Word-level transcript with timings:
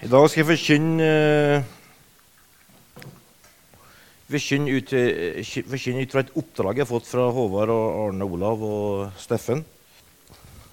I 0.00 0.08
dag 0.08 0.30
skal 0.32 0.40
jeg 0.40 0.48
forkynne 0.48 1.04
eh, 1.04 1.64
forkynne 4.32 4.72
ut, 4.72 6.14
fra 6.14 6.22
et 6.22 6.32
oppdrag 6.40 6.80
jeg 6.80 6.86
har 6.86 6.88
fått 6.88 7.10
fra 7.10 7.26
Håvard 7.36 7.72
og 7.74 7.98
Arne 8.06 8.24
Olav 8.24 8.64
og 8.64 9.20
Steffen. 9.20 9.60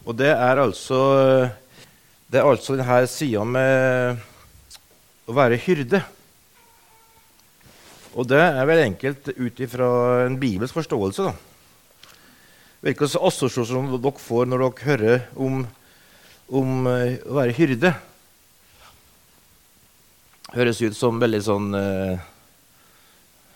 Og 0.07 0.15
det 0.15 0.31
er 0.31 0.63
altså 0.63 1.01
Det 2.31 2.39
er 2.39 2.47
altså 2.47 2.79
denne 2.79 3.01
sida 3.11 3.43
med 3.43 4.23
å 5.28 5.35
være 5.35 5.59
hyrde. 5.59 5.99
Og 8.15 8.31
det 8.31 8.39
er 8.47 8.63
vel 8.71 8.85
enkelt 8.85 9.28
ut 9.35 9.59
ifra 9.59 9.87
en 10.23 10.39
bibelsk 10.39 10.79
forståelse, 10.79 11.28
da. 11.28 12.15
Hvilke 12.79 13.12
assosiasjoner 13.12 13.99
dere 13.99 14.23
får 14.23 14.47
når 14.47 14.69
dere 14.69 14.87
hører 14.87 15.31
om, 15.35 15.65
om 16.48 16.94
eh, 16.95 17.20
å 17.27 17.41
være 17.44 17.59
hyrde 17.59 17.98
høres 20.55 20.81
ut 20.83 20.95
som 20.95 21.19
veldig 21.19 21.41
sånn 21.43 21.75
uh, 21.75 22.15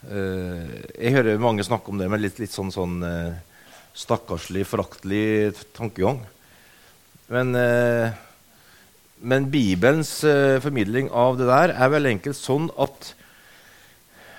Jeg 0.01 1.13
hører 1.15 1.41
mange 1.41 1.63
snakke 1.63 1.93
om 1.93 2.01
det 2.01 2.09
med 2.11 2.23
litt, 2.23 2.39
litt 2.41 2.51
sånn, 2.53 2.71
sånn 2.73 2.99
uh, 3.05 3.37
stakkarslig, 3.93 4.65
foraktelig 4.65 5.53
tankegang. 5.75 6.23
Men, 7.31 7.51
men 9.19 9.47
Bibelens 9.51 10.13
formidling 10.63 11.09
av 11.15 11.37
det 11.39 11.47
der 11.47 11.73
er 11.75 11.91
vel 11.91 12.07
enkelt 12.09 12.39
sånn 12.39 12.69
at, 12.79 13.11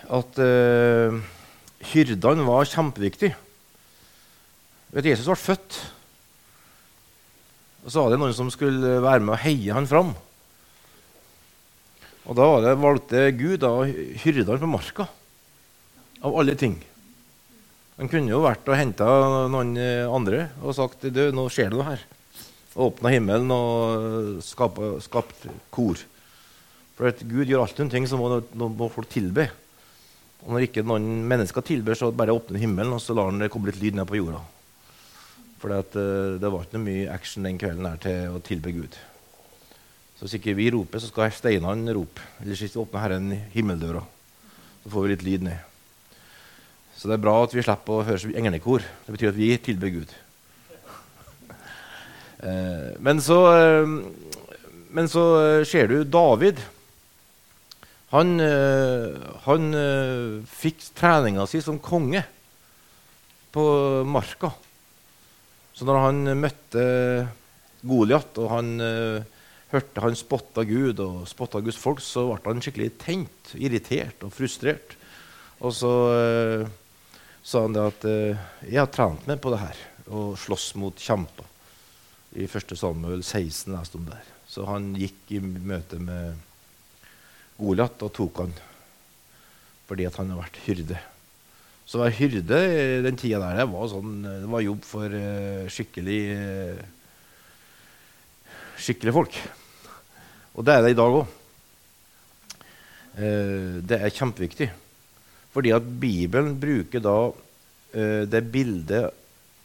at 0.08 0.40
hyrdene 1.92 2.48
var 2.48 2.68
kjempeviktig. 2.68 3.32
Vet, 4.92 5.08
Jesus 5.08 5.28
ble 5.28 5.38
født, 5.40 5.78
og 7.84 7.92
så 7.92 8.02
var 8.02 8.12
det 8.12 8.20
noen 8.20 8.36
som 8.36 8.50
skulle 8.52 8.98
være 9.04 9.24
med 9.24 9.36
og 9.36 9.42
heie 9.44 9.76
han 9.76 9.88
fram. 9.88 10.12
Og 12.28 12.38
da 12.38 12.48
det, 12.62 12.76
valgte 12.78 13.26
Gud 13.34 13.60
da 13.64 13.72
hyrdene 14.22 14.60
på 14.62 14.70
marka, 14.70 15.08
av 16.22 16.36
alle 16.38 16.54
ting. 16.58 16.76
Han 17.98 18.10
kunne 18.10 18.30
jo 18.30 18.44
vært 18.44 18.68
og 18.70 18.78
henta 18.78 19.06
noen 19.50 19.74
andre 20.06 20.46
og 20.62 20.76
sagt 20.78 21.08
du, 21.10 21.24
nå 21.34 21.48
skjer 21.52 21.72
det 21.72 21.78
noe 21.78 21.88
her. 21.90 22.04
Åpna 22.72 23.10
himmelen 23.12 23.50
og 23.52 24.38
skapt 24.46 25.44
kor. 25.74 26.00
For 26.96 27.10
at 27.10 27.20
Gud 27.26 27.50
gjør 27.50 27.64
alltid 27.64 27.86
en 27.86 27.92
ting, 27.92 28.06
så 28.08 28.16
må, 28.20 28.38
må 28.54 28.88
folk 28.92 29.10
tilbe. 29.12 29.48
Og 30.42 30.54
når 30.54 30.66
ikke 30.66 30.86
noen 30.86 31.22
mennesker 31.28 31.64
tilber, 31.66 31.98
så 31.98 32.10
bare 32.14 32.34
åpner 32.34 32.62
himmelen 32.62 32.96
og 32.96 33.02
så 33.02 33.14
lar 33.14 33.30
han 33.30 33.42
det 33.42 33.50
komme 33.52 33.70
litt 33.70 33.82
lyd 33.82 33.98
ned 33.98 34.08
på 34.08 34.18
jorda. 34.18 34.40
For 35.62 35.74
eh, 35.76 36.38
det 36.42 36.50
var 36.50 36.64
ikke 36.64 36.78
noe 36.78 36.88
mye 36.88 37.10
action 37.12 37.46
den 37.46 37.60
kvelden 37.60 37.86
her 37.86 38.00
til 38.02 38.34
å 38.34 38.42
tilbe 38.42 38.74
Gud. 38.74 38.98
Så 40.22 40.28
hvis 40.28 40.36
ikke 40.38 40.52
vi 40.54 40.68
roper, 40.70 41.00
så 41.02 41.08
skal 41.10 41.32
steinene 41.34 41.90
rope. 41.96 42.22
Eller 42.38 42.54
vi 42.54 42.68
åpner 42.78 43.02
Herren 43.02 43.24
himmeldøra. 43.50 44.04
Så 44.84 44.90
får 44.92 45.02
vi 45.02 45.08
litt 45.10 45.24
lyd 45.26 45.46
ned. 45.48 45.64
Så 46.94 47.08
det 47.10 47.16
er 47.16 47.24
bra 47.24 47.32
at 47.42 47.56
vi 47.56 47.64
slipper 47.66 47.96
å 47.96 48.04
høre 48.06 48.20
som 48.22 48.36
englekor. 48.38 48.84
Det 49.02 49.14
betyr 49.16 49.32
at 49.32 49.40
vi 49.40 49.48
tilber 49.58 49.90
Gud. 49.96 50.12
Eh, 52.42 52.94
men 52.98 53.20
så, 53.22 53.36
eh, 53.54 53.90
men 54.90 55.10
så 55.10 55.20
eh, 55.38 55.66
ser 55.66 55.86
du 55.86 56.00
David. 56.02 56.58
Han, 58.10 58.32
han 59.44 59.68
fikk 60.50 60.82
treninga 60.98 61.46
si 61.46 61.60
som 61.62 61.78
konge 61.78 62.24
på 63.54 63.66
marka. 64.10 64.50
Så 65.70 65.86
når 65.86 66.00
han 66.02 66.34
møtte 66.42 66.82
Goliat, 67.86 68.42
og 68.42 68.50
han 68.56 68.74
hørte 69.72 70.04
han 70.04 70.16
spotta 70.18 70.64
Gud 70.68 71.00
og 71.00 71.22
spotta 71.30 71.62
Guds 71.64 71.78
folk, 71.80 72.02
så 72.04 72.26
ble 72.34 72.52
han 72.52 72.62
skikkelig 72.64 72.90
tent, 73.00 73.54
irritert 73.56 74.24
og 74.26 74.34
frustrert. 74.34 74.96
Og 75.62 75.72
så 75.76 75.92
eh, 76.16 76.64
sa 77.44 77.64
han 77.64 77.76
det 77.76 77.86
at 77.92 78.04
eh, 78.08 78.42
'Jeg 78.68 78.82
har 78.82 78.92
trent 78.92 79.26
meg 79.26 79.40
på 79.40 79.52
det 79.54 79.62
her, 79.62 79.78
og 80.10 80.36
slåss 80.38 80.74
mot 80.76 80.96
kjemper'. 80.96 81.48
I 82.32 82.48
1. 82.48 82.76
Samuel 82.78 83.20
16 83.22 83.72
leste 83.74 83.98
om 83.98 84.06
der. 84.08 84.28
Så 84.48 84.64
han 84.64 84.94
gikk 84.96 85.34
i 85.36 85.40
møte 85.40 85.98
med 86.00 86.38
Goliat 87.58 88.00
og 88.02 88.12
tok 88.16 88.44
han 88.44 88.54
fordi 89.88 90.06
at 90.08 90.16
han 90.16 90.30
har 90.32 90.38
vært 90.40 90.56
hyrde. 90.64 90.96
Så 91.84 91.98
å 91.98 92.04
være 92.06 92.16
hyrde 92.16 92.58
i 92.72 93.02
den 93.04 93.18
tida 93.20 93.42
der 93.42 93.58
det 93.60 93.66
var, 93.68 93.84
sånn, 93.92 94.22
det 94.24 94.48
var 94.48 94.64
jobb 94.64 94.86
for 94.88 95.12
eh, 95.12 95.68
skikkelig 95.68 96.20
skikkelige 98.82 99.14
folk. 99.14 99.36
Og 100.52 100.66
det 100.66 100.74
er 100.74 100.84
det 100.84 100.92
i 100.92 100.98
dag 100.98 101.18
òg. 101.20 101.38
Eh, 103.16 103.80
det 103.84 103.98
er 103.98 104.14
kjempeviktig. 104.14 104.68
Fordi 105.52 105.72
at 105.76 105.84
Bibelen 106.00 106.56
bruker 106.60 107.02
da 107.04 107.16
eh, 107.92 108.24
det 108.28 108.44
bildet 108.52 109.12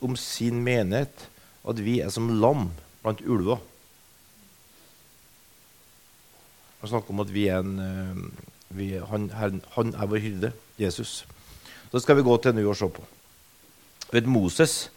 om 0.03 0.16
sin 0.20 0.59
menighet 0.64 1.28
at 1.68 1.80
vi 1.84 2.00
er 2.03 2.12
som 2.14 2.30
lam 2.40 2.70
blant 3.03 3.24
ulver. 3.26 3.59
Han 6.81 6.92
snakker 6.92 7.16
om 7.16 7.24
at 7.24 7.31
vi 7.34 7.47
er 7.52 7.64
en, 7.64 7.80
eh, 7.84 8.22
vi, 8.78 8.92
han, 9.00 9.31
han, 9.34 9.94
er 9.96 10.12
vår 10.12 10.24
hyrde, 10.24 10.52
Jesus. 10.80 11.26
Så 11.92 12.03
skal 12.03 12.20
vi 12.20 12.28
gå 12.28 12.36
til 12.38 12.56
nå 12.56 12.68
og 12.68 12.78
se 12.78 12.90
på. 12.92 13.03
Vet 14.12 14.28
Moses 14.28 14.88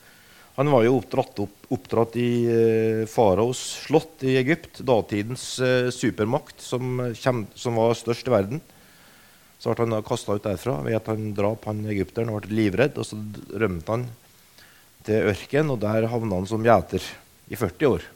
han 0.60 0.68
var 0.68 0.82
jo 0.84 0.98
oppdratt, 0.98 1.38
opp, 1.40 1.62
oppdratt 1.72 2.16
i 2.20 2.30
eh, 2.52 3.06
faraos 3.08 3.60
slott 3.86 4.20
i 4.28 4.34
Egypt, 4.36 4.82
datidens 4.84 5.44
eh, 5.64 5.88
supermakt 5.88 6.60
som, 6.60 7.00
kjem, 7.16 7.46
som, 7.56 7.78
var 7.80 7.96
størst 7.96 8.28
i 8.28 8.34
verden. 8.34 8.60
Så 9.56 9.72
ble 9.72 9.86
han 9.88 10.04
kasta 10.04 10.36
ut 10.36 10.44
derfra 10.44 10.76
ved 10.84 10.98
at 10.98 11.08
han 11.08 11.32
drap 11.36 11.64
han 11.64 11.80
egypteren 11.88 12.34
og 12.34 12.44
ble 12.44 12.58
livredd. 12.60 13.00
og 13.00 13.08
Så 13.08 13.16
rømte 13.56 13.96
han 13.96 14.06
til 15.08 15.32
ørken, 15.32 15.72
og 15.72 15.80
der 15.80 16.10
havna 16.12 16.42
han 16.42 16.52
som 16.52 16.68
gjeter 16.68 17.08
i 17.48 17.56
40 17.56 17.96
år. 17.96 18.08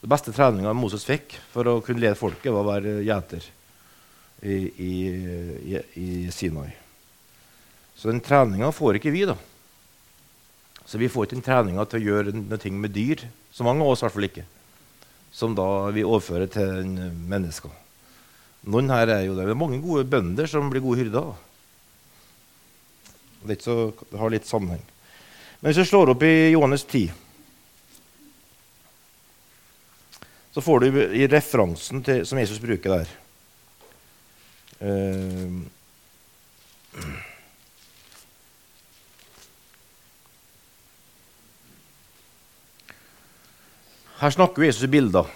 Den 0.00 0.16
beste 0.16 0.32
treninga 0.32 0.72
Moses 0.72 1.04
fikk 1.04 1.36
for 1.52 1.68
å 1.68 1.80
kunne 1.84 2.06
lede 2.06 2.16
folket, 2.16 2.52
var 2.56 2.64
å 2.64 2.72
være 2.72 3.00
gjeter 3.04 3.52
i, 4.40 4.62
i, 4.80 4.94
i, 5.76 5.88
i 6.00 6.08
Sinai. 6.32 6.70
Så 8.00 8.08
den 8.08 8.24
treninga 8.24 8.72
får 8.72 8.96
ikke 8.96 9.12
vi, 9.12 9.28
da. 9.28 9.36
Så 10.84 11.00
vi 11.00 11.08
får 11.08 11.26
ikke 11.26 11.38
den 11.38 11.46
treninga 11.46 11.86
til 11.88 12.02
å 12.02 12.10
gjøre 12.10 12.34
noe 12.36 12.74
med 12.76 12.92
dyr, 12.92 13.24
så 13.54 13.64
mange 13.64 13.84
av 13.84 13.94
oss 13.94 14.02
i 14.02 14.06
hvert 14.06 14.16
fall 14.16 14.28
ikke, 14.28 14.44
som 15.32 15.56
da 15.56 15.68
vi 15.94 16.04
overfører 16.04 16.50
til 16.52 16.84
mennesker. 17.30 17.72
Noen 18.68 18.92
her 18.92 19.10
er 19.12 19.26
jo 19.26 19.34
det. 19.36 19.46
det 19.48 19.52
er 19.52 19.60
mange 19.60 19.80
gode 19.84 20.06
bønder 20.08 20.48
som 20.48 20.70
blir 20.72 20.84
gode 20.84 21.02
hyrder. 21.02 21.34
Det, 23.44 23.58
så, 23.60 23.92
det 24.08 24.20
har 24.20 24.32
litt 24.32 24.48
sammenheng. 24.48 24.80
Men 25.60 25.68
hvis 25.70 25.82
du 25.82 25.90
slår 25.90 26.14
opp 26.14 26.24
i 26.24 26.52
Johannes 26.54 26.84
10, 26.88 27.12
så 30.54 30.62
får 30.64 30.84
du 30.84 30.98
i 31.18 31.28
referansen 31.28 32.02
til, 32.06 32.22
som 32.28 32.38
Jesus 32.38 32.60
bruker 32.62 32.94
der 32.94 33.08
uh, 34.84 35.50
Her 44.20 44.30
snakker 44.30 44.62
Jesus 44.62 44.86
i 44.86 44.92
bilder. 44.92 45.30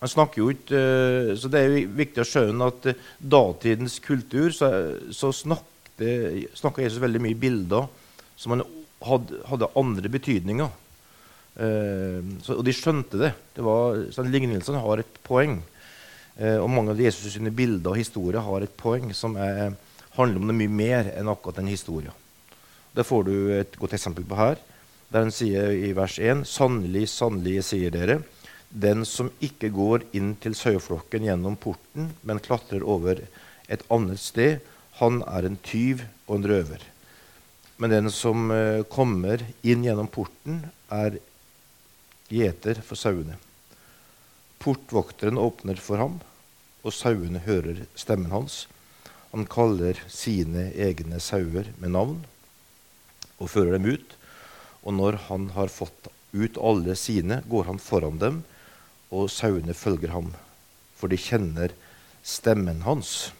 Han 0.00 0.08
snakker 0.08 0.40
jo 0.40 0.50
ikke, 0.52 0.76
eh, 0.76 1.36
så 1.36 1.48
Det 1.48 1.60
er 1.60 1.68
jo 1.68 1.88
viktig 1.98 2.22
å 2.22 2.28
skjønne 2.28 2.68
at 2.72 2.86
uh, 2.86 3.00
datidens 3.18 3.98
kultur 4.00 4.52
så, 4.54 4.70
så 5.12 5.32
snakka 5.34 6.84
Jesus 6.84 7.02
veldig 7.02 7.20
mye 7.20 7.34
i 7.34 7.40
bilder 7.40 7.88
som 8.36 8.54
han 8.54 8.62
hadde, 9.04 9.42
hadde 9.50 9.68
andre 9.76 10.08
betydninger. 10.08 10.70
Uh, 11.60 12.22
så, 12.40 12.56
og 12.56 12.64
de 12.64 12.72
skjønte 12.72 13.20
det. 13.20 13.34
det 13.56 13.66
var, 13.66 14.00
så 14.14 14.24
Lignelsene 14.24 14.80
har 14.80 15.02
et 15.02 15.20
poeng. 15.26 15.58
Uh, 16.38 16.62
og 16.62 16.70
mange 16.72 16.94
av 16.94 17.02
Jesus' 17.02 17.34
sine 17.34 17.52
bilder 17.52 17.92
og 17.92 18.00
historier 18.00 18.40
har 18.46 18.64
et 18.64 18.76
poeng 18.80 19.10
som 19.12 19.36
er, 19.36 19.74
handler 20.16 20.40
om 20.40 20.48
det 20.48 20.60
mye 20.62 20.76
mer 20.80 21.12
enn 21.12 21.28
akkurat 21.28 21.60
den 21.60 21.68
historien. 21.74 22.14
Det 22.96 23.04
får 23.04 23.26
du 23.26 23.34
et 23.58 23.76
godt 23.76 23.98
eksempel 23.98 24.24
på 24.24 24.38
her 24.38 24.56
der 25.10 25.26
han 25.26 25.34
sier 25.34 25.72
i 25.74 25.90
vers 25.96 26.18
1.: 26.18 26.44
Sannelig, 26.46 27.08
sannelig, 27.10 27.64
sier 27.66 27.90
dere, 27.94 28.20
den 28.70 29.02
som 29.08 29.32
ikke 29.42 29.72
går 29.74 30.06
inn 30.14 30.36
til 30.42 30.54
saueflokken 30.54 31.26
gjennom 31.26 31.58
porten, 31.58 32.12
men 32.22 32.42
klatrer 32.42 32.86
over 32.86 33.24
et 33.70 33.82
annet 33.90 34.22
sted, 34.22 34.60
han 35.00 35.22
er 35.26 35.46
en 35.46 35.58
tyv 35.66 36.04
og 36.28 36.38
en 36.38 36.48
røver. 36.52 36.84
Men 37.80 37.94
den 37.94 38.10
som 38.14 38.50
uh, 38.52 38.84
kommer 38.92 39.42
inn 39.66 39.82
gjennom 39.86 40.10
porten, 40.12 40.62
er 40.92 41.18
gjeter 42.30 42.78
for 42.84 42.98
sauene. 43.00 43.38
Portvokteren 44.60 45.40
åpner 45.40 45.80
for 45.80 45.98
ham, 46.02 46.20
og 46.84 46.94
sauene 46.94 47.42
hører 47.46 47.86
stemmen 47.98 48.30
hans. 48.30 48.66
Han 49.32 49.46
kaller 49.50 49.98
sine 50.10 50.68
egne 50.74 51.20
sauer 51.22 51.72
med 51.80 51.94
navn 51.96 52.20
og 53.40 53.50
fører 53.50 53.78
dem 53.78 53.88
ut. 53.96 54.16
Og 54.84 54.96
når 54.96 55.18
han 55.28 55.50
har 55.56 55.72
fått 55.72 56.08
ut 56.32 56.58
alle 56.58 56.96
sine, 56.96 57.42
går 57.50 57.68
han 57.68 57.82
foran 57.82 58.20
dem, 58.20 58.42
og 59.10 59.30
sauene 59.30 59.74
følger 59.74 60.14
ham. 60.14 60.34
for 61.00 61.08
de 61.08 61.16
kjenner 61.16 61.72
stemmen 62.22 62.82
hans. 62.84 63.32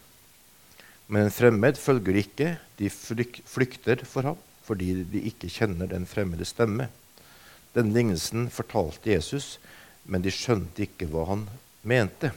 Men 1.05 1.27
en 1.27 1.35
fremmed 1.35 1.77
følger 1.77 2.17
ikke, 2.17 2.57
de 2.77 2.89
flykter 2.89 4.01
for 4.05 4.31
ham 4.31 4.39
fordi 4.65 5.03
de 5.09 5.21
ikke 5.27 5.49
kjenner 5.51 5.89
den 5.89 6.05
fremmede 6.07 6.45
stemme. 6.45 6.87
Den 7.75 7.91
lignelsen 7.93 8.45
fortalte 8.49 9.11
Jesus, 9.11 9.59
men 10.05 10.23
de 10.23 10.31
skjønte 10.31 10.85
ikke 10.85 11.09
hva 11.11 11.25
han 11.27 11.47
mente. 11.83 12.31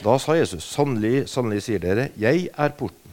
Da 0.00 0.16
sa 0.18 0.34
Jesus, 0.34 0.66
sannelig, 0.66 1.28
sannelig 1.30 1.66
sier 1.68 1.82
dere, 1.84 2.08
jeg 2.18 2.48
er 2.50 2.74
porten 2.74 3.12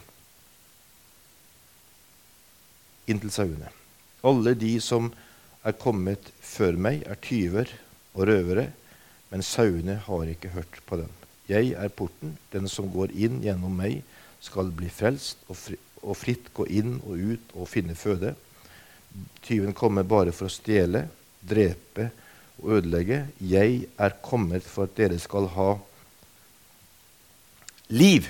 inn 3.06 3.20
til 3.20 3.30
sauene. 3.34 3.70
Alle 4.26 4.54
de 4.58 4.74
som 4.84 5.08
er 5.64 5.76
kommet 5.80 6.30
før 6.44 6.76
meg, 6.76 7.04
er 7.08 7.20
tyver 7.22 7.70
og 8.14 8.26
røvere, 8.28 8.68
men 9.30 9.44
sauene 9.46 9.96
har 10.06 10.30
ikke 10.32 10.52
hørt 10.56 10.80
på 10.86 10.98
dem. 11.00 11.10
Jeg 11.50 11.74
er 11.78 11.88
porten. 11.88 12.36
Den 12.52 12.68
som 12.70 12.90
går 12.92 13.14
inn 13.14 13.40
gjennom 13.44 13.74
meg, 13.78 14.02
skal 14.40 14.70
bli 14.72 14.88
frelst 14.92 15.42
og, 15.48 15.56
fri, 15.58 15.76
og 16.00 16.16
fritt 16.16 16.48
gå 16.56 16.64
inn 16.72 16.96
og 17.04 17.20
ut 17.20 17.54
og 17.56 17.68
finne 17.68 17.96
føde. 17.98 18.32
Tyven 19.44 19.74
kommer 19.76 20.06
bare 20.06 20.32
for 20.32 20.48
å 20.48 20.52
stjele, 20.52 21.04
drepe 21.40 22.08
og 22.60 22.78
ødelegge. 22.78 23.24
Jeg 23.42 23.86
er 23.98 24.18
kommet 24.24 24.64
for 24.66 24.88
at 24.88 24.96
dere 24.96 25.18
skal 25.20 25.48
ha 25.56 25.70
liv 27.90 28.28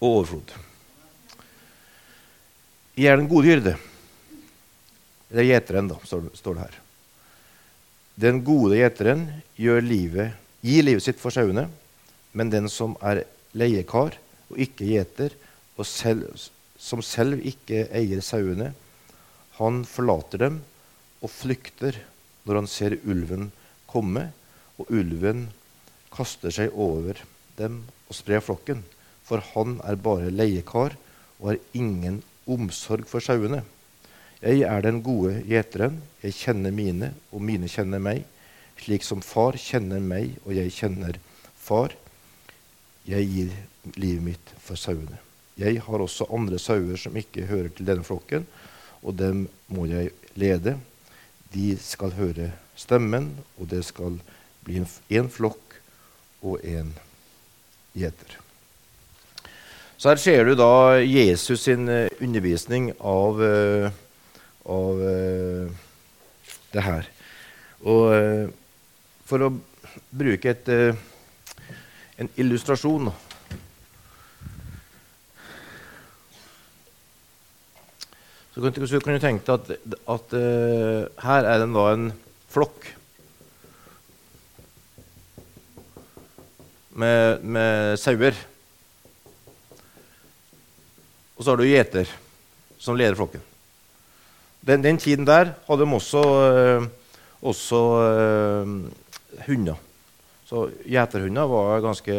og 0.00 0.08
overflod. 0.10 0.56
Jeg 3.00 3.08
er 3.12 3.16
den 3.16 3.30
gode 3.30 3.48
hyrde. 3.48 3.76
Det 5.30 5.44
er 5.44 5.48
gjeteren, 5.52 5.90
da, 5.90 5.98
står 6.04 6.56
det 6.56 6.64
her. 6.64 6.78
Den 8.20 8.42
gode 8.44 8.76
gjeteren 8.76 9.28
gir 9.56 9.80
livet 9.84 11.04
sitt 11.04 11.20
for 11.22 11.32
sauene, 11.32 11.68
men 12.36 12.50
den 12.52 12.66
som 12.70 12.96
er 13.00 13.22
leiekar 13.56 14.18
og 14.50 14.58
ikke 14.60 14.88
gjeter, 14.90 15.34
og 15.78 15.86
selv, 15.88 16.26
som 16.76 17.00
selv 17.04 17.40
ikke 17.46 17.86
eier 17.96 18.20
sauene, 18.24 18.72
han 19.60 19.82
forlater 19.88 20.42
dem 20.44 20.60
og 21.20 21.32
flykter 21.32 21.96
når 22.44 22.62
han 22.62 22.68
ser 22.70 22.98
ulven 23.04 23.50
komme, 23.90 24.30
og 24.80 24.90
ulven 24.92 25.48
kaster 26.12 26.52
seg 26.54 26.72
over 26.74 27.20
dem 27.58 27.82
og 28.08 28.16
sprer 28.16 28.42
flokken, 28.42 28.82
for 29.24 29.44
han 29.52 29.78
er 29.86 30.00
bare 30.00 30.32
leiekar 30.32 30.96
og 31.38 31.52
har 31.52 31.60
ingen 31.76 32.22
omsorg 32.50 33.06
for 33.08 33.22
sauene. 33.22 33.62
Jeg 34.40 34.62
er 34.64 34.80
den 34.80 35.02
gode 35.04 35.42
gjeteren. 35.44 35.98
Jeg 36.22 36.36
kjenner 36.38 36.72
mine, 36.72 37.12
og 37.28 37.42
mine 37.44 37.68
kjenner 37.68 38.00
meg. 38.00 38.24
Slik 38.80 39.04
som 39.04 39.20
far 39.20 39.58
kjenner 39.60 40.00
meg, 40.00 40.38
og 40.46 40.54
jeg 40.56 40.72
kjenner 40.72 41.18
far. 41.60 41.92
Jeg 43.04 43.28
gir 43.28 43.52
livet 44.00 44.24
mitt 44.24 44.54
for 44.64 44.80
sauene. 44.80 45.20
Jeg 45.60 45.82
har 45.84 46.00
også 46.00 46.30
andre 46.32 46.56
sauer 46.60 46.96
som 46.96 47.16
ikke 47.20 47.48
hører 47.50 47.68
til 47.76 47.88
denne 47.88 48.06
flokken, 48.06 48.46
og 49.04 49.16
dem 49.20 49.44
må 49.68 49.84
jeg 49.90 50.14
lede. 50.40 50.78
De 51.52 51.74
skal 51.82 52.16
høre 52.16 52.52
stemmen, 52.78 53.34
og 53.60 53.68
det 53.68 53.84
skal 53.84 54.16
bli 54.64 54.80
en 54.80 55.32
flokk 55.32 55.80
og 56.40 56.64
en 56.64 56.94
gjeter. 57.92 58.38
Så 60.00 60.14
her 60.14 60.20
ser 60.20 60.46
du 60.48 60.54
da 60.56 60.96
Jesus 61.04 61.66
sin 61.66 61.88
eh, 61.92 62.08
undervisning 62.24 62.94
av 63.04 63.36
uh, 63.36 63.90
av 64.68 65.00
uh, 65.00 65.70
det 66.72 66.84
her. 66.84 67.08
Og 67.80 68.04
uh, 68.12 68.46
for 69.28 69.46
å 69.46 69.50
bruke 70.10 70.52
et, 70.52 70.68
uh, 70.68 71.66
en 72.20 72.32
illustrasjon 72.36 73.12
Så 78.50 78.60
kan, 78.66 78.74
du 78.74 79.22
tenke 79.22 79.46
deg 79.46 79.76
at, 79.78 79.94
at 80.10 80.32
her 81.22 81.46
er 81.48 81.60
det 81.62 81.68
da 81.70 81.84
en 81.94 82.08
flokk 82.50 82.88
med, 87.00 87.46
med 87.46 87.94
sauer. 88.02 88.36
Og 91.38 91.46
så 91.46 91.54
har 91.54 91.62
du 91.62 91.70
gjeter 91.70 92.10
som 92.76 92.98
leder 92.98 93.16
flokken. 93.16 93.49
Den, 94.66 94.84
den, 94.84 94.98
tiden 94.98 95.26
der 95.26 95.54
hadde 95.66 95.86
de 95.86 95.94
også, 95.94 96.20
øh, 96.20 96.88
også 97.42 97.76
øh, 97.76 98.68
hunder. 99.46 99.74
Så 100.44 100.68
gjeterhunder 100.84 101.46
var 101.48 101.80
ganske 101.80 102.14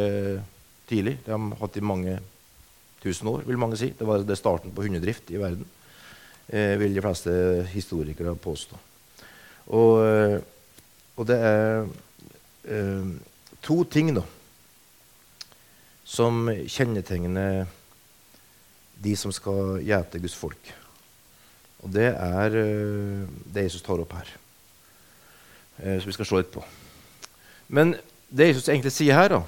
tidlig. 0.90 1.20
De 1.26 1.32
har 1.32 1.56
hatt 1.60 1.78
i 1.78 1.84
mange 1.86 2.20
tusen 3.04 3.28
år, 3.28 3.44
vil 3.46 3.60
mange 3.60 3.78
si. 3.78 3.92
Det 3.98 4.08
var 4.08 4.24
det 4.26 4.38
starten 4.38 4.74
på 4.74 4.86
hundedrift 4.86 5.30
i 5.30 5.40
verden, 5.42 5.66
eh, 6.50 6.80
vil 6.80 6.96
de 6.96 7.04
fleste 7.04 7.34
historikere 7.74 8.36
påstå. 8.36 8.80
Og, 9.68 10.06
øh, 10.06 10.42
og 11.18 11.28
det 11.28 11.38
er 11.38 11.88
eh, 12.66 13.08
to 13.62 13.84
ting 13.84 14.16
da, 14.16 14.26
som 16.04 16.50
kjennetegner 16.68 17.66
de 19.02 19.16
som 19.18 19.32
skal 19.34 19.82
gjete 19.86 20.20
Guds 20.22 20.36
folk. 20.38 20.81
Og 21.82 21.90
det 21.94 22.12
er 22.12 22.58
eh, 22.62 23.26
det 23.54 23.66
Jesus 23.68 23.84
tar 23.86 24.02
opp 24.02 24.14
her. 24.14 24.30
som 25.82 26.02
så 26.02 26.10
vi 26.10 26.14
skal 26.14 26.28
se 26.30 26.38
litt 26.38 26.52
på. 26.54 26.64
Men 27.68 27.96
det 28.30 28.52
Jesus 28.52 28.70
egentlig 28.70 28.94
sier 28.94 29.18
her, 29.18 29.34
da, 29.34 29.42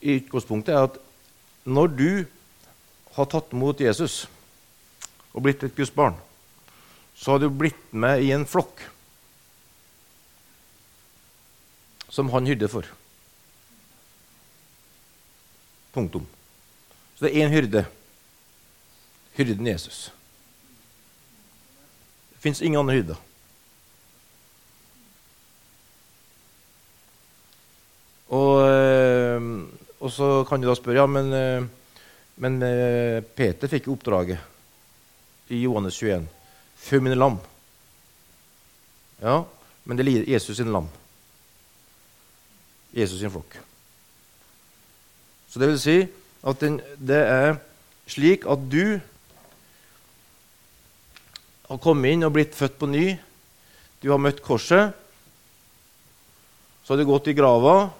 i 0.00 0.18
utgangspunktet, 0.20 0.74
er 0.74 0.86
at 0.86 0.98
når 1.68 1.90
du 1.96 2.10
har 3.16 3.26
tatt 3.26 3.52
imot 3.52 3.80
Jesus 3.80 4.26
og 5.34 5.42
blitt 5.42 5.64
et 5.66 5.74
Guds 5.76 5.90
barn, 5.90 6.16
så 7.18 7.34
har 7.34 7.42
du 7.42 7.48
blitt 7.50 7.80
med 7.90 8.22
i 8.22 8.30
en 8.32 8.46
flokk 8.46 8.84
som 12.08 12.30
han 12.30 12.46
hyrde 12.46 12.70
for. 12.70 12.86
Punktum. 15.92 16.26
Så 17.16 17.26
det 17.26 17.32
er 17.34 17.46
én 17.46 17.52
hyrde. 17.52 17.84
Hyrden 19.34 19.66
Jesus. 19.66 20.08
Det 22.38 22.42
fins 22.42 22.62
ingen 22.62 22.78
andre 22.78 22.94
hyrder. 22.94 23.16
Og, 28.28 28.52
eh, 28.62 29.48
og, 29.98 30.12
så 30.14 30.28
kan 30.46 30.62
du 30.62 30.68
da 30.68 30.76
spørre 30.78 31.00
ja, 31.00 31.08
men, 31.10 31.32
eh, 31.34 31.66
men 32.38 32.60
eh, 32.62 33.18
Peter 33.24 33.66
fikk 33.72 33.88
oppdraget 33.90 35.50
i 35.50 35.64
Johannes 35.64 35.98
21. 35.98 36.28
Før 36.78 37.02
mine 37.02 37.18
lam. 37.18 37.40
Ja, 39.18 39.40
men 39.82 39.98
det 39.98 40.06
er 40.06 40.30
Jesus 40.30 40.60
sin 40.60 40.70
lam. 40.70 40.86
Jesus 42.94 43.18
sin 43.18 43.34
flokk. 43.34 43.58
Så 45.50 45.58
det 45.58 45.72
vil 45.72 45.82
si 45.82 45.98
at 46.46 46.62
den, 46.62 46.78
det 47.02 47.18
er 47.18 47.56
slik 48.06 48.46
at 48.46 48.62
du 48.70 49.00
har 51.68 51.80
kommet 51.82 52.14
inn 52.14 52.24
og 52.24 52.34
blitt 52.36 52.56
født 52.56 52.78
på 52.80 52.88
ny. 52.88 53.06
Du 54.00 54.08
har 54.12 54.20
møtt 54.22 54.40
korset. 54.44 54.94
Så 56.84 56.94
har 56.94 57.00
du 57.00 57.08
gått 57.08 57.28
i 57.28 57.36
grava 57.36 57.90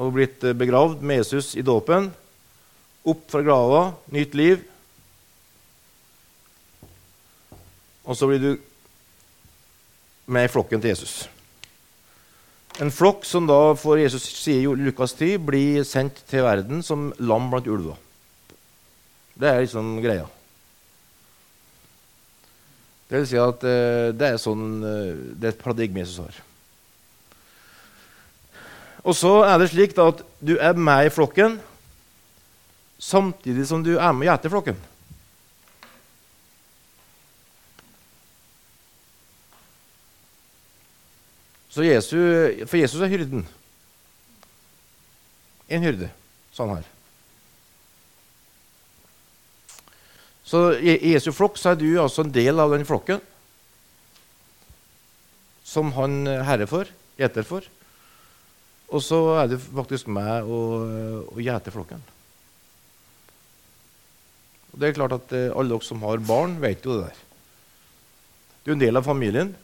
og 0.00 0.14
blitt 0.16 0.44
eh, 0.44 0.56
begravd 0.56 1.00
med 1.04 1.22
Jesus 1.22 1.54
i 1.56 1.64
dåpen. 1.64 2.10
Opp 3.08 3.24
fra 3.32 3.40
grava, 3.44 3.82
nytt 4.12 4.36
liv. 4.36 4.60
Og 8.04 8.16
så 8.16 8.28
blir 8.28 8.42
du 8.42 8.50
med 10.30 10.46
i 10.46 10.52
flokken 10.52 10.82
til 10.82 10.92
Jesus. 10.92 11.14
En 12.80 12.92
flokk 12.94 13.26
som 13.28 13.48
da, 13.48 13.74
for 13.76 14.00
Jesus 14.00 14.24
sier 14.40 14.62
i 14.62 14.84
Lukas 14.84 15.16
10, 15.16 15.40
blir 15.48 15.84
sendt 15.88 16.22
til 16.30 16.44
verden 16.46 16.84
som 16.86 17.10
lam 17.20 17.48
blant 17.52 17.68
ulver. 17.68 17.96
Det 19.40 19.48
er 19.48 19.64
liksom 19.64 19.98
greia. 20.04 20.28
Det 23.10 23.18
vil 23.18 23.26
si 23.26 23.40
at 23.42 23.64
uh, 23.66 24.12
det 24.14 24.28
er 24.28 24.38
sånn 24.38 24.66
uh, 24.86 25.18
Det 25.34 25.48
er 25.48 25.54
et 25.56 25.64
paradigme 25.64 26.04
Jesus 26.04 26.22
har. 26.22 26.36
Og 29.02 29.16
så 29.16 29.32
er 29.48 29.56
det 29.58 29.70
slik 29.72 29.96
da, 29.96 30.10
at 30.12 30.22
du 30.38 30.54
er 30.60 30.78
med 30.78 31.08
i 31.08 31.12
flokken 31.12 31.58
samtidig 33.00 33.64
som 33.66 33.82
du 33.82 33.94
er 33.96 34.12
med 34.12 34.28
og 34.28 34.30
gjeter 34.30 34.52
flokken. 34.52 34.80
Så 41.70 41.86
Jesus, 41.86 42.66
for 42.68 42.76
Jesus 42.76 43.00
er 43.00 43.10
hyrden. 43.10 43.44
En 45.70 45.86
hyrde, 45.86 46.10
han 46.58 46.74
her. 46.76 46.88
Så 50.50 50.72
i 50.82 51.12
Jesu 51.12 51.30
flokk 51.30 51.58
så 51.60 51.72
er 51.72 51.78
du 51.78 51.90
altså 52.02 52.24
en 52.24 52.32
del 52.34 52.58
av 52.58 52.72
den 52.74 52.86
flokken 52.88 53.20
som 55.70 55.92
han 55.94 56.24
herrer 56.26 56.66
for, 56.66 56.88
gjeter 57.20 57.46
for. 57.46 57.66
Og 58.90 59.02
så 59.06 59.18
er 59.38 59.52
det 59.52 59.60
faktisk 59.62 60.10
med 60.10 60.48
og, 60.50 60.90
å 61.30 61.38
gjete 61.38 61.70
flokken. 61.70 62.02
Og 64.70 64.78
det 64.82 64.88
er 64.88 64.96
klart 64.98 65.14
at 65.14 65.34
eh, 65.34 65.50
Alle 65.54 65.74
dere 65.76 65.86
som 65.86 66.02
har 66.06 66.22
barn, 66.26 66.58
vet 66.62 66.82
jo 66.86 66.96
det 66.98 67.10
der. 67.10 67.20
Du 68.64 68.72
er 68.72 68.76
en 68.76 68.82
del 68.82 68.98
av 68.98 69.06
familien, 69.06 69.54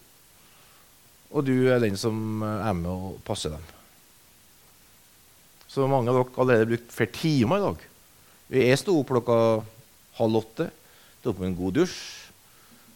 og 1.35 1.45
du 1.47 1.55
er 1.69 1.83
den 1.83 1.99
som 1.99 2.43
er 2.47 2.75
med 2.79 2.91
og 2.91 3.19
passer 3.27 3.53
dem. 3.53 3.73
Så 5.67 5.91
mange 5.91 6.13
av 6.13 6.23
dere 6.23 6.43
allerede 6.43 6.71
brukt 6.71 6.95
flere 6.95 7.19
timer 7.19 7.59
i 7.59 7.67
dag. 7.67 7.89
Jeg 8.63 8.79
sto 8.79 8.95
opp 9.01 9.11
klokka 9.11 9.39
halv 10.19 10.41
åtte, 10.43 10.71
tok 11.25 11.41
meg 11.41 11.51
en 11.51 11.59
god 11.59 11.79
dusj, 11.81 11.99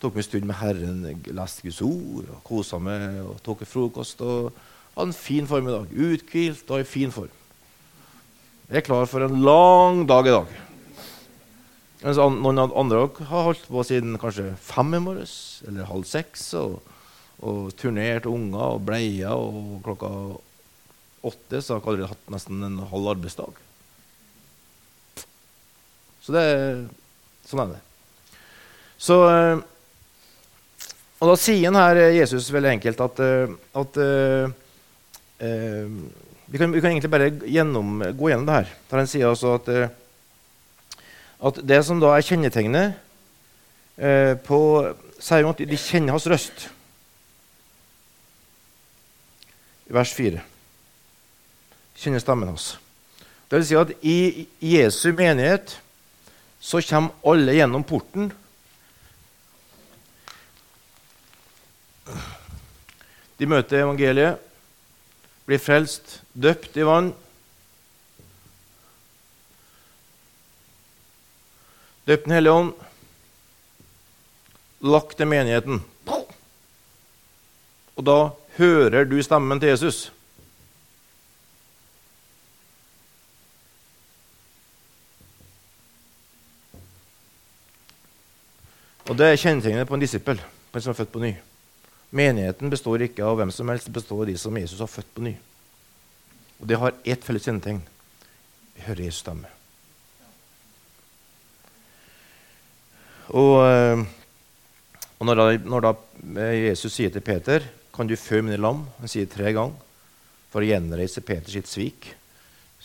tok 0.00 0.16
meg 0.16 0.24
en 0.24 0.28
stund 0.28 0.48
med 0.48 0.60
Herren, 0.60 1.00
leste 1.36 1.66
Guds 1.66 1.82
ord, 1.84 2.28
og 2.32 2.42
kosa 2.46 2.80
meg 2.82 3.20
og 3.24 3.40
tok 3.46 3.66
frokost. 3.68 4.20
og 4.20 4.52
hadde 4.94 5.10
en 5.10 5.16
fin 5.16 5.46
formiddag. 5.48 5.92
Uthvilt 5.92 6.70
og 6.70 6.82
i 6.82 6.88
fin 6.88 7.12
form. 7.14 7.30
Jeg 8.70 8.82
er 8.82 8.86
klar 8.86 9.06
for 9.10 9.24
en 9.24 9.40
lang 9.42 10.04
dag 10.08 10.28
i 10.28 10.34
dag. 10.34 10.58
Mens 12.00 12.16
noen 12.16 12.60
andre 12.62 13.02
har 13.28 13.48
holdt 13.50 13.66
på 13.68 13.82
siden 13.84 14.16
kanskje 14.20 14.54
fem 14.62 14.94
i 14.96 15.02
morges 15.02 15.34
eller 15.68 15.88
halv 15.88 16.06
seks. 16.08 16.52
Og, 16.60 16.78
og 17.40 17.72
turnert 17.80 18.28
unger 18.30 18.76
og 18.76 18.84
bleier, 18.86 19.34
og 19.34 19.80
klokka 19.84 20.12
åtte 21.26 21.60
så 21.60 21.76
har 21.76 21.80
jeg 21.80 21.88
allerede 21.88 22.12
hatt 22.14 22.32
nesten 22.32 22.64
en 22.64 22.78
halv 22.92 23.10
arbeidsdag. 23.16 23.58
Så 26.20 26.32
det 26.36 26.46
Sånn 27.50 27.64
er 27.64 27.74
det. 27.74 27.80
Så, 29.00 29.16
eh, 29.26 29.62
og 31.20 31.32
da 31.32 31.36
sier 31.40 31.66
han 31.66 31.78
her 31.80 31.98
Jesus 32.14 32.50
veldig 32.54 32.74
enkelt 32.76 33.00
at, 33.02 33.22
eh, 33.24 33.54
at 33.80 33.98
uh, 33.98 34.52
vi, 35.40 36.58
kan, 36.60 36.70
vi, 36.72 36.80
kan, 36.80 36.92
egentlig 36.92 37.10
bare 37.12 37.30
gjennom, 37.48 38.04
gå 38.14 38.30
gjennom 38.30 38.46
det 38.48 38.58
her. 38.60 38.72
Der 38.90 39.02
han 39.02 39.10
sier 39.10 39.32
altså 39.32 39.56
at 39.58 39.72
at 41.40 41.60
det 41.64 41.78
som 41.86 42.00
da 42.00 42.12
er 42.12 42.26
kjennetegnet 42.26 42.98
uh, 44.00 44.34
på 44.44 44.60
Sier 45.20 45.44
at 45.44 45.58
de 45.60 45.76
kjenner 45.76 46.14
hans 46.14 46.24
røst. 46.32 46.62
Vers 49.92 50.12
4. 50.16 50.40
Kjenner 52.00 52.22
stemmen 52.24 52.48
hans. 52.48 52.70
Det 53.50 53.58
vil 53.58 53.66
si 53.68 53.76
at 53.76 53.92
i 54.00 54.46
Jesu 54.64 55.10
menighet 55.12 55.74
så 56.60 56.82
kommer 56.84 57.16
alle 57.24 57.56
gjennom 57.56 57.84
porten. 57.84 58.28
De 63.40 63.48
møter 63.48 63.80
evangeliet, 63.80 64.36
blir 65.48 65.60
frelst, 65.62 66.20
døpt 66.36 66.76
i 66.76 66.84
vann 66.86 67.14
Døpt 72.10 72.24
Den 72.24 72.32
hellige 72.32 72.52
ånd, 72.52 72.70
lagt 74.80 75.12
til 75.20 75.28
menigheten. 75.30 75.82
Og 77.94 78.06
da 78.08 78.16
hører 78.56 79.04
du 79.06 79.20
stemmen 79.22 79.60
til 79.60 79.70
Jesus. 79.70 79.98
Og 89.10 89.16
Det 89.18 89.26
er 89.26 89.40
kjennetegnet 89.42 89.88
på 89.90 89.96
en 89.96 90.02
disippel, 90.04 90.38
på 90.38 90.78
en 90.78 90.82
som 90.84 90.92
er 90.92 90.98
født 91.00 91.10
på 91.10 91.22
ny. 91.22 91.32
Menigheten 92.14 92.70
består 92.70 93.02
ikke 93.02 93.26
av 93.26 93.40
hvem 93.40 93.50
som 93.50 93.70
helst, 93.70 93.88
det 93.88 93.96
består 93.96 94.22
av 94.22 94.28
de 94.30 94.36
som 94.38 94.54
Jesus 94.54 94.78
har 94.78 94.90
født 94.90 95.08
på 95.16 95.24
ny. 95.26 95.32
Og 96.60 96.68
Det 96.70 96.78
har 96.78 96.94
ett 97.02 97.24
felles 97.26 97.42
kjennetegn. 97.42 97.80
Vi 98.76 98.84
hører 98.86 99.02
Jesus 99.08 99.24
stemme. 99.24 99.50
Og, 103.34 103.56
eh, 103.66 104.04
og 105.18 105.26
når, 105.26 105.42
da, 105.42 105.48
når, 105.58 105.80
da, 105.88 105.92
eh, 106.46 106.54
Jesus 106.70 106.94
sier 106.94 107.10
til 107.10 107.22
Peter 107.22 107.66
kan 107.94 108.06
du 108.06 108.14
fø 108.14 108.42
mine 108.42 108.62
lam, 108.62 108.86
han 108.98 109.10
sier 109.10 109.26
tre 109.26 109.50
ganger, 109.50 109.74
for 110.50 110.62
å 110.62 110.70
gjenreise 110.70 111.22
Peters 111.22 111.58
sitt 111.58 111.70
svik. 111.70 112.14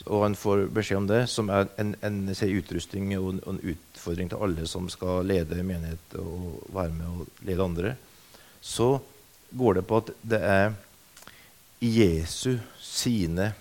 Og 0.03 0.25
han 0.25 0.35
får 0.35 0.65
beskjed 0.75 0.99
om 0.99 1.07
det, 1.07 1.21
som 1.31 1.49
er 1.49 1.69
en, 1.79 1.93
en, 2.03 2.17
utrustning 2.29 3.13
og 3.17 3.39
en, 3.47 3.61
utfordring 3.63 4.29
til 4.29 4.43
alle 4.43 4.67
som 4.67 4.89
skal 4.91 5.25
lede 5.25 5.63
menighet 5.63 6.17
og 6.19 6.65
være 6.75 6.93
med 6.93 7.07
og 7.07 7.45
lede 7.47 7.63
andre. 7.63 7.93
Så 8.61 8.99
går 9.55 9.79
det 9.79 9.85
på 9.87 10.01
at 10.03 10.11
det 10.21 10.41
er 10.43 10.73
Jesu 11.79 12.57
sine 12.81 13.53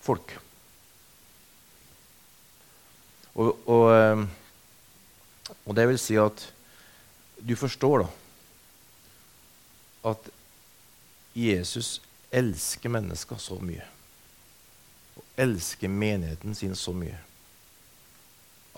folk. 0.00 0.36
Og, 3.34 3.56
og 3.66 3.88
eh, 3.94 4.28
og 5.66 5.76
det 5.76 5.86
vil 5.90 6.00
si 6.00 6.16
at 6.18 6.42
du 7.40 7.54
forstår 7.58 8.04
da 8.04 8.08
at 10.10 10.30
Jesus 11.36 12.00
elsker 12.34 12.90
mennesker 12.90 13.38
så 13.38 13.58
mye. 13.62 13.84
Elsker 15.40 15.88
menigheten 15.88 16.54
sin 16.56 16.76
så 16.76 16.92
mye 16.96 17.16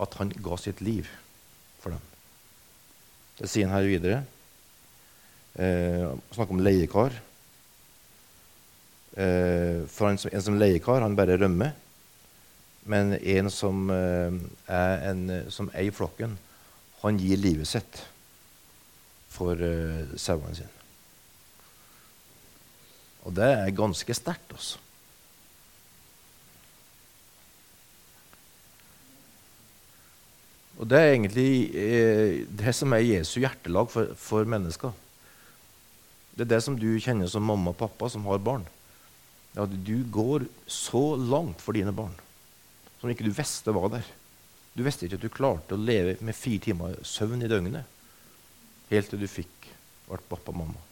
at 0.03 0.15
han 0.19 0.33
ga 0.43 0.57
sitt 0.59 0.81
liv 0.83 1.09
for 1.83 1.95
dem. 1.95 2.07
Det 3.39 3.51
sier 3.51 3.69
han 3.69 3.77
her 3.77 3.89
videre. 3.89 4.23
Eh, 5.55 6.07
snakker 6.33 6.57
om 6.57 6.63
leiekar. 6.65 7.17
Eh, 9.13 9.83
for 9.93 10.09
en 10.09 10.21
som, 10.21 10.33
en 10.33 10.45
som 10.45 10.59
leiekar, 10.59 11.03
han 11.05 11.19
bare 11.19 11.37
rømmer. 11.41 11.75
Men 12.89 13.15
en 13.15 13.51
som, 13.53 13.91
eh, 13.91 14.39
er 14.67 15.11
en, 15.11 15.27
som 15.51 15.71
eier 15.75 15.95
flokken, 15.95 16.39
han 17.03 17.19
gir 17.19 17.39
livet 17.39 17.69
sitt 17.69 18.01
for 19.33 19.59
eh, 19.59 20.15
sauene 20.19 20.55
sine. 20.57 20.81
Og 23.23 23.35
det 23.37 23.51
er 23.55 23.77
ganske 23.77 24.15
sterkt, 24.19 24.57
altså. 24.57 24.81
Og 30.83 30.89
det 30.91 30.99
er 30.99 31.13
egentlig 31.13 31.51
eh, 31.79 32.41
det 32.59 32.73
som 32.75 32.91
er 32.91 33.05
Jesu 33.07 33.37
hjertelag 33.39 33.91
for, 33.93 34.17
for, 34.19 34.49
mennesker. 34.51 34.91
Det 36.35 36.43
er 36.43 36.57
det 36.57 36.63
som 36.65 36.75
du 36.75 36.89
kjenner 36.99 37.31
som 37.31 37.45
mamma 37.47 37.71
og 37.71 37.79
pappa 37.79 38.09
som 38.11 38.27
har 38.27 38.43
barn. 38.43 38.65
At 39.55 39.71
du 39.87 40.01
går 40.11 40.49
så 40.67 41.05
langt 41.21 41.63
for 41.63 41.77
dine 41.77 41.95
barn 41.95 42.17
som 42.99 43.11
ikke 43.11 43.27
du 43.27 43.35
visste 43.35 43.75
var 43.75 43.93
der. 43.95 44.09
Du 44.75 44.83
visste 44.87 45.07
ikke 45.07 45.19
at 45.21 45.25
du 45.25 45.31
klarte 45.31 45.77
å 45.77 45.81
leve 45.81 46.17
med 46.25 46.39
fire 46.39 46.63
timer 46.67 46.99
søvn 47.07 47.43
i 47.45 47.51
døgnet 47.51 47.89
helt 48.93 49.09
til 49.11 49.23
du 49.23 49.29
fikk 49.31 49.71
vært 50.09 50.27
pappa 50.31 50.53
og 50.53 50.59
mamma. 50.65 50.83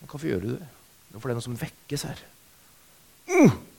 Men 0.00 0.10
hvorfor 0.10 0.28
gjør 0.28 0.42
du 0.42 0.50
det? 0.54 0.72
For 1.14 1.28
det 1.28 1.34
er 1.34 1.38
noe 1.38 1.46
som 1.46 1.60
vekkes 1.60 2.04
her. 2.08 2.24
Mm! 3.30 3.73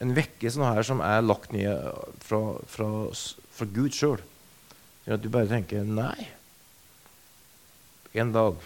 En 0.00 0.14
vekkelse 0.16 0.60
noe 0.60 0.72
her 0.74 0.86
som 0.86 1.02
er 1.04 1.20
lagt 1.24 1.52
ned 1.52 1.68
fra, 2.24 2.40
fra, 2.72 2.88
fra 3.52 3.68
Gud 3.74 3.92
sjøl. 3.96 4.20
At 5.10 5.22
du 5.22 5.28
bare 5.32 5.50
tenker 5.50 5.84
nei. 5.84 6.28
En 8.16 8.32
dag 8.34 8.58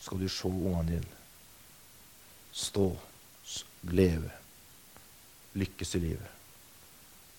skal 0.00 0.22
du 0.22 0.28
se 0.30 0.48
ungene 0.48 0.86
dine 0.90 1.16
stå, 2.56 2.86
leve 3.92 4.30
lykkes 5.56 5.94
i 5.96 6.00
livet. 6.00 6.32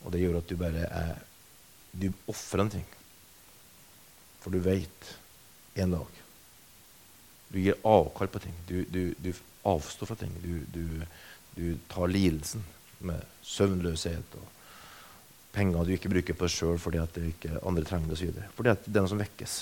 Og 0.06 0.14
det 0.14 0.22
gjør 0.22 0.40
at 0.42 0.50
du 0.50 0.60
bare 0.60 0.86
er 0.86 1.16
Du 1.98 2.12
ofrer 2.30 2.62
en 2.62 2.70
ting. 2.70 2.86
For 4.44 4.54
du 4.54 4.60
veit 4.62 5.08
en 5.82 5.96
dag 5.96 6.20
Du 7.50 7.58
gir 7.58 7.80
avkall 7.88 8.30
på 8.30 8.42
ting. 8.44 8.54
Du, 8.68 8.84
du, 8.92 9.16
du 9.18 9.32
avstår 9.66 10.12
fra 10.12 10.20
ting. 10.20 10.34
Du, 10.44 10.62
du 10.76 10.84
tar 11.90 12.12
lidelsen 12.12 12.64
med 13.06 13.24
søvnløshet 13.46 14.38
og 14.38 14.46
penger 15.58 15.86
du 15.86 15.96
ikke 15.96 16.12
bruker 16.12 16.38
på 16.38 16.46
deg 16.46 16.54
sjøl 16.54 16.78
fordi 16.82 17.02
at 17.02 17.16
det 17.18 17.32
ikke 17.32 17.58
andre 17.66 17.86
trenger 17.88 18.12
det 18.12 18.18
osv. 18.20 18.46
Fordi 18.58 18.74
at 18.74 18.86
det 18.86 18.96
er 18.96 19.06
noe 19.06 19.14
som 19.14 19.22
vekkes. 19.22 19.58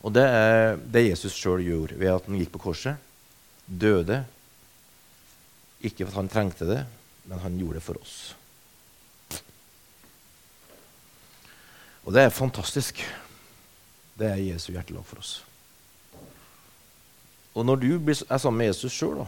Og 0.00 0.14
det 0.16 0.24
er 0.24 0.80
det 0.80 1.06
Jesus 1.06 1.36
sjøl 1.36 1.62
gjorde 1.64 1.98
ved 2.00 2.14
at 2.14 2.26
han 2.26 2.38
gikk 2.40 2.54
på 2.54 2.62
korset, 2.70 2.96
døde. 3.66 4.22
Ikke 5.84 6.06
for 6.06 6.14
at 6.14 6.20
han 6.22 6.32
trengte 6.32 6.68
det, 6.68 6.80
men 7.28 7.42
han 7.44 7.58
gjorde 7.60 7.78
det 7.78 7.84
for 7.84 8.00
oss. 8.00 8.16
Og 12.08 12.16
det 12.16 12.24
er 12.24 12.34
fantastisk. 12.34 13.04
Det 14.18 14.28
er 14.28 14.40
Jesu 14.42 14.72
hjertelag 14.72 15.04
for 15.06 15.20
oss. 15.20 15.36
Og 17.54 17.66
når 17.66 17.82
du 17.82 17.90
er 17.98 18.38
sammen 18.38 18.58
med 18.62 18.70
Jesus 18.70 18.94
sjøl, 18.94 19.22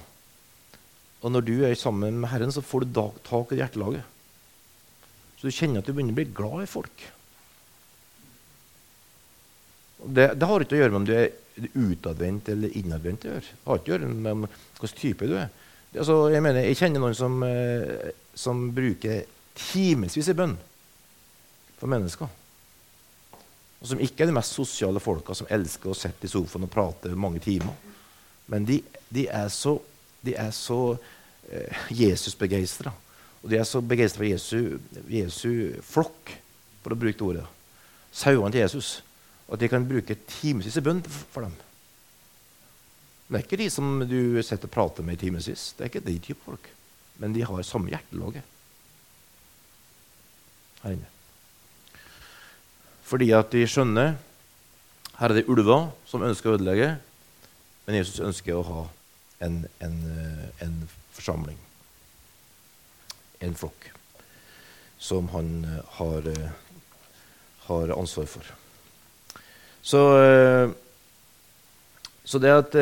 og 1.22 1.30
når 1.30 1.44
du 1.46 1.54
er 1.64 1.74
sammen 1.78 2.18
med 2.18 2.32
Herren, 2.32 2.52
så 2.54 2.64
får 2.64 2.84
du 2.84 3.02
tak 3.22 3.52
i 3.54 3.60
hjertelaget. 3.60 4.06
Så 5.38 5.46
du 5.48 5.54
kjenner 5.54 5.82
at 5.82 5.86
du 5.86 5.94
begynner 5.94 6.14
å 6.14 6.18
bli 6.18 6.30
glad 6.34 6.64
i 6.64 6.70
folk. 6.70 7.04
Det, 10.02 10.32
det, 10.34 10.48
har 10.50 10.62
ikke 10.62 10.74
å 10.74 10.80
gjøre 10.80 10.94
med 10.94 11.00
om 11.00 11.06
du 11.06 11.14
er 11.14 11.68
utadvendt 11.78 12.50
eller 12.50 12.74
innadvendt. 12.78 13.26
Det 13.26 13.54
har 13.66 13.78
ikke 13.78 13.92
å 13.92 13.94
gjøre 13.94 14.10
med 14.10 14.46
hvilken 14.46 14.98
type 14.98 15.30
du 15.30 15.36
er. 15.38 15.50
Altså, 15.92 16.16
jeg, 16.32 16.42
mener, 16.42 16.66
jeg 16.66 16.78
kjenner 16.80 17.02
noen 17.02 17.16
som, 17.16 17.38
eh, 17.46 18.12
som 18.34 18.64
bruker 18.74 19.26
timevis 19.58 20.30
i 20.32 20.36
bønn 20.36 20.56
for 21.78 21.90
mennesker. 21.92 22.30
Og 23.82 23.90
som 23.90 24.02
ikke 24.02 24.24
er 24.24 24.30
de 24.30 24.36
mest 24.38 24.54
sosiale 24.56 25.02
folka 25.02 25.34
som 25.36 25.50
elsker 25.50 25.90
å 25.90 25.98
sitte 25.98 26.26
i 26.26 26.32
sofaen 26.32 26.66
og 26.66 26.72
prate 26.72 27.12
mange 27.18 27.42
timer. 27.42 27.74
Men 28.50 28.66
de, 28.66 28.78
de 29.10 29.26
er 29.26 29.50
så, 29.52 29.74
de 30.22 30.34
er 30.38 30.50
så 30.54 30.96
eh, 31.50 31.86
Jesus-begeistra. 31.90 32.92
Og 33.42 33.50
de 33.50 33.58
er 33.58 33.66
så 33.66 33.82
begeistra 33.82 34.22
for 34.22 34.28
Jesu, 34.28 34.78
Jesu, 35.10 35.80
flokk, 35.82 36.36
for 36.82 36.94
å 36.94 36.98
bruke 36.98 37.18
det 37.18 37.26
ordet. 37.26 37.46
Sauene 38.12 38.52
til 38.54 38.62
Jesus. 38.62 38.92
Og 39.48 39.56
at 39.56 39.64
de 39.64 39.70
kan 39.72 39.86
bruke 39.88 40.18
timevis 40.30 40.78
i 40.78 40.84
bønn 40.84 41.02
for 41.06 41.46
dem. 41.46 41.54
Det 43.28 43.38
er 43.38 43.46
ikke 43.46 43.62
de 43.62 43.68
som 43.72 44.02
du 44.04 44.42
sitter 44.44 44.68
og 44.68 44.74
prater 44.74 45.06
med 45.06 45.16
i 45.16 45.24
timevis. 45.24 45.72
Det 45.76 45.86
er 45.86 45.90
ikke 45.90 46.04
de 46.06 46.18
type 46.22 46.44
folk. 46.44 46.68
Men 47.18 47.34
de 47.34 47.44
har 47.46 47.62
samme 47.66 47.90
hjertelaget 47.92 48.44
her 50.82 50.96
inne. 50.96 51.08
Fordi 53.06 53.28
at 53.36 53.50
de 53.52 53.62
skjønner 53.68 54.14
her 55.18 55.30
er 55.30 55.38
det 55.38 55.48
ulver 55.50 55.90
som 56.08 56.24
ønsker 56.26 56.50
å 56.50 56.56
ødelegge, 56.56 56.96
men 57.86 57.98
Jesus 57.98 58.22
ønsker 58.24 58.56
å 58.56 58.64
ha 58.66 58.80
en, 59.42 59.62
en, 59.84 59.96
en 60.64 60.76
forsamling, 61.16 61.58
en 63.42 63.56
flokk, 63.58 63.88
som 65.02 65.28
han 65.34 65.50
har, 65.98 66.28
har 67.66 67.94
ansvar 67.96 68.30
for. 68.30 68.52
Så, 69.82 70.02
så 72.22 72.38
det 72.38 72.54
at 72.54 72.76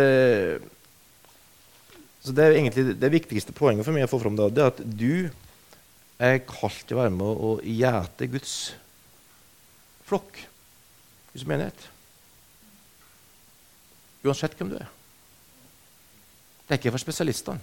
så 2.20 2.34
det 2.36 2.44
er 2.44 2.58
egentlig 2.58 2.98
det 3.00 3.12
viktigste 3.14 3.54
poenget 3.56 3.86
for 3.86 3.96
meg 3.96 4.04
å 4.04 4.10
få 4.12 4.20
fram 4.20 4.36
da, 4.36 4.50
det 4.52 4.60
er 4.60 4.72
at 4.74 4.82
du 4.84 5.14
er 6.20 6.42
kalt 6.44 6.82
til 6.84 6.98
å 6.98 7.00
være 7.00 7.14
med 7.16 7.44
og 7.48 7.64
gjete 7.64 8.28
Guds 8.28 8.54
flokk, 10.04 10.42
Guds 11.32 11.46
menighet. 11.48 11.86
Uansett 14.26 14.56
hvem 14.58 14.74
du 14.74 14.76
er. 14.82 14.90
Det 16.70 16.76
er 16.76 16.78
ikke 16.78 16.90
for 16.94 17.02
spesialistene. 17.02 17.58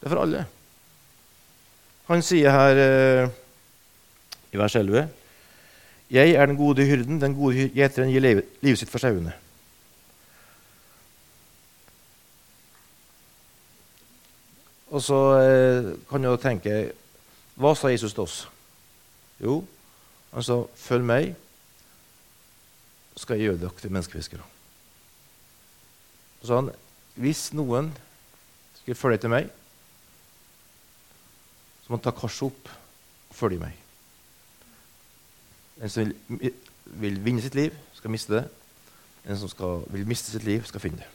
Det 0.00 0.08
er 0.08 0.10
for 0.10 0.22
alle. 0.24 0.40
Han 2.08 2.24
sier 2.26 2.50
her 2.50 2.80
eh, 2.82 3.28
i 4.50 4.58
vers 4.58 4.74
11.: 4.74 5.04
Jeg 6.10 6.30
er 6.34 6.46
den 6.46 6.58
gode 6.58 6.88
hyrden, 6.88 7.20
den 7.20 7.38
gode 7.38 7.68
gjeteren 7.76 8.10
gir 8.10 8.26
livet 8.26 8.82
sitt 8.82 8.90
for 8.90 8.98
sauene. 8.98 9.36
Og 14.90 15.06
så 15.06 15.22
eh, 15.38 15.94
kan 16.10 16.26
du 16.26 16.34
tenke 16.42 16.92
Hva 17.54 17.76
sa 17.78 17.94
Jesus 17.94 18.18
til 18.18 18.26
oss? 18.26 18.42
Jo, 19.38 19.62
han 20.34 20.42
sa 20.42 20.64
'Følg 20.74 21.04
meg, 21.06 21.34
skal 23.16 23.38
jeg 23.38 23.48
gjøre 23.48 23.60
dere 23.62 23.80
til 23.80 23.92
menneskefiskere'. 23.94 24.50
Så 26.40 26.46
sa 26.46 26.60
han 26.60 26.70
hvis 27.14 27.52
noen 27.54 27.92
skal 28.80 28.98
følge 28.98 29.20
etter 29.20 29.30
meg, 29.30 29.48
så 31.84 31.92
må 31.92 31.98
han 31.98 32.04
ta 32.04 32.10
korset 32.16 32.48
opp 32.48 32.70
og 33.30 33.36
følge 33.38 33.62
meg. 33.62 33.76
En 35.82 35.90
som 35.90 36.10
vil, 36.28 36.54
vil 36.84 37.20
vinne 37.24 37.42
sitt 37.42 37.54
liv, 37.54 37.74
skal 37.94 38.10
miste 38.10 38.34
det. 38.34 38.44
En 39.24 39.38
som 39.38 39.48
skal, 39.48 39.84
vil 39.94 40.06
miste 40.08 40.34
sitt 40.34 40.44
liv, 40.44 40.64
skal 40.68 40.82
finne 40.82 41.02
det. 41.02 41.10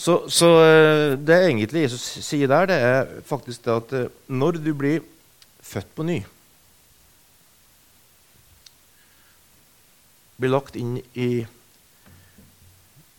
Så, 0.00 0.16
så, 0.32 0.48
eh, 0.64 1.14
det 1.18 1.36
egentlig 1.44 1.82
Jesus 1.82 2.04
sier 2.24 2.48
der, 2.48 2.68
det 2.70 2.76
er 2.80 3.08
faktisk 3.26 3.64
det 3.64 3.72
at 3.74 3.96
eh, 3.98 4.12
når 4.32 4.60
du 4.64 4.70
blir 4.74 5.02
født 5.60 5.90
på 5.94 6.06
ny 6.08 6.22
Blir 10.40 10.54
lagt 10.56 10.78
inn 10.80 10.98
i 11.14 11.46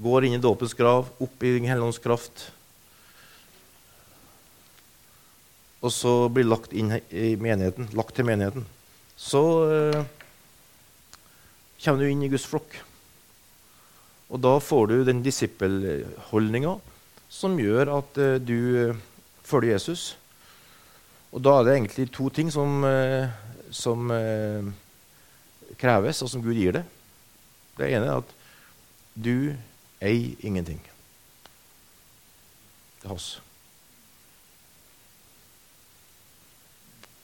Går 0.01 0.25
inn 0.25 0.33
i 0.33 0.41
dåpens 0.41 0.73
grav, 0.73 1.11
opp 1.21 1.43
i 1.45 1.53
Den 1.59 1.69
hellige 1.69 1.91
ånds 1.91 2.01
kraft 2.01 2.47
Og 5.81 5.89
så 5.93 6.13
blir 6.29 6.45
lagt 6.45 6.73
inn 6.77 6.93
i 7.09 7.33
menigheten, 7.41 7.89
lagt 7.97 8.13
til 8.17 8.27
menigheten. 8.27 8.67
Så 9.17 9.41
eh, 9.65 10.03
kommer 11.81 12.03
du 12.03 12.11
inn 12.11 12.21
i 12.21 12.29
Guds 12.29 12.45
flokk. 12.45 12.75
Og 14.29 14.39
da 14.45 14.53
får 14.61 14.91
du 14.91 14.95
den 15.07 15.23
disippelholdninga 15.25 16.75
som 17.31 17.57
gjør 17.57 17.95
at 17.97 18.21
eh, 18.21 18.37
du 18.43 18.57
uh, 18.91 19.01
følger 19.47 19.73
Jesus. 19.73 20.05
Og 21.33 21.41
da 21.41 21.57
er 21.57 21.65
det 21.65 21.75
egentlig 21.79 22.07
to 22.13 22.29
ting 22.29 22.53
som, 22.53 22.83
eh, 22.85 23.31
som 23.73 24.11
kreves, 25.81 26.21
og 26.21 26.29
som 26.29 26.43
Gud 26.43 26.59
gir 26.59 26.77
det. 26.77 26.85
Det 27.81 27.89
ene 27.89 28.05
er 28.05 28.19
at 28.21 28.33
du 29.17 29.35
eier 30.01 30.45
ingenting. 30.45 30.81
Det 33.01 33.07
er 33.07 33.13
hans. 33.15 33.33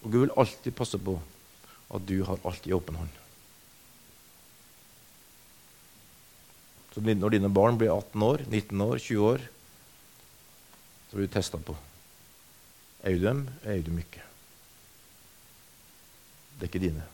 Og 0.02 0.10
Gud 0.10 0.24
vil 0.24 0.36
alltid 0.40 0.74
passe 0.74 0.98
på 0.98 1.20
at 1.94 2.06
du 2.10 2.18
har 2.26 2.42
alt 2.48 2.68
i 2.68 2.74
åpen 2.76 2.98
hånd. 2.98 3.14
Så 6.94 7.04
når 7.06 7.36
dine 7.36 7.52
barn 7.54 7.78
blir 7.78 7.94
18 7.94 8.24
år, 8.26 8.42
19 8.50 8.82
år, 8.82 8.98
20 8.98 9.28
år, 9.30 9.44
så 11.10 11.20
blir 11.20 11.30
du 11.30 11.34
testa 11.36 11.60
på. 11.62 11.76
Eier 13.06 13.22
du 13.22 13.28
dem, 13.28 13.44
eier 13.62 13.84
du 13.84 13.92
dem 13.92 14.02
ikke? 14.02 14.24
Det 16.58 16.66
er 16.66 16.72
ikke 16.72 16.84
dine. 16.88 17.06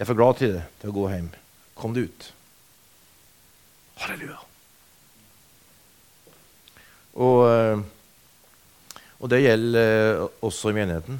Jeg 0.00 0.06
er 0.06 0.08
for 0.08 0.16
glad 0.16 0.38
til 0.40 0.54
det, 0.54 0.60
til 0.80 0.88
å 0.88 0.94
gå 0.96 1.02
hjem. 1.12 1.26
Kom 1.76 1.92
deg 1.92 2.06
ut. 2.08 2.26
Halleluja. 4.00 4.38
Og, 7.20 7.40
eh, 7.44 7.82
og 9.20 9.28
det 9.28 9.42
gjelder 9.42 9.88
eh, 10.22 10.22
også 10.48 10.72
i 10.72 10.76
menigheten. 10.78 11.18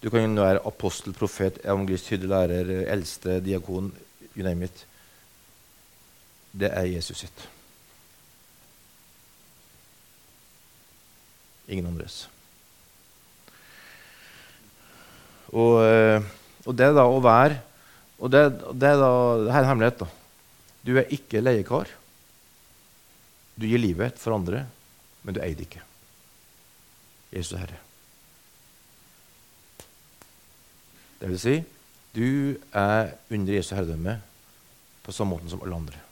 Du 0.00 0.08
kan 0.08 0.32
være 0.32 0.62
apostel, 0.64 1.12
profet, 1.12 1.58
evangelist, 1.60 2.08
hyrdelærer, 2.08 2.72
eldste, 2.94 3.36
diakon, 3.44 3.92
you 4.32 4.48
name 4.48 4.64
it. 4.64 4.86
Det 6.56 6.72
er 6.72 6.88
Jesus 6.88 7.20
sitt. 7.26 7.44
Ingen 11.68 11.92
andres. 11.92 12.22
Og, 15.52 15.84
eh, 15.84 16.32
og, 16.64 16.72
det 16.80 16.90
da 16.96 17.04
å 17.12 17.20
være 17.20 17.60
Og 18.22 18.30
det, 18.30 18.44
det, 18.78 18.90
er 18.90 19.00
da, 19.00 19.10
det 19.42 19.50
er 19.50 19.58
en 19.60 19.70
hemmelighet. 19.72 20.04
da. 20.04 20.08
Du 20.84 20.92
er 20.98 21.10
ikke 21.16 21.42
leiekar. 21.42 21.90
Du 23.56 23.66
gir 23.66 23.80
livet 23.80 24.18
for 24.20 24.36
andre, 24.36 24.64
men 25.22 25.36
du 25.36 25.40
eier 25.42 25.56
det 25.58 25.68
ikke. 25.68 25.82
Jesus 27.34 27.56
er 27.56 27.64
Herre. 27.64 27.80
Det 31.20 31.30
vil 31.30 31.40
si, 31.40 31.54
du 32.14 32.26
er 32.76 33.14
under 33.32 33.56
Jesu 33.56 33.74
herredømme 33.74 34.18
på 35.04 35.12
samme 35.12 35.34
måte 35.34 35.50
som 35.50 35.62
alle 35.64 35.78
andre. 35.78 36.02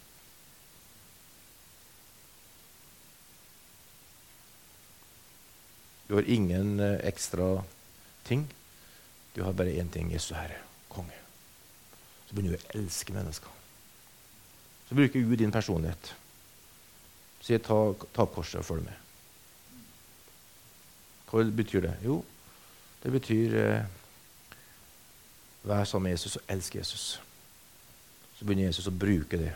Du 6.08 6.16
har 6.18 6.28
ingen 6.28 6.80
eh, 6.80 6.98
ekstra 7.08 7.62
ting. 8.28 8.46
Du 9.34 9.42
har 9.46 9.54
bare 9.56 9.78
én 9.80 9.88
ting 9.92 10.10
Jesu 10.12 10.34
Herre, 10.34 10.58
konge. 10.92 11.21
Så 12.32 12.36
begynner 12.38 12.56
du 12.56 12.62
å 12.64 12.78
elske 12.80 13.12
mennesker. 13.12 13.56
Så 14.88 14.96
bruker 14.96 15.20
Gud 15.20 15.36
din 15.36 15.52
personlighet. 15.52 16.14
Sier 17.44 17.60
ta, 17.60 17.76
ta 18.16 18.24
korset 18.24 18.62
og 18.62 18.64
følg 18.64 18.86
med. 18.86 19.02
Hva 21.28 21.44
betyr 21.60 21.84
det? 21.84 21.92
Jo, 22.06 22.22
det 23.02 23.12
betyr 23.12 23.58
eh, 23.60 23.98
Vær 25.68 25.84
sammen 25.84 26.08
med 26.08 26.16
Jesus 26.16 26.40
og 26.40 26.48
elsk 26.50 26.74
Jesus. 26.80 27.04
Så 28.34 28.46
begynner 28.48 28.70
Jesus 28.70 28.88
å 28.88 28.94
bruke 28.96 29.38
det. 29.38 29.52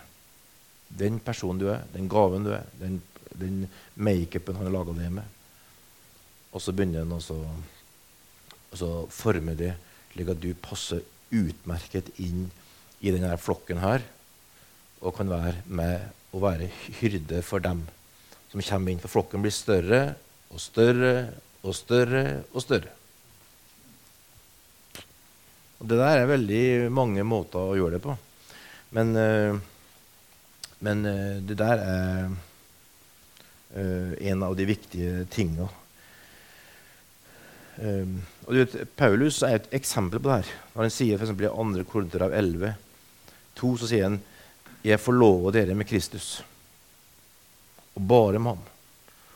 Den 0.87 1.17
personen 1.25 1.59
du 1.59 1.65
er, 1.73 1.81
den 1.97 2.07
gaven 2.13 2.45
du 2.45 2.53
er, 2.55 2.69
den, 2.79 3.01
den 3.33 3.65
makeupen 3.97 4.61
han 4.61 4.69
har 4.69 4.77
laga 4.77 4.95
deg 5.01 5.17
med. 5.17 5.33
Og 6.53 6.63
så 6.63 6.77
begynner 6.77 7.03
han 7.03 7.17
også 7.17 7.41
å 8.85 8.93
forme 9.11 9.57
det 9.59 9.73
slik 10.13 10.31
at 10.31 10.45
du 10.45 10.53
passer 10.63 11.03
utmerket 11.35 12.13
inn 12.23 12.47
denne 13.15 13.37
flokken 13.41 13.83
her 13.83 14.05
og 15.03 15.15
kan 15.17 15.31
være 15.31 15.61
med 15.67 16.35
å 16.35 16.41
være 16.43 16.69
hyrde 17.01 17.43
for 17.45 17.63
dem 17.63 17.85
som 18.51 18.63
kommer 18.65 18.93
inn. 18.93 19.03
For 19.03 19.13
flokken 19.13 19.45
blir 19.45 19.55
større 19.55 20.03
og 20.53 20.63
større 20.63 21.15
og 21.67 21.75
større 21.77 22.25
og 22.53 22.63
større. 22.65 22.93
Og 25.77 25.89
Det 25.89 25.99
der 26.01 26.23
er 26.23 26.31
veldig 26.31 26.91
mange 26.95 27.25
måter 27.27 27.61
å 27.61 27.77
gjøre 27.77 27.99
det 27.99 28.05
på. 28.05 28.17
Men, 28.97 29.13
uh, 29.13 29.59
men 30.81 31.05
uh, 31.05 31.43
det 31.45 31.59
der 31.61 31.83
er 31.83 32.31
uh, 33.77 34.13
en 34.31 34.47
av 34.47 34.57
de 34.57 34.69
viktige 34.69 35.27
tinga. 35.33 35.69
Um, 37.77 38.23
og 38.47 38.55
du 38.55 38.61
vet, 38.63 38.77
Paulus 38.97 39.43
er 39.45 39.59
et 39.59 39.69
eksempel 39.77 40.23
på 40.23 40.31
det 40.31 40.39
her. 40.41 40.53
Når 40.73 40.87
han 40.87 40.95
sier 40.95 41.21
for 41.21 41.29
i 41.29 41.51
2. 41.51 41.85
Korinter 41.91 42.25
av 42.25 42.33
11, 42.39 42.73
2, 43.59 43.77
så 43.81 43.91
sier 43.91 44.09
han 44.09 44.21
jeg 44.87 45.03
forlover 45.03 45.57
dere 45.57 45.75
med 45.75 45.89
Kristus, 45.89 46.41
og 47.97 48.05
bare 48.07 48.39
med 48.39 48.55
ham. 48.55 48.67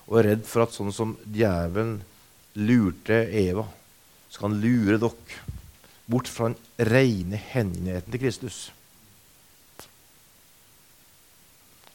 Og 0.06 0.18
er 0.20 0.28
redd 0.30 0.44
for 0.46 0.62
at 0.62 0.74
sånn 0.74 0.92
som 0.94 1.16
djevelen 1.24 1.96
lurte 2.58 3.24
Eva, 3.34 3.64
så 4.30 4.42
kan 4.42 4.54
han 4.54 4.62
lure 4.62 4.98
dere 5.00 5.40
bort 6.10 6.30
fra 6.30 6.50
den 6.50 6.86
rene 6.90 7.38
hengivenheten 7.50 8.14
til 8.14 8.22
Kristus. 8.22 8.60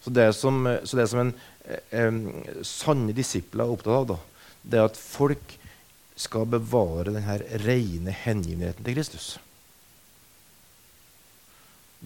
Så 0.03 0.13
det 0.13 0.27
som, 0.37 0.61
så 0.83 0.99
det 0.99 1.07
som 1.09 1.23
en 1.25 1.33
eh, 1.65 2.59
sanne 2.67 3.15
disipler 3.15 3.65
er 3.65 3.71
opptatt 3.73 3.95
av, 3.95 4.09
da, 4.11 4.17
det 4.61 4.79
er 4.79 4.91
at 4.91 4.99
folk 4.99 5.55
skal 6.15 6.47
bevare 6.47 7.11
denne 7.11 7.39
rene 7.65 8.13
hengivenheten 8.23 8.85
til 8.85 8.99
Kristus. 8.99 9.35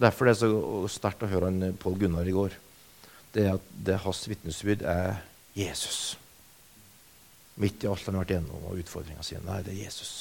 Derfor 0.00 0.26
er 0.26 0.34
det 0.34 0.40
så 0.40 0.88
sterkt 0.88 1.24
å 1.26 1.28
høre 1.28 1.50
han 1.50 1.76
Pål 1.80 1.98
Gunnar 2.00 2.28
i 2.28 2.34
går. 2.34 2.56
Det 3.34 3.44
er 3.44 3.58
at 3.58 3.66
det 3.86 4.00
hans 4.00 4.22
vitnesbyrd 4.30 4.82
er 4.88 5.20
Jesus. 5.56 6.16
Midt 7.60 7.84
i 7.84 7.90
alt 7.90 8.06
han 8.08 8.16
har 8.16 8.24
vært 8.24 8.38
gjennom, 8.38 8.68
og 8.70 8.80
utfordringa 8.80 9.24
si. 9.26 9.36
Nei, 9.44 9.60
det 9.66 9.74
er 9.74 9.82
Jesus. 9.84 10.14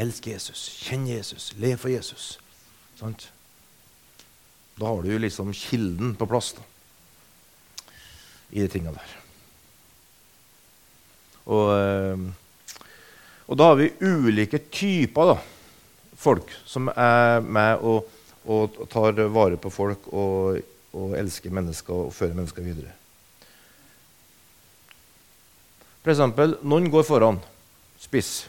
Elsk 0.00 0.28
Jesus, 0.30 0.66
kjenn 0.84 1.08
Jesus, 1.08 1.50
le 1.60 1.72
for 1.80 1.92
Jesus. 1.92 2.34
Sant? 3.00 3.30
Da 4.80 4.88
har 4.88 5.02
du 5.02 5.18
liksom 5.18 5.52
kilden 5.56 6.14
på 6.16 6.28
plass 6.28 6.52
da, 6.56 6.64
i 8.50 8.62
de 8.62 8.68
tinga 8.72 8.92
der. 8.96 9.16
Og, 11.50 11.66
eh, 11.74 12.22
og, 13.48 13.58
da 13.58 13.72
har 13.72 13.80
vi 13.80 13.90
ulike 14.00 14.60
typer 14.70 15.34
da, 15.34 15.36
folk 16.20 16.52
som 16.68 16.88
er 16.92 17.40
med 17.44 17.84
og, 17.84 18.08
og 18.48 18.80
tar 18.92 19.18
vare 19.28 19.58
på 19.60 19.72
folk 19.72 20.08
og, 20.12 20.62
og 20.96 21.18
elsker 21.18 21.52
mennesker 21.52 22.06
og 22.06 22.14
fører 22.14 22.36
mennesker 22.38 22.64
videre. 22.64 22.94
For 26.00 26.14
eksempel, 26.14 26.56
noen 26.64 26.88
går 26.92 27.04
foran. 27.04 27.40
Spiss. 28.00 28.46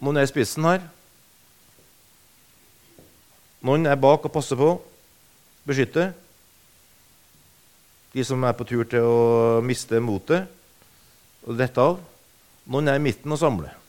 Noen 0.00 0.20
er 0.20 0.28
i 0.28 0.30
spissen 0.30 0.68
her. 0.68 0.84
Noen 3.66 3.84
er 3.90 3.98
bak 4.00 4.24
og 4.24 4.32
passer 4.32 4.56
på, 4.56 4.70
beskytter. 5.68 6.14
De 8.14 8.24
som 8.24 8.46
er 8.46 8.54
på 8.56 8.64
tur 8.66 8.86
til 8.88 9.04
å 9.04 9.60
miste 9.66 10.00
motet 10.02 10.48
og 11.44 11.58
dette 11.58 11.82
av. 11.82 11.98
Noen 12.70 12.88
er 12.88 12.96
i 12.96 13.04
midten 13.04 13.34
og 13.34 13.42
samler. 13.42 13.79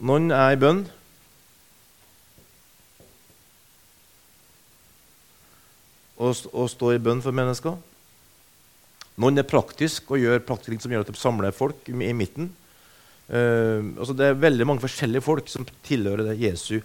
Noen 0.00 0.30
er 0.32 0.54
i 0.54 0.60
bønn. 0.60 0.80
Og, 6.20 6.32
og 6.52 6.70
står 6.72 6.96
i 6.96 7.02
bønn 7.04 7.20
for 7.24 7.36
mennesker. 7.36 7.76
Noen 9.20 9.40
er 9.40 9.48
praktisk 9.48 10.14
og 10.14 10.22
gjør 10.22 10.40
praktiske 10.46 10.72
ting 10.72 10.82
som 10.84 10.94
gjør 10.94 11.04
at 11.04 11.12
de 11.12 11.20
samler 11.20 11.56
folk 11.56 11.88
i, 11.92 11.96
i 12.06 12.16
midten. 12.16 12.48
Uh, 13.30 13.92
altså 14.00 14.16
det 14.16 14.26
er 14.26 14.40
veldig 14.40 14.66
mange 14.66 14.82
forskjellige 14.82 15.22
folk 15.22 15.52
som 15.52 15.68
tilhører 15.86 16.32
det 16.32 16.40
Jesu, 16.40 16.80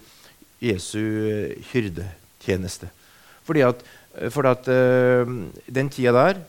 Jesu 0.62 1.00
hyrdetjeneste. 1.72 2.92
Fordi 3.48 3.64
at, 3.66 3.80
fordi 4.34 4.52
at 4.52 4.70
uh, 4.70 5.34
den 5.80 5.90
tida 5.92 6.12
der 6.16 6.44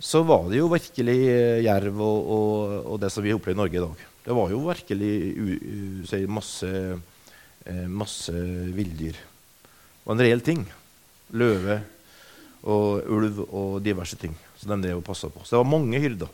så 0.00 0.24
var 0.28 0.48
det 0.50 0.58
jo 0.60 0.72
virkelig 0.72 1.20
jerv 1.64 2.00
og, 2.04 2.18
og, 2.36 2.56
og, 2.84 3.00
det 3.00 3.12
som 3.12 3.24
vi 3.24 3.32
opplever 3.32 3.56
i 3.56 3.62
Norge 3.62 3.78
i 3.78 3.84
dag. 3.84 4.04
Det 4.26 4.34
var 4.34 4.50
jo 4.50 4.64
virkelig 4.66 6.26
masse, 6.26 6.70
uh, 7.70 7.86
masse 7.86 8.32
villdyr. 8.74 9.14
Det 9.14 10.08
var 10.08 10.16
en 10.16 10.24
reell 10.26 10.42
ting. 10.42 10.64
Løve 11.38 11.78
og 12.66 13.06
ulv 13.10 13.40
og 13.46 13.78
diverse 13.82 14.14
ting 14.18 14.34
Så 14.58 14.68
de 14.70 14.76
drev 14.82 15.00
og 15.00 15.06
passa 15.06 15.30
på. 15.30 15.42
Så 15.44 15.54
det 15.54 15.62
var 15.62 15.70
mange 15.70 16.00
hyrder. 16.02 16.30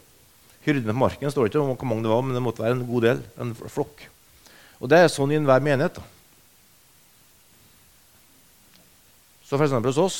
Hyrdene 0.65 0.95
på 0.95 1.03
marken 1.05 1.33
står 1.33 1.49
ikke 1.49 1.61
om 1.61 1.73
hvor 1.75 1.89
mange 1.91 2.05
det 2.07 2.13
var, 2.13 2.23
men 2.25 2.37
det 2.37 2.43
måtte 2.45 2.63
være 2.63 2.79
en 2.79 2.87
god 2.89 3.07
del. 3.09 3.23
En 3.41 3.55
flokk. 3.57 4.05
Og 4.81 4.91
det 4.91 5.01
er 5.01 5.11
sånn 5.13 5.33
i 5.33 5.39
enhver 5.41 5.63
menighet. 5.65 5.99
da. 5.99 6.05
Så 9.45 9.59
eksempel 9.61 9.93
hos 9.93 10.01
oss 10.01 10.19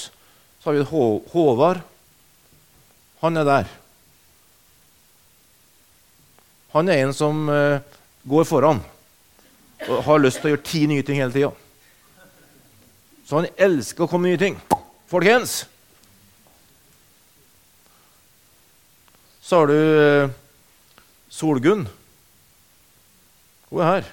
så 0.61 0.71
har 0.71 0.77
vi 0.77 1.23
Håvard. 1.33 1.81
Han 3.23 3.37
er 3.41 3.47
der. 3.49 3.71
Han 6.73 6.89
er 6.89 7.03
en 7.03 7.15
som 7.17 7.45
uh, 7.53 7.83
går 8.29 8.47
foran 8.49 8.81
og 9.89 10.05
har 10.07 10.23
lyst 10.23 10.41
til 10.41 10.51
å 10.51 10.55
gjøre 10.55 10.67
ti 10.67 10.85
nye 10.87 11.05
ting 11.07 11.19
hele 11.19 11.35
tida. 11.35 11.51
Så 13.27 13.41
han 13.41 13.49
elsker 13.57 14.05
å 14.05 14.11
komme 14.11 14.29
med 14.29 14.37
nye 14.37 14.43
ting. 14.43 14.59
Folkens! 15.11 15.65
Så 19.43 19.59
har 19.59 19.69
du 19.69 19.75
eh, 19.77 20.31
Solgunn. 21.33 21.83
Hun 23.69 23.81
er 23.83 23.89
her. 23.89 24.07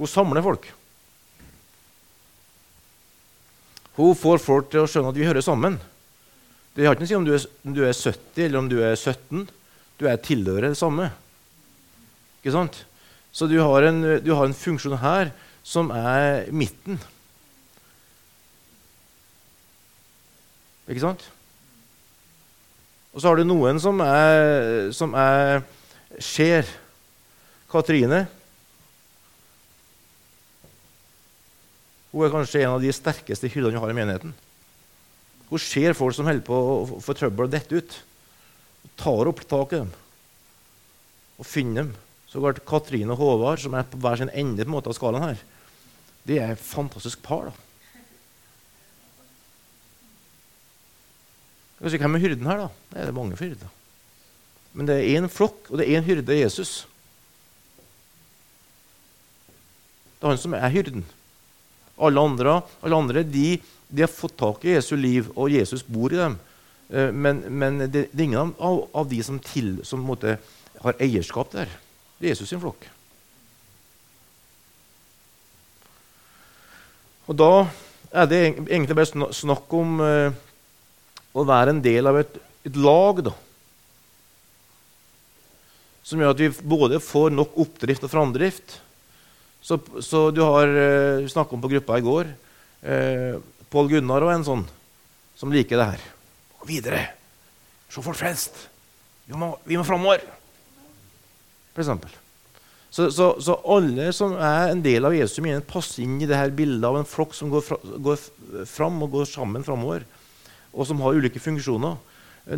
Hun 0.00 0.10
samler 0.10 0.44
folk. 0.44 0.66
Hun 3.96 4.16
får 4.16 4.42
folk 4.42 4.70
til 4.72 4.82
å 4.82 4.90
skjønne 4.90 5.14
at 5.14 5.20
vi 5.20 5.28
hører 5.28 5.44
sammen. 5.44 5.78
Det 6.74 6.86
har 6.86 6.94
ikke 6.94 7.02
noe 7.02 7.08
å 7.08 7.10
si 7.10 7.18
om 7.18 7.26
du, 7.26 7.32
er, 7.34 7.46
om 7.66 7.74
du 7.74 7.82
er 7.86 7.96
70 7.96 8.44
eller 8.44 8.60
om 8.60 8.68
du 8.70 8.78
er 8.84 8.94
17. 8.94 9.48
Du 10.00 10.06
er 10.08 10.20
tilhører 10.22 10.70
det 10.70 10.78
samme. 10.78 11.10
Ikke 12.40 12.54
sant? 12.54 12.84
Så 13.32 13.46
du 13.50 13.58
har, 13.60 13.86
en, 13.86 14.02
du 14.22 14.30
har 14.34 14.46
en 14.46 14.56
funksjon 14.56 14.98
her 15.02 15.32
som 15.66 15.90
er 15.94 16.48
midten. 16.54 16.98
Ikke 20.90 21.04
sant? 21.04 21.26
Og 23.10 23.22
så 23.22 23.30
har 23.30 23.38
du 23.38 23.46
noen 23.46 23.78
som 23.82 24.00
er, 24.02 24.90
som 24.94 25.14
er 25.18 25.62
skjer. 26.18 26.68
Katrine. 27.70 28.24
Hun 32.10 32.26
er 32.26 32.32
kanskje 32.32 32.64
en 32.64 32.72
av 32.74 32.82
de 32.82 32.90
sterkeste 32.94 33.50
hyllene 33.52 33.76
vi 33.76 33.82
har 33.84 33.92
i 33.92 33.98
menigheten. 34.00 34.32
Hun 35.50 35.62
ser 35.62 35.96
folk 35.98 36.14
som 36.14 36.28
holder 36.30 36.46
på 36.46 36.54
å 36.54 37.00
få 37.02 37.14
trøbbel 37.18 37.48
og 37.48 37.52
dette 37.52 37.80
ut. 37.80 37.96
Hun 38.84 38.92
tar 39.00 39.30
opp 39.30 39.42
tak 39.50 39.74
i 39.74 39.82
dem 39.82 39.90
og 41.40 41.48
finner 41.48 41.86
dem. 41.86 41.94
Så 42.30 42.42
går 42.42 42.60
Katrine 42.68 43.10
og 43.14 43.18
Håvard, 43.18 43.58
som 43.62 43.74
er 43.74 43.86
på 43.88 43.98
hver 43.98 44.20
sin 44.20 44.30
ende 44.30 44.66
på 44.66 44.70
måte 44.70 44.92
av 44.92 44.94
skalaen 44.94 45.24
her, 45.24 45.40
de 46.28 46.36
er 46.38 46.52
et 46.52 46.62
fantastisk 46.62 47.22
par. 47.24 47.48
da. 47.48 47.66
Jeg 51.80 51.98
Hvem 51.98 52.14
er 52.14 52.22
hyrden 52.22 52.46
her, 52.46 52.66
da? 52.66 52.68
Det 52.92 53.06
er 53.08 53.16
mange 53.16 53.38
hyrder. 53.40 53.70
Men 54.76 54.86
det 54.86 54.98
er 55.00 55.16
én 55.16 55.26
flokk, 55.32 55.64
og 55.70 55.80
det 55.80 55.86
er 55.86 55.96
én 55.96 56.06
hyrde, 56.06 56.36
Jesus. 56.36 56.84
Det 60.20 60.28
er 60.28 60.34
han 60.34 60.42
som 60.42 60.54
er 60.54 60.70
hyrden. 60.70 61.06
Alle 61.98 62.20
andre, 62.20 62.60
alle 62.84 63.00
andre 63.00 63.24
de, 63.24 63.56
de, 63.90 64.04
har 64.04 64.12
fått 64.12 64.38
tak 64.40 64.64
i 64.64 64.76
Jesu 64.76 64.94
liv, 64.96 65.28
og 65.34 65.52
Jesus 65.52 65.84
bor 65.86 66.12
i 66.14 66.20
dem. 66.20 66.38
Eh, 66.90 67.10
men, 67.12 67.42
men 67.50 67.82
det, 67.86 68.08
det, 68.12 68.18
er 68.18 68.28
ingen 68.28 68.54
av, 68.58 68.84
av 68.94 69.10
de 69.10 69.20
som, 69.26 69.38
til, 69.42 69.78
som 69.86 70.02
måtte, 70.04 70.38
har 70.80 71.02
eierskap 71.02 71.52
der. 71.54 71.70
Det 72.18 72.28
er 72.28 72.34
Jesus 72.34 72.50
sin 72.52 72.62
flokk. 72.62 72.86
Og 77.30 77.36
da 77.38 77.52
er 78.10 78.26
det 78.26 78.40
egentlig 78.48 78.96
bare 78.98 79.32
snakk 79.36 79.74
om 79.78 80.00
eh, 80.02 80.34
å 81.30 81.46
være 81.46 81.76
en 81.76 81.82
del 81.84 82.10
av 82.10 82.18
et, 82.18 82.38
et 82.66 82.78
lag 82.78 83.22
da, 83.28 83.34
som 86.02 86.18
gjør 86.18 86.34
at 86.34 86.42
vi 86.42 86.50
både 86.72 86.98
får 87.02 87.30
nok 87.36 87.58
oppdrift 87.62 88.06
og 88.06 88.10
framdrift. 88.10 88.80
Så, 89.62 89.76
så, 90.02 90.30
du 90.34 90.40
har 90.42 90.72
eh, 90.72 91.28
snakka 91.30 91.54
om 91.54 91.62
på 91.62 91.70
gruppa 91.70 91.98
i 92.00 92.04
går 92.04 92.30
eh, 92.82 93.36
Pål 93.70 93.92
Gunnar 93.94 94.26
og 94.26 94.32
en 94.34 94.46
sånn 94.46 94.64
som 95.38 95.52
liker 95.54 95.78
det 95.80 95.88
her. 95.92 96.06
Og 96.60 96.68
videre. 96.68 97.04
Se 97.90 98.02
folk 98.04 98.18
flest. 98.18 98.56
Vi 99.26 99.38
må, 99.38 99.54
vi 99.64 99.78
må 99.78 99.86
framover. 99.86 100.24
For 101.72 101.84
eksempel. 101.84 102.12
Så, 102.90 103.06
så, 103.14 103.28
så, 103.38 103.54
alle 103.70 104.08
som 104.14 104.34
er 104.34 104.72
en 104.72 104.80
del 104.82 105.06
av 105.06 105.14
Jesu 105.14 105.38
menighet, 105.44 105.68
passer 105.70 106.02
inn 106.02 106.18
i 106.18 106.26
det 106.26 106.38
her 106.38 106.50
bildet 106.54 106.86
av 106.88 106.98
en 106.98 107.06
flokk 107.06 107.36
som 107.38 107.52
går, 107.52 107.62
fra, 107.62 107.78
går 107.78 108.24
fram 108.66 108.98
og 109.06 109.12
går 109.14 109.28
sammen 109.30 109.62
framover, 109.66 110.02
og 110.74 110.88
som 110.88 111.02
har 111.04 111.14
ulike 111.14 111.42
funksjoner. 111.42 111.94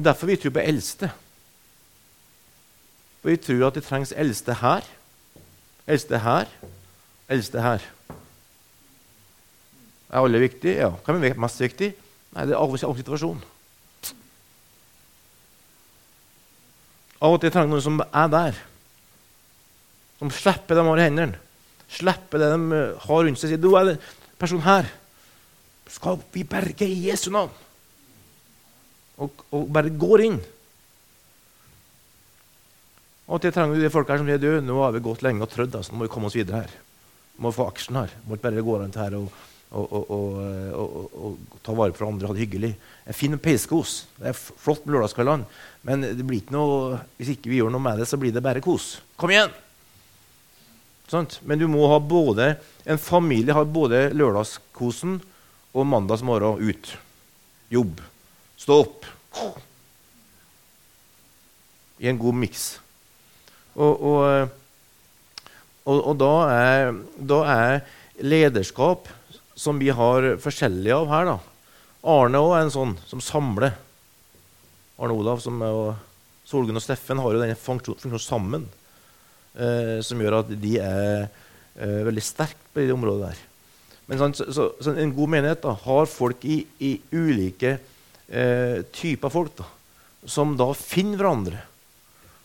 Derfor 0.01 0.31
vi 0.31 0.38
tror 0.40 0.55
på 0.57 0.64
eldste. 0.64 1.11
For 3.20 3.35
vi 3.35 3.40
tror 3.44 3.68
at 3.68 3.77
det 3.77 3.85
trengs 3.85 4.14
eldste 4.16 4.57
her, 4.62 4.88
eldste 5.85 6.22
her, 6.25 6.48
eldste 7.29 7.62
her. 7.62 7.85
Er 10.12 10.20
alle 10.20 10.42
viktige? 10.42 10.77
Ja. 10.77 10.90
Hvem 11.07 11.25
er 11.25 11.40
mest 11.40 11.61
viktig? 11.62 11.92
Nei, 12.37 12.44
det 12.48 12.57
er 12.57 12.77
til 12.77 12.96
situasjonen. 13.01 13.42
Av 17.22 17.37
og 17.37 17.40
til 17.40 17.53
trenger 17.55 17.70
noen 17.70 17.85
som 17.85 18.01
er 18.03 18.31
der. 18.33 18.57
Som 20.18 20.33
slipper 20.35 20.79
dem 20.79 20.90
over 20.90 21.01
hendene. 21.01 21.38
Slipper 21.92 22.40
det 22.42 22.48
de 22.51 22.79
eh, 22.79 23.05
har 23.05 23.22
rundt 23.27 23.38
seg. 23.38 23.53
Sier, 23.53 23.61
du 23.62 23.77
er 23.79 23.92
den 23.92 24.01
personen 24.40 24.64
her. 24.66 24.88
Skal 25.92 26.18
vi 26.35 26.42
berge 26.48 26.88
i 26.88 27.07
Jesu 27.07 27.29
navn? 27.35 27.53
Og, 29.22 29.44
og 29.55 29.68
bare 29.70 29.92
går 29.92 30.25
inn. 30.27 30.40
Og 33.33 33.40
til 33.40 33.55
trenger 33.55 33.77
vi 33.77 33.85
de 33.85 33.92
folka 33.92 34.18
som 34.18 34.27
sier 34.29 34.40
du, 34.42 34.51
nå 34.64 34.81
har 34.83 34.94
vi 34.96 35.05
gått 35.05 35.22
lenge 35.25 35.44
og 35.44 35.53
trødd, 35.53 35.77
altså, 35.79 35.92
nå 35.92 36.01
må 36.01 36.09
vi 36.09 36.12
komme 36.12 36.29
oss 36.29 36.37
videre 36.37 36.64
her. 36.64 36.75
Vi 37.37 37.44
må 37.44 37.53
få 37.55 37.68
aksjen 37.70 38.01
her. 38.01 38.12
Vi 38.18 38.29
må 38.29 38.37
ikke 38.37 38.48
bare 38.48 38.64
gå 38.66 38.79
rundt 38.83 38.98
her 38.98 39.16
og, 39.20 39.29
og, 39.72 40.11
og, 40.12 41.12
og, 41.16 41.58
ta 41.64 41.72
vare 41.76 41.94
på 41.96 42.04
andre 42.04 42.26
og 42.26 42.32
ha 42.32 42.37
det 42.37 42.44
hyggelig. 42.44 42.72
En 43.08 43.16
fin 43.16 43.37
peiskos. 43.40 44.02
Det 44.18 44.30
er 44.32 44.37
flott 44.37 44.85
med 44.85 44.96
lørdagskveldene. 44.96 45.48
Men 45.88 46.04
det 46.04 46.26
blir 46.26 46.42
ikke 46.42 46.56
noe, 46.56 47.00
hvis 47.16 47.32
ikke 47.35 47.52
vi 47.52 47.61
gjør 47.62 47.72
noe 47.72 47.82
med 47.82 48.02
det, 48.02 48.08
så 48.11 48.18
blir 48.20 48.35
det 48.35 48.44
bare 48.44 48.62
kos. 48.64 48.98
Kom 49.20 49.32
igjen! 49.32 49.54
Sånt? 51.12 51.38
Men 51.44 51.61
du 51.61 51.66
må 51.68 51.85
ha 51.90 51.98
både 52.00 52.54
En 52.88 52.98
familie 52.98 53.52
har 53.52 53.66
både 53.68 54.06
lørdagskosen 54.16 55.18
og 55.72 55.87
mandagsmorgen 55.87 56.62
ut. 56.62 56.88
Jobb. 57.72 58.00
Stå 58.58 58.78
opp. 58.82 59.06
I 62.02 62.11
en 62.11 62.18
god 62.18 62.38
miks. 62.42 62.64
Og, 63.78 64.02
og, 64.02 64.48
og, 65.87 66.00
og 66.00 66.16
da, 66.20 66.32
er, 66.52 66.90
da, 67.16 67.38
er, 67.54 67.78
lederskap 68.20 69.08
som 69.62 69.79
vi 69.79 69.92
har 69.94 70.35
forskjellige 70.42 70.96
av 70.96 71.11
her 71.12 71.29
da. 71.29 71.38
Arne 72.12 72.40
òg 72.42 72.57
er 72.57 72.64
en 72.64 72.75
sånn 72.75 72.96
som 73.07 73.22
samler. 73.22 73.77
Arne 74.98 75.14
Olav 75.14 75.42
som 75.44 75.61
er, 75.62 75.70
og 75.70 76.48
Solgunn 76.48 76.79
og 76.79 76.83
Steffen 76.83 77.20
har 77.22 77.35
jo 77.35 77.42
denne 77.42 77.59
funksjonen 77.59 78.18
sammen, 78.22 78.66
eh, 79.55 80.01
som 80.03 80.20
gjør 80.20 80.40
at 80.40 80.51
de 80.51 80.75
er 80.83 81.29
eh, 81.79 82.03
veldig 82.09 82.25
sterke 82.27 82.72
på 82.72 82.83
det 82.83 82.96
området 82.96 83.31
der. 83.31 83.44
Men 84.11 84.18
sånn, 84.18 84.35
så, 84.35 84.72
så, 84.83 84.96
en 84.98 85.14
god 85.14 85.31
menighet 85.37 85.62
da, 85.62 85.77
har 85.85 86.11
folk 86.11 86.42
i, 86.44 86.59
i 86.83 86.96
ulike 87.14 87.77
eh, 88.27 88.83
typer 88.92 89.33
folk 89.33 89.55
da, 89.62 89.68
som 90.27 90.57
da 90.59 90.72
finner 90.77 91.22
hverandre. 91.22 91.62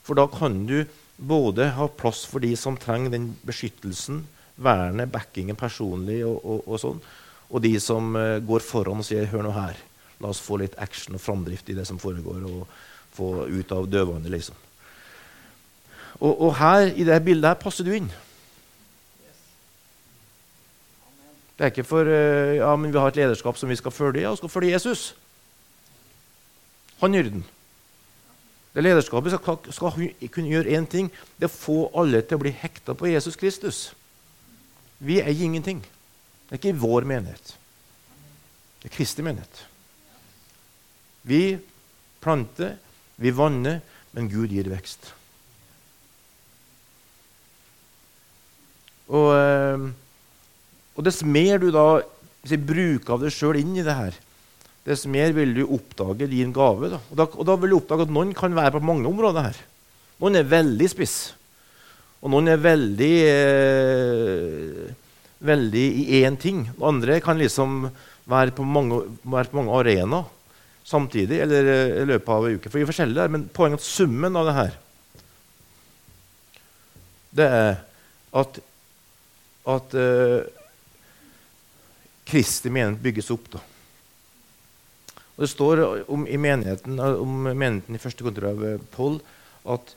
For 0.06 0.18
da 0.18 0.28
kan 0.32 0.62
du 0.70 0.84
både 1.18 1.72
ha 1.74 1.90
plass 1.90 2.22
for 2.30 2.46
de 2.46 2.54
som 2.60 2.78
trenger 2.78 3.16
den 3.16 3.32
beskyttelsen, 3.48 4.28
vernet, 4.58 5.12
backingen 5.12 5.58
personlig 5.58 6.24
og, 6.26 6.38
og, 6.42 6.68
og 6.68 6.82
sånn, 6.82 7.02
og 7.48 7.64
de 7.64 7.74
som 7.80 8.16
uh, 8.18 8.38
går 8.44 8.66
foran 8.66 9.04
og 9.04 9.08
sier 9.08 9.28
'hør 9.30 9.46
nå 9.46 9.54
her', 9.56 9.82
la 10.20 10.30
oss 10.30 10.42
få 10.42 10.58
litt 10.60 10.78
action 10.82 11.16
og 11.16 11.22
framdrift 11.22 11.70
i 11.70 11.78
det 11.78 11.86
som 11.88 12.00
foregår, 12.02 12.44
og 12.50 12.68
få 13.14 13.46
ut 13.46 13.72
av 13.72 13.90
dødvannet, 13.90 14.32
liksom. 14.34 14.56
Og, 16.20 16.42
og, 16.42 16.56
her, 16.58 16.90
i 16.98 17.06
dette 17.06 17.24
bildet 17.24 17.52
her 17.52 17.62
passer 17.62 17.86
du 17.86 17.94
inn. 17.94 18.10
Det 21.58 21.66
er 21.66 21.72
ikke 21.72 21.86
for 21.86 22.06
uh, 22.06 22.58
ja, 22.58 22.74
men 22.76 22.92
vi 22.92 23.00
har 23.00 23.14
et 23.14 23.22
lederskap 23.22 23.58
som 23.58 23.70
vi 23.70 23.78
skal 23.78 23.94
følge, 23.94 24.26
ja, 24.26 24.34
vi 24.34 24.42
skal 24.42 24.54
følge 24.54 24.74
Jesus. 24.74 25.14
Han 27.02 27.14
gjør 27.14 27.30
den. 27.30 27.46
Det 28.74 28.84
lederskapet 28.84 29.34
skal, 29.34 29.58
skal 29.74 30.12
kunne 30.34 30.52
gjøre 30.52 30.74
én 30.78 30.86
ting. 30.86 31.08
Det 31.38 31.48
er 31.48 31.54
å 31.54 31.54
få 31.54 31.78
alle 31.98 32.22
til 32.22 32.38
å 32.38 32.42
bli 32.44 32.52
hekta 32.54 32.94
på 32.98 33.10
Jesus 33.10 33.38
Kristus. 33.40 33.88
Vi 35.04 35.20
eier 35.22 35.46
ingenting. 35.46 35.82
Det 36.48 36.56
er 36.56 36.62
ikke 36.62 36.80
vår 36.82 37.06
menighet. 37.10 37.54
Det 38.82 38.90
er 38.90 38.96
Kristi 38.96 39.26
menighet. 39.26 39.64
Vi 41.28 41.58
planter, 42.24 42.78
vi 43.20 43.34
vanner, 43.36 43.82
men 44.16 44.30
Gud 44.32 44.54
gir 44.54 44.70
vekst. 44.72 45.12
Og, 49.08 49.32
eh, 49.36 49.88
og 50.98 51.06
dess 51.06 51.22
mer 51.24 51.60
du 51.62 51.70
da 51.72 52.02
bruker 52.48 53.16
av 53.16 53.24
deg 53.24 53.34
sjøl 53.36 53.60
inn 53.60 53.76
i 53.76 53.84
det 53.84 53.96
her, 53.96 54.16
dess 54.88 55.04
mer 55.10 55.34
vil 55.36 55.52
du 55.56 55.66
oppdage 55.66 56.30
din 56.32 56.54
gave. 56.56 56.92
Da. 56.94 57.00
Og, 57.12 57.16
da, 57.20 57.28
og, 57.28 57.44
da, 57.48 57.56
vil 57.60 57.74
du 57.74 57.80
oppdage 57.82 58.08
at 58.08 58.14
noen 58.14 58.32
kan 58.36 58.56
være 58.56 58.78
på 58.78 58.88
mange 58.88 59.10
områder 59.10 59.50
her. 59.50 59.60
Noen 60.22 60.40
er 60.40 60.48
veldig 60.48 60.88
spiss. 60.92 61.18
Og 62.22 62.32
noen 62.34 62.50
er 62.50 62.62
veldig 62.62 63.14
eh, 63.30 64.96
veldig 65.48 65.86
i 66.02 66.24
én 66.24 66.38
ting. 66.40 66.66
Andre 66.82 67.20
kan 67.22 67.38
liksom 67.38 67.86
være 68.28 68.56
på 68.58 68.66
mange, 68.66 69.04
være 69.24 69.56
mange 69.56 69.76
arenaer 69.78 70.34
samtidig 70.88 71.42
eller 71.44 71.72
eh, 71.74 72.02
i 72.02 72.10
løpet 72.10 72.34
av 72.34 72.48
en 72.48 72.58
uke. 72.58 72.72
For 72.72 72.80
vi 72.80 72.86
er 72.86 72.92
forskjellige 72.92 73.22
der, 73.22 73.34
Men 73.34 73.48
poenget 73.54 73.80
er 73.80 73.84
at 73.84 73.90
summen 73.92 74.40
av 74.40 74.50
det 74.50 74.58
her 74.58 74.76
det 77.38 77.46
er 77.54 77.74
at, 78.34 78.60
at 79.70 79.96
eh, 80.00 80.48
Kristi 82.28 82.72
menighet 82.74 83.04
bygges 83.04 83.30
opp. 83.32 83.46
da. 83.54 83.62
Og 85.36 85.44
Det 85.46 85.50
står 85.52 85.84
om, 86.10 86.26
i 86.26 86.40
menigheten, 86.42 86.98
om 87.00 87.46
menigheten 87.46 87.96
i 87.96 88.02
første 88.02 88.26
kontra 88.26 88.56
av 88.56 88.66
Pål 88.96 89.20
at 89.70 89.94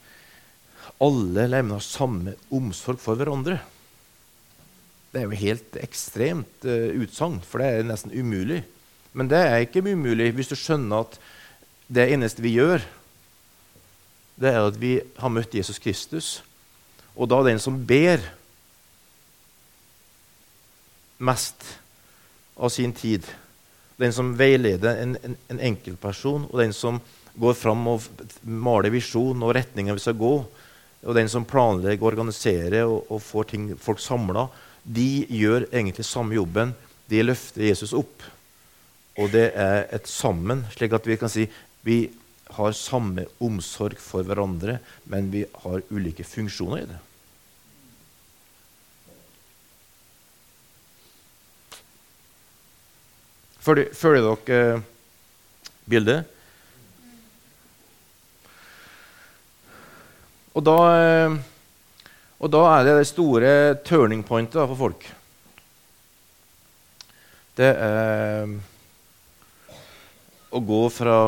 alle 1.00 1.46
lemmer 1.48 1.78
har 1.78 1.84
samme 1.84 2.34
omsorg 2.52 3.00
for 3.00 3.18
hverandre. 3.18 3.58
Det 5.10 5.20
er 5.20 5.26
jo 5.26 5.42
helt 5.42 5.78
ekstremt 5.80 6.66
uh, 6.68 6.92
utsagn, 7.00 7.40
for 7.42 7.62
det 7.62 7.70
er 7.70 7.88
nesten 7.88 8.14
umulig. 8.14 8.62
Men 9.16 9.30
det 9.30 9.40
er 9.42 9.64
ikke 9.64 9.82
umulig 9.82 10.30
hvis 10.36 10.52
du 10.52 10.56
skjønner 10.58 11.06
at 11.06 11.16
det 11.90 12.06
eneste 12.14 12.44
vi 12.44 12.54
gjør, 12.54 12.84
det 14.40 14.52
er 14.52 14.62
at 14.68 14.78
vi 14.80 14.98
har 15.18 15.32
møtt 15.32 15.56
Jesus 15.56 15.80
Kristus. 15.82 16.28
Og 17.16 17.28
da 17.32 17.40
den 17.44 17.58
som 17.60 17.80
ber 17.88 18.22
mest 21.20 21.66
av 22.56 22.70
sin 22.72 22.94
tid 22.96 23.26
den 24.00 24.14
som 24.16 24.32
veileder 24.38 25.02
en, 25.02 25.16
en, 25.20 25.36
en 25.52 25.60
enkeltperson, 25.70 26.46
og 26.48 26.56
den 26.62 26.72
som 26.72 27.02
går 27.40 27.56
fram 27.58 27.82
og 27.90 28.06
maler 28.42 28.92
visjon 28.94 29.42
og 29.44 29.52
retninga 29.58 29.92
vi 29.96 30.02
skal 30.02 30.16
gå, 30.16 30.34
og 31.00 31.16
den 31.16 31.30
som 31.32 31.46
planlegger, 31.48 32.04
organiserer 32.10 32.84
og, 32.84 33.06
og 33.08 33.22
får 33.24 33.50
ting, 33.52 33.70
folk 33.80 34.02
samla, 34.02 34.48
de 34.84 35.24
gjør 35.32 35.68
egentlig 35.70 36.04
samme 36.08 36.36
jobben. 36.36 36.74
De 37.10 37.22
løfter 37.24 37.66
Jesus 37.68 37.94
opp. 37.96 38.24
Og 39.20 39.32
det 39.32 39.50
er 39.58 39.86
et 39.92 40.08
sammen, 40.08 40.64
slik 40.74 40.94
at 40.96 41.08
vi 41.08 41.18
kan 41.20 41.32
si 41.32 41.48
vi 41.84 42.02
har 42.56 42.74
samme 42.76 43.24
omsorg 43.40 44.00
for 44.02 44.26
hverandre, 44.26 44.78
men 45.08 45.30
vi 45.32 45.44
har 45.62 45.84
ulike 45.90 46.26
funksjoner 46.26 46.82
i 46.82 46.90
det. 46.90 46.98
Følger 53.60 54.24
dere 54.24 54.56
eh, 54.56 54.84
bildet? 55.90 56.39
Og 60.50 60.64
da, 60.66 60.76
eh, 60.98 61.36
og 62.40 62.50
da, 62.50 62.62
er 62.74 62.86
det 62.86 62.96
det 62.98 63.10
store 63.10 63.52
turning 63.86 64.24
pointet 64.26 64.58
for 64.58 64.78
folk. 64.78 65.06
Det 67.58 67.70
er 67.70 68.48
eh, 68.48 68.56
å 70.50 70.62
gå 70.66 70.80
fra 70.90 71.18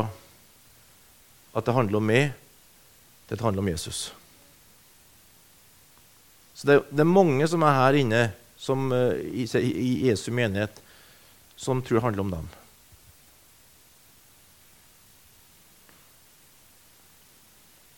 at 1.53 1.63
det 1.63 1.75
handler 1.77 2.01
om 2.01 2.09
meg, 2.09 2.33
til 3.23 3.35
at 3.35 3.39
det 3.39 3.45
handler 3.45 3.63
om 3.63 3.71
Jesus. 3.71 4.01
Så 6.53 6.67
det, 6.67 6.81
det, 6.89 7.05
er 7.05 7.07
mange 7.07 7.47
som 7.47 7.63
er 7.63 7.77
her 7.77 7.99
inne 8.01 8.23
som, 8.59 8.91
i, 8.91 9.45
i 9.47 10.09
Jesu 10.09 10.27
menighet 10.35 10.81
som 11.55 11.79
tror 11.81 12.01
det 12.01 12.05
handler 12.09 12.25
om 12.25 12.33
dem. 12.33 12.49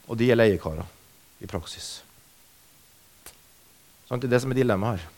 Og 0.05 0.19
de 0.19 0.29
er 0.29 0.37
leiekarer 0.37 0.94
i 1.45 1.49
praksis. 1.49 1.99
Sånn, 4.05 4.21
det 4.21 4.29
er 4.29 4.35
det 4.35 4.41
som 4.43 4.53
er 4.53 4.59
dilemmaet 4.59 4.99
her. 4.99 5.11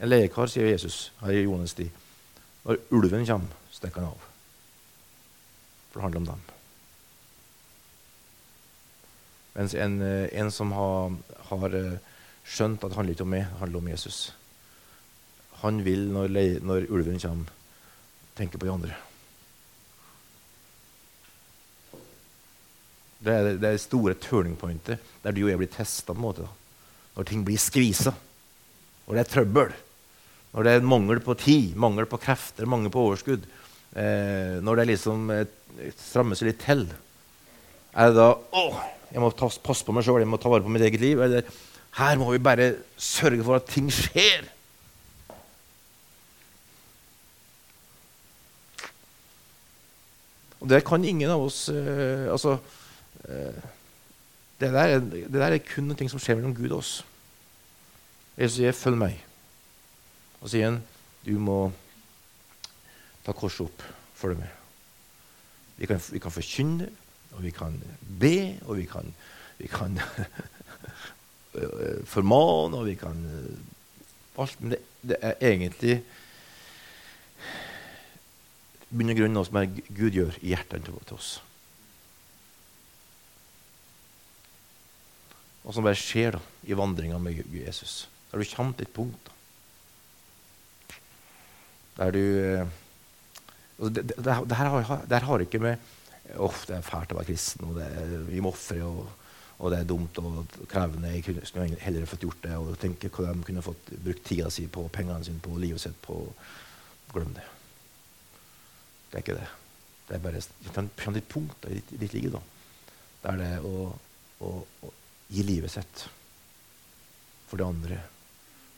En 0.00 0.08
leiekar, 0.08 0.48
sier 0.48 0.70
Jesus 0.70 1.10
her 1.20 1.36
i 1.36 1.44
Jones 1.44 1.74
10. 1.76 1.90
Når 2.64 2.80
ulven 2.96 3.26
kommer, 3.28 3.58
stikker 3.72 4.04
han 4.04 4.12
av. 4.14 4.24
For 5.90 6.00
det 6.00 6.06
handler 6.06 6.22
om 6.22 6.30
dem. 6.30 6.46
Mens 9.56 9.74
en, 9.74 10.00
en 10.00 10.52
som 10.54 10.72
har, 10.72 11.16
har 11.50 11.76
skjønt 12.46 12.84
at 12.84 12.92
det 12.92 12.96
handler 12.96 13.16
ikke 13.16 13.26
om 13.26 13.34
meg, 13.34 13.48
det 13.48 13.60
handler 13.60 13.82
om 13.82 13.92
Jesus. 13.92 14.20
Han 15.60 15.84
vil, 15.84 16.08
når, 16.14 16.36
når 16.64 16.88
ulven 16.88 17.20
kommer, 17.20 17.52
tenke 18.38 18.60
på 18.60 18.68
de 18.68 18.72
andre. 18.72 18.96
Det 23.20 23.36
er 23.36 23.60
det 23.60 23.74
store 23.82 24.16
turning 24.16 24.56
pointet, 24.56 25.00
der 25.20 25.34
du 25.36 25.42
og 25.44 25.50
jeg 25.52 25.60
blir 25.60 25.72
testa. 25.72 26.14
Når 26.16 27.28
ting 27.28 27.44
blir 27.44 27.60
skvisa. 27.60 28.14
Når 29.06 29.16
det 29.16 29.22
er 29.24 29.32
trøbbel. 29.34 29.74
Når 30.54 30.66
det 30.66 30.72
er 30.72 30.86
mangel 30.88 31.20
på 31.22 31.36
tid, 31.38 31.76
mangel 31.78 32.08
på 32.08 32.18
krefter, 32.22 32.66
mangel 32.66 32.92
på 32.92 33.02
overskudd. 33.10 33.44
Eh, 33.92 34.56
når 34.64 34.80
det 34.80 34.88
liksom 34.94 35.30
eh, 35.34 35.44
strammes 35.98 36.40
litt 36.46 36.62
til. 36.64 36.86
Er 37.92 38.10
det 38.10 38.16
da 38.16 38.30
å, 38.34 38.64
jeg 39.10 39.22
må 39.22 39.30
ta, 39.34 39.50
passe 39.62 39.84
på 39.86 39.94
meg 39.94 40.06
sjøl, 40.06 40.22
jeg 40.22 40.30
må 40.30 40.40
ta 40.40 40.50
vare 40.52 40.64
på 40.64 40.72
mitt 40.72 40.86
eget 40.86 41.02
liv? 41.02 41.20
Eller 41.20 41.44
her 41.98 42.18
må 42.18 42.30
vi 42.32 42.42
bare 42.42 42.72
sørge 42.96 43.44
for 43.44 43.60
at 43.60 43.68
ting 43.68 43.90
skjer? 43.92 44.48
Og 50.60 50.68
det 50.70 50.84
kan 50.86 51.04
ingen 51.04 51.30
av 51.32 51.46
oss 51.46 51.66
eh, 51.72 52.30
altså, 52.30 52.58
det, 53.28 54.68
der 54.68 54.78
er, 54.78 54.98
det, 55.00 55.32
der 55.32 55.46
er, 55.46 55.58
kun 55.64 55.90
noe 55.90 56.08
som 56.08 56.20
skjer 56.20 56.38
mellom 56.38 56.54
Gud 56.56 56.70
og 56.70 56.78
oss. 56.82 56.92
Jesus 58.38 58.56
sier, 58.56 58.72
'Følg 58.72 58.96
meg'. 58.96 59.20
Og 60.40 60.50
sier 60.50 60.70
han, 60.70 60.82
'Du 61.24 61.38
må 61.38 61.72
ta 63.24 63.32
korset 63.32 63.66
opp. 63.66 63.82
Følg 64.14 64.38
med'. 64.38 64.56
Vi 65.76 65.86
kan, 65.86 66.00
vi 66.12 66.18
kan 66.18 66.32
forkynne, 66.32 66.88
og 67.32 67.42
vi 67.42 67.50
kan 67.50 67.82
be, 68.20 68.58
og 68.66 68.76
vi 68.76 68.84
kan, 68.84 69.14
vi 69.58 69.66
kan 69.66 70.00
formane, 72.14 72.76
og 72.76 72.86
vi 72.86 72.94
kan 72.94 73.26
alt. 74.38 74.60
Men 74.60 74.70
det, 74.70 74.78
det 75.02 75.16
er 75.20 75.34
egentlig 75.40 76.02
bunn 78.90 79.12
og 79.12 79.16
grunn 79.16 79.36
noe 79.36 79.46
som 79.46 79.60
Gud 79.94 80.16
gjør 80.16 80.36
i 80.42 80.52
hjertene 80.52 80.84
til 80.84 81.16
oss. 81.16 81.38
Og 85.64 85.76
som 85.76 85.84
bare 85.84 85.98
skjer 85.98 86.38
da, 86.38 86.40
i 86.66 86.76
vandringa 86.76 87.18
med 87.20 87.42
Jesus. 87.52 88.08
Der 88.30 88.40
du 88.40 88.48
kommer 88.54 88.76
til 88.78 88.88
et 88.88 88.94
punkt 88.94 89.26
da. 89.26 89.36
der 92.00 92.12
du 92.14 92.20
eh, 92.20 92.66
altså 93.78 93.90
det, 93.94 94.04
det, 94.08 94.24
det, 94.24 94.56
her 94.56 94.68
har, 94.68 95.02
det, 95.04 95.18
her 95.18 95.26
har, 95.26 95.44
ikke 95.44 95.60
med 95.60 95.76
oh, 96.38 96.60
det 96.66 96.76
er 96.76 96.86
fælt 96.86 97.12
å 97.12 97.18
være 97.18 97.28
kristen, 97.32 97.66
og 97.66 97.80
det 97.80 97.88
er, 97.90 98.12
vi 98.28 98.40
må 98.40 98.52
ofre, 98.54 98.80
og, 98.86 99.08
og, 99.58 99.70
det 99.72 99.80
er 99.80 99.88
dumt 99.88 100.18
og 100.22 100.58
krevende. 100.70 101.10
Jeg 101.16 101.24
kunne, 101.26 101.46
skulle 101.48 101.80
heller 101.82 102.06
fått 102.08 102.26
gjort 102.26 102.44
det 102.44 102.56
og 102.56 102.76
tenke 102.80 103.10
hva 103.12 103.32
de 103.34 103.46
kunne 103.46 103.64
fått 103.64 103.90
brukt 104.04 104.24
tida 104.28 104.50
si 104.52 104.68
på, 104.70 104.86
pengene 104.94 105.26
sine 105.26 105.42
på, 105.42 105.56
livet 105.60 105.82
sitt 105.82 105.98
på. 106.04 106.22
Glem 107.10 107.32
det. 107.34 107.46
Det 109.10 109.18
er 109.18 109.24
ikke 109.24 109.40
det. 109.40 109.48
Det 110.06 110.16
er 110.16 110.22
bare 110.22 110.38
et 110.38 110.78
et 110.78 111.28
punkt 111.28 111.66
i 111.66 111.80
ditt, 111.80 111.92
ditt 111.98 112.14
liv 112.14 112.32
da, 112.34 112.40
der 113.24 113.40
det 113.40 113.48
er 113.56 113.66
å, 113.66 113.90
å, 114.46 114.50
å, 114.86 114.92
gi 115.30 115.44
livet 115.46 115.72
sitt 115.72 116.06
for 117.50 117.58
det 117.58 117.66
andre, 117.66 117.98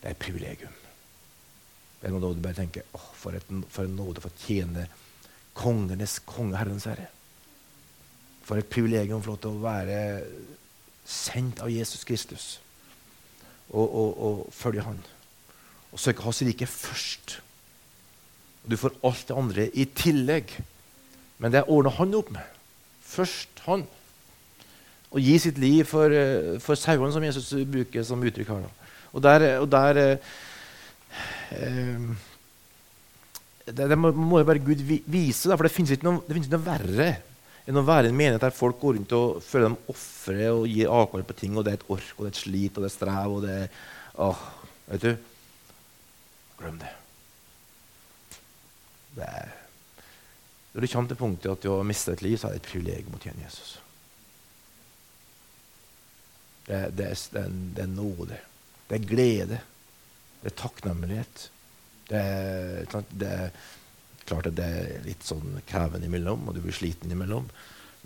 det 0.01 0.09
er 0.09 0.15
et 0.15 0.23
privilegium. 0.23 0.77
Det 2.01 2.09
er 2.09 2.15
noe 2.15 2.33
du 2.35 2.41
bare 2.43 2.57
tenker 2.57 2.87
åh, 2.97 3.11
for, 3.15 3.37
et, 3.37 3.51
for 3.71 3.87
en 3.87 3.99
nåde 3.99 4.25
å 4.25 4.33
tjene 4.43 4.87
kongenes 5.55 6.17
konge, 6.27 6.57
Herrens 6.57 6.89
Herre. 6.89 7.11
For 8.43 8.59
et 8.59 8.71
privilegium 8.73 9.21
å 9.21 9.25
få 9.27 9.35
lov 9.35 9.43
til 9.45 9.53
å 9.53 9.63
være 9.63 10.01
sendt 11.07 11.61
av 11.63 11.71
Jesus 11.71 12.07
Kristus 12.09 12.47
og, 13.71 13.85
og, 13.85 14.11
og 14.17 14.43
følge 14.57 14.87
Han. 14.87 14.99
Og 15.93 16.01
søke 16.01 16.25
Hans 16.25 16.43
rike 16.47 16.67
først. 16.67 17.39
Du 18.65 18.77
får 18.79 18.97
alt 19.05 19.29
det 19.29 19.39
andre 19.39 19.69
i 19.77 19.87
tillegg. 19.87 20.57
Men 21.43 21.55
det 21.55 21.65
ordner 21.67 21.97
han 21.99 22.15
opp 22.15 22.31
med. 22.31 22.59
Først 23.03 23.65
han. 23.67 23.85
Å 25.13 25.21
gi 25.21 25.35
sitt 25.41 25.59
liv 25.61 25.85
for, 25.89 26.13
eh, 26.13 26.59
for 26.63 26.79
sauene, 26.79 27.13
som 27.13 27.25
Jesus 27.25 27.51
bruker 27.69 28.05
som 28.07 28.23
uttrykk 28.23 28.53
her. 28.55 28.69
Og 29.13 29.25
der, 29.25 29.45
og 29.61 29.69
der 29.73 30.01
eh, 30.01 30.31
eh, 31.59 32.07
det, 33.67 33.89
det, 33.93 33.99
må 33.99 34.41
jo 34.41 34.49
bare 34.49 34.63
Gud 34.65 34.81
vise, 34.83 35.51
da, 35.51 35.57
for 35.57 35.69
det 35.69 35.75
finnes 35.75 35.93
ikke 35.95 36.09
noe, 36.09 36.25
finnes 36.31 36.49
ikke 36.49 36.57
noe 36.57 36.67
verre 36.71 37.11
enn 37.63 37.79
å 37.79 37.85
være 37.87 38.11
en 38.11 38.17
menighet 38.19 38.43
der 38.43 38.57
folk 38.57 38.81
går 38.81 38.97
rundt 38.97 39.13
og 39.15 39.37
føler 39.47 39.69
dem 39.69 39.93
ofre 39.93 40.49
og 40.51 40.65
gir 40.67 40.91
avkall 40.91 41.23
på 41.29 41.37
ting, 41.39 41.55
og 41.55 41.63
det 41.63 41.77
er 41.77 41.79
et 41.79 41.93
ork, 41.95 42.09
og 42.17 42.25
det 42.25 42.33
er 42.33 42.35
et 42.35 42.41
slit, 42.41 42.75
og 42.75 42.83
det 42.83 42.89
er 42.89 42.97
strev, 42.97 43.37
og 43.37 43.45
det 43.47 43.55
er 43.61 43.81
åh, 44.27 44.43
Vet 44.83 45.05
du? 45.05 45.13
Glem 46.59 46.81
det. 46.81 46.91
Det 49.15 49.29
når 50.73 50.81
du 50.81 50.89
kommer 50.89 51.09
til 51.09 51.17
punktet 51.21 51.53
at 51.53 51.63
du 51.63 51.69
har 51.69 51.85
mistet 51.85 52.15
et 52.15 52.23
liv, 52.25 52.39
så 52.39 52.49
er 52.49 52.57
det 52.57 52.63
et 52.63 52.69
privilegium 52.71 53.17
å 53.17 53.21
tjene 53.21 53.45
Jesus. 53.45 53.75
Det, 56.67 56.81
det, 56.97 57.11
det, 57.35 57.45
det, 57.77 57.85
er, 57.85 57.91
nåde. 57.91 58.39
Det 58.89 58.99
er 58.99 59.07
glede. 59.09 59.61
Det 60.43 60.53
er 60.53 60.59
takknemlighet. 60.59 61.47
Det 62.09 62.23
det 63.11 63.29
er 63.29 63.55
klart 64.27 64.49
at 64.51 64.57
det 64.59 64.67
er 64.67 65.07
litt 65.07 65.25
sånn 65.27 65.61
krevende 65.67 66.07
imellom, 66.07 66.47
og 66.47 66.55
du 66.55 66.63
blir 66.63 66.77
sliten 66.77 67.11
imellom. 67.11 67.49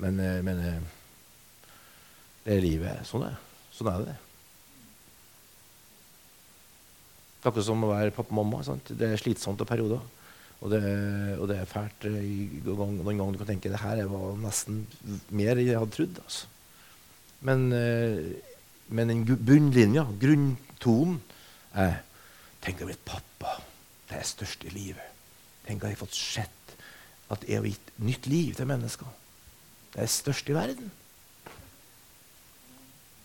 Men, 0.02 0.20
eh, 0.20 0.40
men 0.44 0.62
eh, 0.64 0.80
det 2.46 2.56
er 2.56 2.64
livet. 2.64 3.04
Sånn 3.08 3.26
er, 3.26 3.36
sånn 3.74 3.90
er 3.92 4.06
det. 4.06 4.16
Det 7.36 7.48
er 7.48 7.52
akkurat 7.52 7.68
som 7.68 7.84
å 7.86 7.92
være 7.92 8.14
pappa 8.16 8.32
og 8.32 8.38
mamma. 8.40 8.62
Sant? 8.66 8.90
Det 8.96 9.12
er 9.12 9.20
slitsomt 9.20 9.60
av 9.62 9.68
perioder. 9.68 10.00
Og 10.64 10.72
det, 10.72 10.80
og 11.36 11.50
det 11.50 11.58
er 11.60 11.68
fælt 11.68 12.06
noen 12.08 12.96
ganger 13.04 13.34
du 13.34 13.40
kan 13.42 13.50
tenke 13.50 13.70
det 13.70 13.82
her 13.82 14.00
var 14.08 14.38
nesten 14.40 14.86
mer 15.28 15.58
enn 15.58 15.68
jeg 15.68 15.76
hadde 15.76 15.92
trodd. 15.92 16.20
Altså. 16.24 16.48
Men, 17.40 17.72
eh, 17.72 18.36
men 18.88 19.08
den 19.12 19.24
bunnlinja, 19.26 20.06
grunntonen, 20.20 21.20
er 21.74 22.02
Tenk 22.66 22.80
å 22.80 22.82
ha 22.82 22.88
blitt 22.88 23.04
pappa. 23.06 23.52
Det 24.08 24.16
er 24.16 24.24
det 24.24 24.26
største 24.26 24.66
i 24.66 24.72
livet. 24.74 25.10
Tenk 25.68 25.84
at 25.84 25.92
jeg 25.92 25.94
har 25.94 26.00
fått 26.00 26.16
sett 26.18 26.72
at 27.30 27.44
jeg 27.46 27.60
har 27.60 27.68
gitt 27.68 27.92
nytt 28.02 28.26
liv 28.26 28.56
til 28.58 28.66
mennesker. 28.66 29.06
Det 29.92 30.00
er 30.00 30.08
det 30.08 30.14
største 30.14 30.50
i 30.50 30.56
verden. 30.56 30.90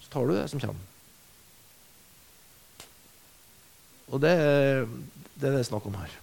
Så 0.03 0.13
tar 0.13 0.29
du 0.29 0.35
det 0.35 0.45
som 0.51 0.61
kommer. 0.61 0.87
Og 4.11 4.21
det, 4.21 4.33
det 5.39 5.49
er 5.49 5.57
det 5.57 5.65
snakk 5.69 5.87
om 5.89 5.97
her. 5.97 6.13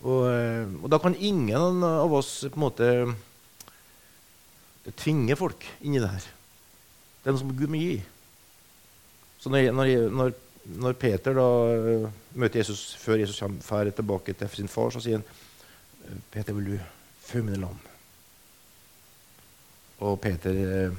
Og, 0.00 0.22
eh, 0.32 0.66
og, 0.80 0.86
da 0.90 0.98
kan 0.98 1.14
ingen 1.14 1.84
av 1.84 2.12
oss 2.16 2.38
på 2.48 2.56
en 2.56 2.64
måte 2.64 2.90
tvinge 4.96 5.36
folk 5.38 5.66
inn 5.80 5.96
i 5.96 6.02
det 6.02 6.10
her. 6.10 6.30
Det 7.20 7.28
er 7.28 7.36
noe 7.36 7.42
som 7.42 7.52
Gud 7.56 7.72
må 7.72 7.80
gi. 7.80 7.98
Så 9.40 9.52
når, 9.52 9.70
når, 9.72 10.32
når 10.80 10.96
Peter 11.00 11.36
da 11.36 11.46
uh, 11.46 12.08
møter 12.36 12.60
Jesus 12.60 12.94
før 13.00 13.20
Jesus 13.20 13.40
kommer 13.40 13.92
tilbake 13.94 14.34
til 14.36 14.56
sin 14.56 14.72
far, 14.72 14.92
så 14.92 15.02
sier 15.04 15.20
han 15.20 16.20
Peter, 16.32 16.56
vil 16.56 16.72
du 16.72 16.76
føre 17.22 17.46
mine 17.46 17.60
lam? 17.62 17.78
Og 20.00 20.16
Peter 20.20 20.56
eh, 20.56 20.96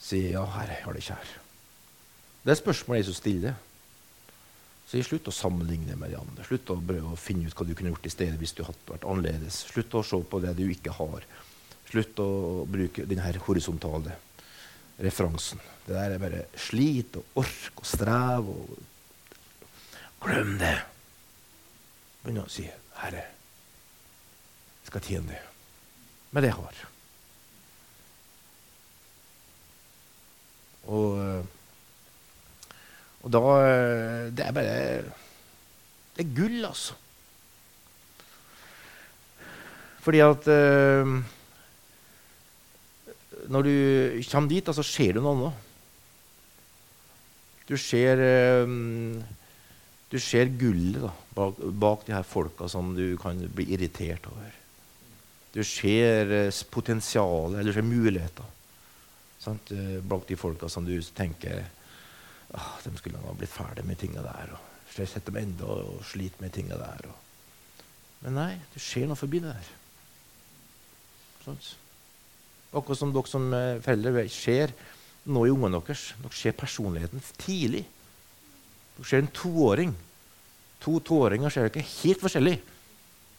sier 0.00 0.38
ja, 0.38 0.44
herre, 0.56 0.80
har 0.82 0.96
det 0.96 1.04
kjær. 1.04 1.32
Det 2.44 2.52
er 2.52 2.58
spørsmålet 2.58 3.04
Jesus 3.04 3.20
stiller. 3.20 3.58
Så 4.88 5.00
slutt 5.04 5.28
å 5.30 5.34
sammenligne 5.34 5.96
med 6.00 6.12
de 6.12 6.18
andre. 6.20 6.44
Slutt 6.48 6.72
å 6.72 6.76
å 6.76 7.16
finne 7.20 7.48
ut 7.48 7.56
hva 7.56 7.66
du 7.68 7.74
kunne 7.76 7.92
gjort 7.92 8.08
i 8.08 8.12
stedet 8.12 8.40
hvis 8.40 8.56
du 8.56 8.64
hadde 8.66 8.88
vært 8.88 9.06
annerledes. 9.08 9.62
Slutt 9.70 9.94
å 9.96 10.04
se 10.04 10.20
på 10.28 10.40
det 10.44 10.52
du 10.58 10.64
ikke 10.68 10.92
har. 10.96 11.24
Slutt 11.94 12.18
å 12.18 12.64
bruke 12.66 13.04
denne 13.06 13.30
horisontale 13.46 14.16
referansen. 14.98 15.60
Det 15.86 15.94
der 15.94 16.16
er 16.16 16.18
bare 16.18 16.40
slit 16.58 17.14
og 17.20 17.38
ork 17.44 17.78
og 17.78 17.86
strev 17.86 18.48
og 18.50 18.72
Glem 20.24 20.54
det! 20.56 20.78
Begynn 22.24 22.40
å 22.40 22.48
si 22.48 22.64
'Herre, 22.64 23.20
jeg 24.80 24.88
skal 24.88 25.04
tjene 25.04 25.34
deg 25.34 26.32
med 26.32 26.42
det 26.42 26.50
jeg 26.50 26.58
har'. 26.58 26.80
Og 30.88 31.46
og 33.24 33.32
da 33.32 33.40
Det 34.34 34.46
er 34.46 34.52
bare 34.52 34.74
Det 36.16 36.24
er 36.24 36.34
gull, 36.34 36.64
altså. 36.64 36.94
Fordi 40.04 40.20
at 40.20 40.46
uh, 40.48 41.22
Når 43.50 43.66
du 43.66 43.76
kommer 44.30 44.48
dit, 44.48 44.64
så 44.64 44.72
altså, 44.72 44.84
skjer 44.88 45.16
det 45.16 45.22
noe 45.24 45.36
annet. 45.36 45.70
Du 47.68 47.76
ser 47.80 48.20
uh, 48.20 48.68
Du 50.12 50.18
ser 50.20 50.52
gullet 50.60 51.00
da, 51.00 51.10
bak, 51.34 51.58
bak, 51.58 52.04
de 52.06 52.12
her 52.14 52.26
folka 52.28 52.68
som 52.70 52.92
du 52.94 53.16
kan 53.20 53.40
bli 53.56 53.70
irritert 53.74 54.28
over. 54.30 54.52
Du 55.54 55.62
ser 55.66 56.30
uh, 56.48 56.64
potensialet, 56.70 57.58
eller 57.58 57.72
du 57.72 57.78
ser 57.78 57.88
muligheter. 57.88 58.52
Sant? 59.44 59.72
Eh, 59.76 59.98
blant 60.00 60.24
de 60.28 60.36
folka 60.40 60.70
som 60.72 60.86
du 60.86 60.94
tenker 61.12 61.66
ah, 62.56 62.70
de 62.84 62.92
skulle 62.96 63.20
ha 63.20 63.34
blitt 63.36 63.52
ferdig 63.52 63.84
med 63.84 63.98
tinga 64.00 64.22
der. 64.24 64.54
og 64.56 64.72
setter 64.94 65.26
dem 65.26 65.40
enda 65.42 65.66
og 65.66 66.04
sliter 66.06 66.40
med 66.40 66.54
tinga 66.54 66.78
der. 66.80 67.08
Og. 67.10 67.82
Men 68.24 68.38
nei, 68.38 68.52
det 68.72 68.80
skjer 68.80 69.08
noe 69.10 69.18
forbi 69.18 69.42
det 69.42 69.52
der. 69.52 69.72
Sånt. 71.44 71.74
Akkurat 72.74 72.98
som 72.98 73.12
dere 73.14 73.30
som 73.30 73.48
eh, 73.54 73.80
foreldre 73.84 74.26
ser 74.32 74.74
noe 75.30 75.48
i 75.48 75.52
ungene 75.54 75.78
deres. 75.78 76.12
Dere 76.20 76.36
ser 76.36 76.56
personligheten 76.58 77.22
tidlig. 77.38 77.84
Dere 78.96 79.08
ser 79.08 79.22
en 79.22 79.34
toåring. 79.34 79.94
To 80.84 80.98
toåringer 81.00 81.52
ser 81.52 81.68
dere 81.68 81.86
helt 82.02 82.24
forskjellig. 82.24 82.56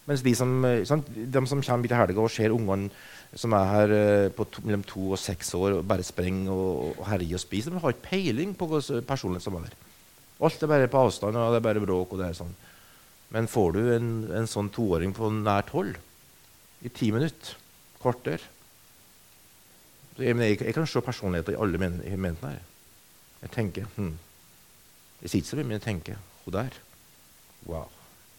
Mens 0.06 0.22
de 0.26 0.36
som, 0.38 0.54
eh, 0.66 0.86
sant, 0.86 1.08
de 1.12 1.46
som 1.50 1.62
kommer 1.62 1.90
til 1.90 1.98
helga 1.98 2.22
og 2.22 2.32
ser 2.32 2.56
ungene 2.56 2.92
som 3.36 3.52
er 3.58 3.66
her 3.68 3.92
eh, 3.92 4.30
på 4.32 4.46
to, 4.48 4.64
mellom 4.64 4.86
to 4.88 5.10
og 5.12 5.20
seks 5.20 5.52
år 5.58 5.80
og 5.80 5.88
bare 5.88 6.06
springer 6.06 6.54
og, 6.54 6.96
og 6.96 7.08
herjer 7.10 7.36
og 7.36 7.44
spiser, 7.44 7.74
de 7.74 7.82
har 7.84 7.96
ikke 7.96 8.10
peiling 8.10 8.56
på 8.56 8.70
hvilken 8.72 9.04
personlighet 9.08 9.44
som 9.44 9.58
er 9.60 9.68
der. 9.68 9.76
Alt 10.46 10.64
er 10.64 10.72
bare 10.72 10.92
på 10.92 11.02
avstand, 11.02 11.36
og 11.36 11.52
det 11.52 11.60
er 11.60 11.68
bare 11.68 11.84
bråk. 11.84 12.14
og 12.14 12.22
det 12.22 12.30
er 12.30 12.38
sånn. 12.38 12.56
Men 13.36 13.50
får 13.52 13.76
du 13.76 13.82
en, 13.96 14.10
en 14.40 14.48
sånn 14.48 14.70
toåring 14.72 15.12
på 15.16 15.32
nært 15.34 15.74
hold 15.76 15.96
i 16.86 16.92
ti 16.94 17.10
minutter, 17.12 17.56
kvarter 18.00 18.44
jeg, 20.18 20.38
jeg, 20.38 20.61
jeg, 20.61 20.74
kan 20.74 20.88
se 20.88 21.01
personligheter 21.01 21.55
i 21.55 21.61
alle 21.61 21.80
menighetene 21.82 22.51
her. 22.51 22.63
Jeg 23.41 23.51
tenker 23.51 23.88
hm, 23.95 24.13
Jeg 25.22 25.30
sier 25.30 25.41
ikke 25.41 25.49
så 25.49 25.57
mye, 25.59 25.68
men 25.68 25.78
jeg 25.80 25.86
tenker 25.86 26.22
hun 26.45 26.53
der 26.55 26.82
Wow. 27.66 27.89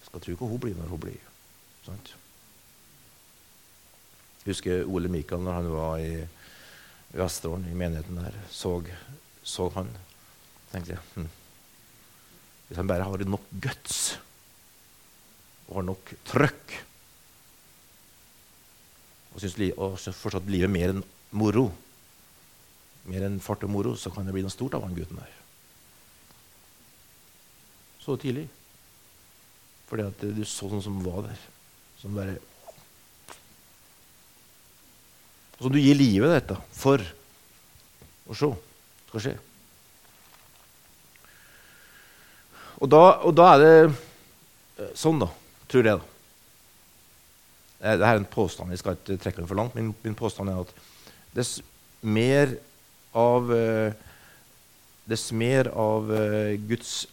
Jeg 0.01 0.09
skal 0.09 0.23
tro 0.23 0.37
hva 0.39 0.49
hun 0.53 0.63
blir 0.63 0.77
når 0.79 0.91
hun 0.93 1.03
blir. 1.03 1.23
Sant? 1.83 2.13
Jeg 4.45 4.53
husker 4.53 4.87
Ole 4.87 5.11
Mikael 5.11 5.43
når 5.43 5.57
han 5.59 5.71
var 5.73 5.97
i 5.99 6.13
Vesterålen, 7.17 7.67
i 7.71 7.75
menigheten 7.75 8.21
der. 8.21 8.37
Så, 8.51 8.77
så 9.43 9.67
han. 9.75 9.91
tenkte 10.71 10.95
jeg, 10.95 11.03
hm. 11.17 11.27
Hvis 12.69 12.79
han 12.79 12.87
bare 12.87 13.03
har 13.03 13.25
nok 13.27 13.51
guts 13.63 14.19
og 15.67 15.81
har 15.81 15.87
nok 15.87 16.13
trøkk 16.27 16.75
og 19.35 19.43
syns 19.43 20.17
fortsatt 20.17 20.47
livet 20.49 20.71
mer 20.73 20.95
enn 20.95 21.03
moro, 21.37 21.69
mer 23.07 23.27
enn 23.29 23.41
fart 23.43 23.65
og 23.67 23.73
moro, 23.73 23.95
så 23.99 24.11
kan 24.13 24.27
det 24.27 24.35
bli 24.35 24.45
noe 24.47 24.55
stort 24.55 24.75
av 24.77 24.87
han 24.87 24.97
gutten 24.97 25.21
der. 25.21 25.33
Så 28.03 28.17
tidlig. 28.23 28.47
Fordi 29.87 30.07
at 30.07 30.23
du 30.23 30.43
så 30.47 30.69
sånn 30.71 30.83
som 30.83 30.99
var 31.05 31.27
der. 31.29 31.41
Som 32.01 32.17
bare 32.19 32.37
som 35.57 35.73
du 35.73 35.79
gir 35.81 35.97
livet 35.97 36.35
dette 36.35 36.57
for 36.77 37.01
å 38.27 38.37
se 38.37 38.51
skal 39.09 39.23
skje. 39.25 39.35
Og 42.77 42.91
da, 42.93 43.01
og 43.25 43.33
da, 43.33 43.47
er 43.55 43.63
det 43.63 43.71
eh, 43.87 44.91
sånn, 44.99 45.23
da, 45.23 45.31
tror 45.71 45.89
jeg. 45.89 46.03
da. 46.03 46.13
Dette 47.87 48.11
er 48.11 48.21
en 48.21 48.29
påstand. 48.29 48.75
Jeg 48.75 48.83
skal 48.83 48.99
ikke 48.99 49.17
trekke 49.23 49.41
den 49.41 49.49
for 49.49 49.57
langt. 49.57 49.79
Min, 49.79 49.95
min 50.05 50.19
påstand 50.19 50.53
er 50.53 50.61
at 50.61 50.75
dess 51.37 51.61
mer 52.01 52.57
av 53.13 53.53
eh, 53.55 53.93
Dess 55.07 55.31
mer 55.31 55.69
av 55.71 56.09
eh, 56.11 56.57
Guds 56.59 57.05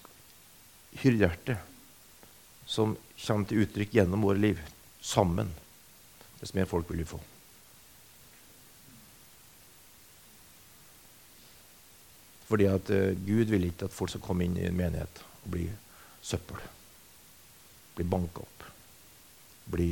hyrdehjerte 0.97 1.59
som 2.65 2.95
kommer 3.21 3.45
til 3.45 3.61
uttrykk 3.61 3.93
gjennom 3.93 4.25
våre 4.25 4.41
liv, 4.41 4.63
sammen, 4.97 5.51
dess 6.39 6.55
mer 6.57 6.65
folk 6.65 6.89
vil 6.89 7.03
vi 7.03 7.05
få. 7.11 7.19
Fordi 12.49 12.65
at 12.71 12.89
uh, 12.89 13.13
Gud 13.29 13.53
vil 13.53 13.69
ikke 13.69 13.85
at 13.85 13.93
folk 13.93 14.09
skal 14.09 14.25
komme 14.25 14.49
inn 14.49 14.57
i 14.57 14.65
en 14.65 14.77
menighet 14.77 15.21
og 15.43 15.53
bli 15.53 15.69
søppel. 16.25 16.65
Bli 17.93 18.09
banka 18.09 18.41
opp. 18.41 18.67
Bli, 19.69 19.91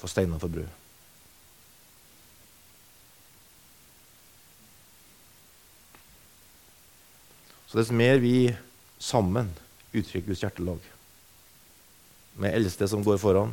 få 0.00 0.08
steiner 0.08 0.40
for 0.40 0.56
brød. 0.56 0.87
Så 7.68 7.76
dess 7.76 7.90
mer 7.92 8.16
vi 8.22 8.48
sammen 8.98 9.50
uttrykker 9.92 10.30
Guds 10.30 10.42
hjertelag, 10.42 10.80
med 12.40 12.54
eldste 12.56 12.88
som 12.88 13.02
går 13.04 13.18
foran, 13.20 13.52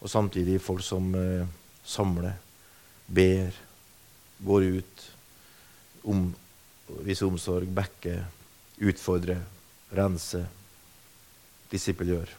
og 0.00 0.10
samtidig 0.10 0.60
folk 0.62 0.80
som 0.84 1.12
eh, 1.18 1.44
samler, 1.84 2.38
ber, 3.06 3.52
går 4.42 4.68
ut, 4.78 5.04
om, 6.08 6.30
viser 7.04 7.28
omsorg, 7.28 7.68
backer, 7.74 8.24
utfordre, 8.82 9.36
rense, 9.92 10.46
disippelgjør 11.72 12.38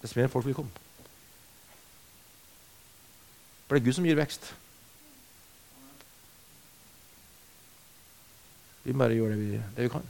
Dess 0.00 0.16
mer 0.16 0.30
folk 0.32 0.46
vil 0.48 0.54
komme. 0.56 0.72
For 3.68 3.76
det 3.76 3.82
er 3.82 3.84
Gud 3.84 3.96
som 3.98 4.06
gir 4.08 4.16
vekst. 4.16 4.46
Vi 8.84 8.96
bare 8.96 9.16
gjør 9.16 9.34
det 9.34 9.38
vi, 9.40 9.60
det 9.76 9.86
vi 9.86 9.92
kan. 9.92 10.08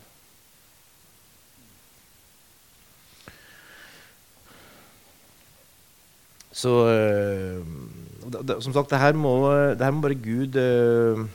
Så 6.61 6.71
uh, 6.87 8.61
Som 8.61 8.75
sagt, 8.75 8.91
det 8.91 9.01
her 9.01 9.17
må, 9.19 9.35
det 9.75 9.85
her 9.85 9.95
må 9.95 10.03
bare 10.05 10.19
Gud 10.19 10.57
øh, 10.61 11.27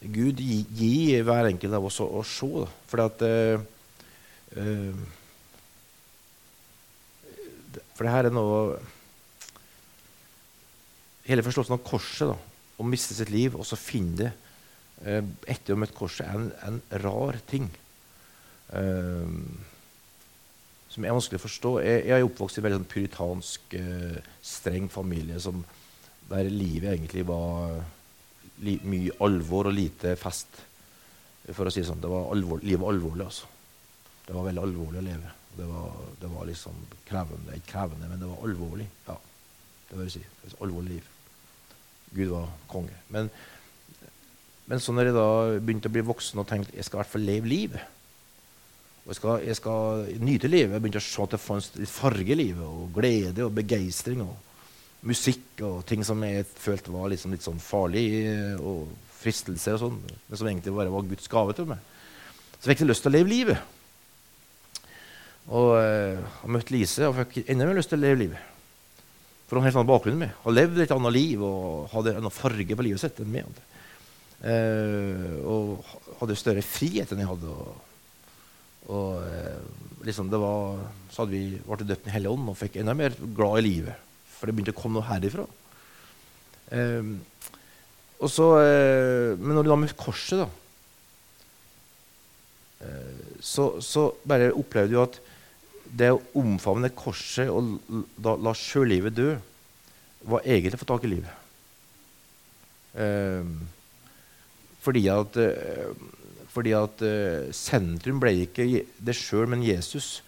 Gud 0.00 0.40
gi, 0.40 0.60
gi, 0.72 1.20
hver 1.20 1.50
enkelt 1.50 1.76
av 1.76 1.84
oss 1.84 1.98
å, 2.00 2.06
å 2.20 2.22
se. 2.24 2.48
Da. 2.64 3.04
At 3.04 3.24
uh, 3.26 3.60
For 7.96 8.06
det 8.06 8.14
her 8.14 8.30
er 8.30 8.34
noe 8.34 8.78
Hele 11.28 11.44
forståelsen 11.44 11.76
av 11.76 11.84
korset, 11.86 12.30
da, 12.32 12.36
å 12.80 12.86
miste 12.88 13.14
sitt 13.14 13.28
liv 13.30 13.54
og 13.54 13.66
så 13.68 13.76
finne 13.78 14.16
det 14.18 14.30
uh, 15.06 15.24
etter 15.50 15.74
å 15.74 15.80
møtt 15.80 15.96
korset, 15.96 16.26
er 16.26 16.38
en, 16.38 16.50
en 16.66 16.80
rar 17.04 17.40
ting. 17.50 17.70
som 20.90 21.04
er 21.04 21.14
vanskelig 21.14 21.40
å 21.40 21.42
forstå. 21.42 21.70
Jeg, 21.82 22.04
jeg 22.06 22.14
er 22.14 22.26
oppvokst 22.26 22.58
i 22.58 22.60
en 22.60 22.64
veldig 22.68 22.78
sånn 22.78 22.92
puritansk, 22.92 23.74
streng 24.46 24.86
familie 24.90 25.40
som, 25.42 25.64
der 26.30 26.46
livet 26.46 26.92
egentlig 26.92 27.24
var 27.26 27.80
li, 28.64 28.76
mye 28.86 29.16
alvor 29.24 29.70
og 29.70 29.76
lite 29.76 30.14
fest. 30.20 30.60
For 31.50 31.66
å 31.66 31.72
si 31.72 31.82
det 31.82 31.88
sånn. 31.88 32.02
Det 32.02 32.10
var 32.10 32.30
alvor, 32.34 32.62
livet 32.62 32.82
var 32.82 32.94
alvorlig, 32.94 33.26
altså. 33.26 33.48
Det 34.26 34.36
var 34.36 34.46
veldig 34.46 34.62
alvorlig 34.62 35.00
å 35.00 35.06
leve. 35.06 35.30
Det 35.56 35.66
var, 35.66 35.94
det 36.20 36.28
var 36.30 36.46
liksom 36.46 36.84
krevende. 37.08 37.56
Ikke 37.56 37.72
krevende, 37.72 38.10
men 38.10 38.20
det 38.22 38.28
var 38.30 38.44
alvorlig. 38.46 38.86
Ja, 39.08 39.16
det 39.88 39.98
vil 39.98 40.12
si. 40.14 40.22
Alvorlig 40.60 40.98
liv. 40.98 41.08
Gud 42.14 42.30
var 42.30 42.52
konge. 42.70 42.94
Men, 43.14 43.30
men 44.70 44.82
så 44.82 44.94
når 44.94 45.10
jeg 45.10 45.16
da 45.16 45.30
begynte 45.58 45.90
å 45.90 45.94
bli 45.96 46.06
voksen 46.06 46.40
og 46.40 46.46
tenkte 46.46 46.76
jeg 46.76 46.86
skal 46.86 47.00
i 47.00 47.02
hvert 47.02 47.12
fall 47.16 47.26
leve 47.26 47.50
livet 47.50 47.96
og 49.00 49.14
jeg 49.14 49.18
skal, 49.18 49.40
jeg 49.42 49.56
skal 49.58 50.02
nyte 50.22 50.48
livet. 50.50 50.74
Jeg 50.76 50.82
begynte 50.84 51.00
å 51.00 51.02
se 51.02 51.24
at 51.24 51.32
det 51.34 51.40
fantes 51.42 51.92
farge 51.92 52.30
i 52.30 52.36
livet, 52.36 52.62
og 52.62 52.92
glede 52.94 53.46
og 53.46 53.54
begeistring. 53.56 54.20
Og, 54.22 54.36
musikk 55.08 55.62
og 55.64 55.80
ting 55.88 56.04
som 56.04 56.20
jeg 56.22 56.44
følte 56.60 56.92
var 56.92 57.08
liksom 57.08 57.32
litt 57.32 57.42
sånn 57.46 57.58
farlig, 57.64 58.04
og 58.60 58.90
fristelse 59.20 59.74
og 59.74 59.80
sånn, 59.80 59.96
men 60.04 60.38
som 60.38 60.48
egentlig 60.48 60.74
bare 60.76 60.92
var 60.92 61.08
Guds 61.08 61.28
gave 61.32 61.56
til 61.56 61.68
meg. 61.72 61.80
Så 62.52 62.68
jeg 62.68 62.74
fikk 62.74 62.84
jeg 62.84 62.90
lyst 62.90 63.04
til 63.06 63.10
å 63.10 63.16
leve 63.16 63.32
livet. 63.32 63.64
Og 65.50 65.72
jeg 65.80 66.14
eh, 66.20 66.30
har 66.42 66.52
møtt 66.54 66.70
Lise 66.70 67.08
og 67.08 67.16
fikk 67.18 67.50
enda 67.50 67.66
mer 67.66 67.80
lyst 67.80 67.90
til 67.90 67.98
å 67.98 68.04
leve 68.04 68.20
livet. 68.20 68.48
For 69.48 69.56
hun 69.56 69.64
har 69.64 69.72
helt 69.72 69.80
annen 69.80 69.90
bakgrunn 69.90 70.14
enn 70.14 70.22
meg. 70.28 70.36
Har 70.44 70.54
levd 70.54 70.84
et 70.84 70.92
annet 70.94 71.16
liv 71.16 71.42
og 71.42 71.90
hadde 71.96 72.12
en 72.12 72.20
annen 72.22 72.36
farge 72.36 72.76
på 72.76 72.86
livet 72.86 73.02
sitt 73.02 73.18
enn 73.24 73.32
meg. 73.32 73.48
Eh, 74.40 75.36
og 75.44 75.82
hadde 76.20 76.36
større 76.38 76.64
frihet 76.64 77.10
enn 77.12 77.20
jeg 77.22 77.28
hadde. 77.28 77.52
Og, 77.52 78.92
og 78.94 79.24
eh, 79.26 79.64
liksom 80.08 80.30
det 80.32 80.40
var, 80.40 80.84
så 81.12 81.22
hadde 81.22 81.34
vi 81.34 81.58
ble 81.60 81.88
døpt 81.88 82.08
i 82.08 82.14
Hellig 82.14 82.30
Ånd 82.32 82.52
og 82.52 82.58
fikk 82.58 82.78
enda 82.80 82.96
mer 82.96 83.16
glad 83.36 83.60
i 83.60 83.66
livet. 83.66 84.06
For 84.38 84.48
det 84.48 84.56
begynte 84.56 84.72
å 84.72 84.80
komme 84.80 85.00
noe 85.00 85.08
herifra. 85.10 85.44
Um, 86.70 87.18
og 88.22 88.30
så, 88.30 88.46
uh, 88.62 89.34
men 89.40 89.56
når 89.56 89.66
du 89.66 89.70
da 89.72 89.76
med 89.80 89.92
korset, 89.98 90.38
da, 90.38 90.46
uh, 92.86 93.34
så, 93.42 93.66
så, 93.82 94.04
bare 94.22 94.52
opplevde 94.54 94.94
du 94.94 95.00
at 95.02 95.18
det 95.98 96.12
å 96.14 96.22
omfavne 96.38 96.92
korset 96.94 97.50
og 97.50 97.80
la, 98.22 98.36
la 98.38 98.54
sjølivet 98.54 99.16
dø, 99.16 99.34
var 100.30 100.46
egentlig 100.46 100.78
å 100.78 100.82
få 100.84 100.88
tak 100.92 101.08
i 101.08 101.12
livet. 101.16 101.36
Um, 102.94 103.56
fordi 104.80 105.04
at, 105.12 105.36
uh, 105.36 105.92
fordi 106.50 106.74
at 106.74 107.02
sentrum 107.54 108.20
ble 108.22 108.34
ikke 108.46 108.66
det 108.98 109.14
sjøl, 109.16 109.48
men 109.52 109.62
Jesus. 109.62 110.20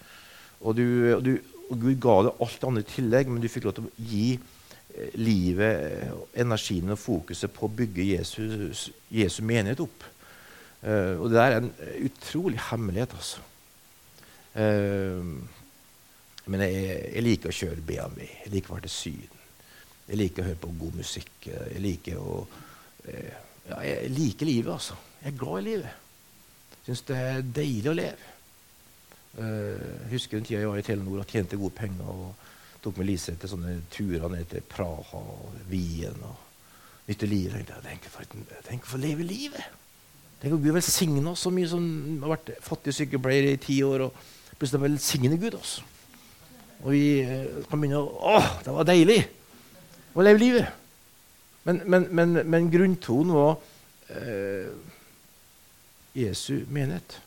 Og 0.63 0.77
du, 0.77 0.85
og 1.17 1.23
du, 1.25 1.33
og 1.69 1.79
Gud 1.81 1.97
ga 1.99 2.17
deg 2.27 2.43
alt 2.45 2.59
det 2.61 2.69
andre 2.69 2.83
i 2.83 2.91
tillegg, 2.93 3.31
men 3.31 3.43
du 3.43 3.49
fikk 3.51 3.67
lov 3.67 3.75
til 3.75 3.89
å 3.89 4.05
gi 4.07 4.27
eh, 4.37 5.17
livet, 5.19 6.13
energien 6.39 6.93
og 6.93 7.01
fokuset 7.01 7.51
på 7.51 7.67
å 7.67 7.73
bygge 7.81 8.05
Jesus, 8.13 8.85
Jesu 9.11 9.41
menighet 9.43 9.83
opp. 9.83 10.05
Og 10.83 11.29
det 11.31 11.37
der 11.37 11.53
er 11.53 11.61
en 11.61 11.69
utrolig 12.03 12.59
hemmelighet, 12.69 13.13
altså. 13.15 13.39
Men 16.45 16.63
jeg, 16.65 16.81
jeg, 17.13 17.23
liker 17.23 17.53
å 17.53 17.55
kjøre 17.55 17.85
BMW. 17.87 18.27
Jeg 18.43 18.51
liker 18.51 18.73
å 18.73 18.75
være 18.75 18.89
til 18.89 18.95
Syden. 18.97 19.45
Jeg 20.09 20.19
liker 20.19 20.43
å 20.43 20.49
høre 20.49 20.59
på 20.59 20.73
god 20.81 20.97
musikk. 20.99 21.31
Jeg 21.47 21.83
liker 21.83 22.19
å 22.19 22.41
ja, 23.69 23.79
Jeg 23.81 24.11
liker 24.11 24.45
livet, 24.49 24.71
altså. 24.73 24.97
Jeg 25.23 25.33
er 25.33 25.37
glad 25.39 25.61
i 25.61 25.67
livet. 25.69 25.99
Syns 26.83 27.01
det 27.07 27.17
er 27.17 27.43
deilig 27.55 27.91
å 27.91 27.97
leve. 27.97 28.31
Jeg 29.33 30.09
husker 30.11 30.37
den 30.37 30.45
tida 30.45 30.59
jeg 30.59 30.69
var 30.69 30.81
i 30.81 30.85
Telenor 30.85 31.23
og 31.23 31.31
tjente 31.31 31.57
gode 31.57 31.73
penger. 31.77 32.09
og 32.09 32.35
tok 32.83 32.99
med 32.99 33.07
Lise 33.07 33.35
til 33.39 33.51
sånne 33.51 33.77
turer 33.93 34.27
ned 34.31 34.49
til 34.51 34.65
Praha 34.67 35.21
og 35.21 35.55
Wien 35.69 36.19
og 36.27 37.07
nytte 37.07 37.29
livet. 37.29 37.71
Tenk 37.85 38.09
for, 38.11 38.27
tenk 38.67 38.87
for 38.87 38.99
å 38.99 39.03
leve 39.03 39.23
livet! 39.27 39.79
Tenk 40.41 40.57
at 40.57 40.63
Gud 40.65 40.75
velsigner 40.75 41.29
oss 41.31 41.45
så 41.45 41.51
mye 41.55 41.69
som 41.71 41.83
har 42.25 42.33
vært 42.33 42.51
fattig 42.63 42.91
sykepleier 42.97 43.53
i 43.53 43.59
ti 43.63 43.77
år. 43.87 44.09
og 44.09 44.57
Plutselig 44.59 44.83
velsigner 44.83 45.39
Gud 45.39 45.55
oss. 45.55 45.77
Og 46.83 46.91
vi 46.91 47.05
eh, 47.23 47.63
kan 47.69 47.79
begynne 47.79 48.01
å 48.03 48.33
Å, 48.33 48.41
det 48.65 48.75
var 48.75 48.89
deilig 48.89 49.21
å 50.13 50.25
leve 50.27 50.43
livet! 50.43 50.82
Men, 51.63 51.81
men, 51.85 52.07
men, 52.11 52.33
men 52.49 52.71
grunntonen 52.71 53.35
var 53.35 53.53
eh, 54.09 54.71
Jesu 56.13 56.65
menighet. 56.69 57.19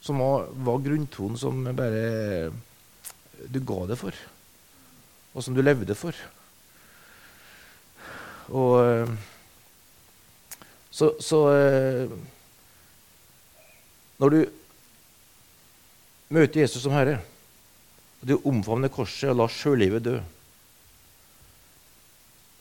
Som 0.00 0.20
var, 0.20 0.48
var 0.66 0.80
grunntonen 0.84 1.38
som 1.40 1.64
bare 1.76 2.52
du 3.48 3.60
ga 3.60 3.84
det 3.88 3.98
for, 4.00 4.16
og 5.34 5.44
som 5.44 5.56
du 5.56 5.62
levde 5.64 5.96
for. 5.98 6.16
Og 8.54 8.74
eh, 8.84 9.14
så, 10.94 11.14
så 11.18 11.40
eh, 11.50 12.12
Når 14.20 14.30
du 14.30 14.36
møter 16.30 16.60
Jesus 16.60 16.84
som 16.84 16.94
Herre, 16.94 17.18
og 18.22 18.28
du 18.30 18.36
omfavner 18.46 18.92
korset 18.92 19.32
og 19.32 19.40
lar 19.40 19.52
sjølivet 19.52 20.04
dø, 20.06 20.14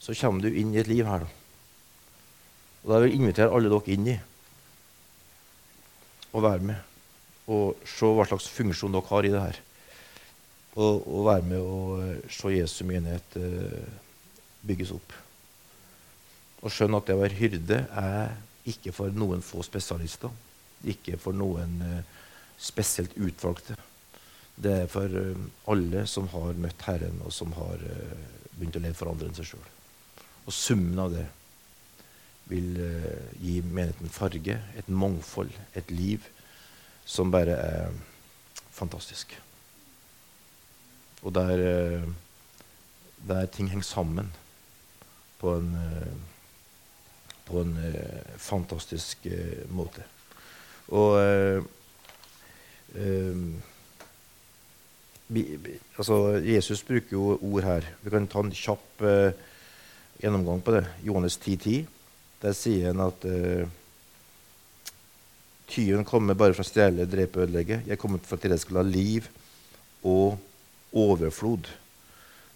så 0.03 0.15
kommer 0.19 0.43
du 0.43 0.51
inn 0.51 0.73
i 0.75 0.81
et 0.81 0.89
liv 0.91 1.07
her. 1.07 1.23
Da. 1.23 1.29
Og 2.83 2.91
da 2.91 2.99
vil 2.99 3.13
jeg 3.13 3.21
invitere 3.21 3.53
alle 3.55 3.71
dere 3.71 3.95
inn 3.95 4.09
i 4.11 4.17
å 6.33 6.41
være 6.43 6.67
med 6.71 6.89
og 7.53 7.83
se 7.87 8.07
hva 8.07 8.25
slags 8.27 8.49
funksjon 8.51 8.93
dere 8.95 9.09
har 9.09 9.27
i 9.27 9.31
det 9.31 9.43
her 9.43 9.59
og, 10.73 11.03
og 11.07 11.25
være 11.27 11.45
med 11.47 11.59
og 11.59 11.99
eh, 12.01 12.31
se 12.33 12.49
Jesu 12.49 12.79
menighet 12.89 13.35
uh, 13.37 13.83
bygges 14.65 14.93
opp. 14.95 15.13
Og 16.63 16.73
skjønne 16.73 16.97
at 16.97 17.09
det 17.09 17.17
å 17.17 17.21
være 17.21 17.37
hyrde 17.37 17.79
er 17.99 18.33
ikke 18.69 18.93
for 18.95 19.13
noen 19.13 19.43
få 19.45 19.61
spesialister. 19.65 20.33
Ikke 20.89 21.19
for 21.21 21.37
noen 21.37 21.77
uh, 21.85 21.99
spesielt 22.57 23.13
utvalgte. 23.21 23.77
Det 24.55 24.73
er 24.83 24.89
for 24.89 25.13
alle 25.69 26.07
som 26.09 26.25
har 26.33 26.57
møtt 26.61 26.89
Herren, 26.89 27.21
og 27.25 27.33
som 27.33 27.53
har 27.57 27.81
begynt 28.53 28.77
å 28.77 28.83
leve 28.83 28.97
for 28.97 29.09
andre 29.09 29.29
enn 29.29 29.37
seg 29.37 29.49
sjøl. 29.49 29.71
Og 30.45 30.53
summen 30.53 30.99
av 30.99 31.13
det 31.13 31.27
vil 32.51 32.75
gi 33.39 33.61
menigheten 33.63 34.11
farge, 34.11 34.57
et 34.77 34.89
mangfold, 34.91 35.53
et 35.79 35.91
liv 35.91 36.25
som 37.05 37.31
bare 37.31 37.55
er 37.55 37.95
fantastisk. 38.73 39.35
Og 41.23 41.33
der, 41.35 41.51
eh, 41.51 42.09
der 43.27 43.45
ting 43.45 43.69
henger 43.69 43.83
sammen 43.83 44.33
på 45.39 45.55
en, 45.55 45.75
eh, 45.75 46.13
på 47.45 47.61
en 47.61 47.77
eh, 47.77 48.37
fantastisk 48.37 49.27
måte. 49.69 50.03
Og 50.87 51.17
altså, 55.97 56.15
Jesus 56.43 56.83
bruker 56.83 57.11
jo 57.11 57.39
ord 57.41 57.63
her. 57.63 57.81
Vi 58.01 58.09
kan 58.09 58.27
ta 58.27 58.39
en 58.39 58.51
kjapp 58.51 59.01
uh, 59.01 59.31
gjennomgang 60.23 60.63
på 60.63 60.73
det. 60.77 60.85
Johannes 61.03 61.37
10,10. 61.37 61.57
10. 61.59 61.77
Der 62.43 62.55
sier 62.57 62.91
han 62.91 63.03
at 63.05 63.23
uh, 63.23 63.63
tyven 65.71 66.03
kommer 66.07 66.35
bare 66.35 66.55
fra 66.55 66.65
å 66.65 66.67
stjele, 66.67 67.07
drepe 67.07 67.39
og 67.39 67.47
ødelegge. 67.47 67.81
Jeg 67.87 67.99
kommer 67.99 68.23
for 68.23 68.35
at 68.35 68.43
dere 68.43 68.59
skal 68.59 68.81
ha 68.81 68.85
liv 68.87 69.29
og 70.03 70.35
overflod. 70.91 71.69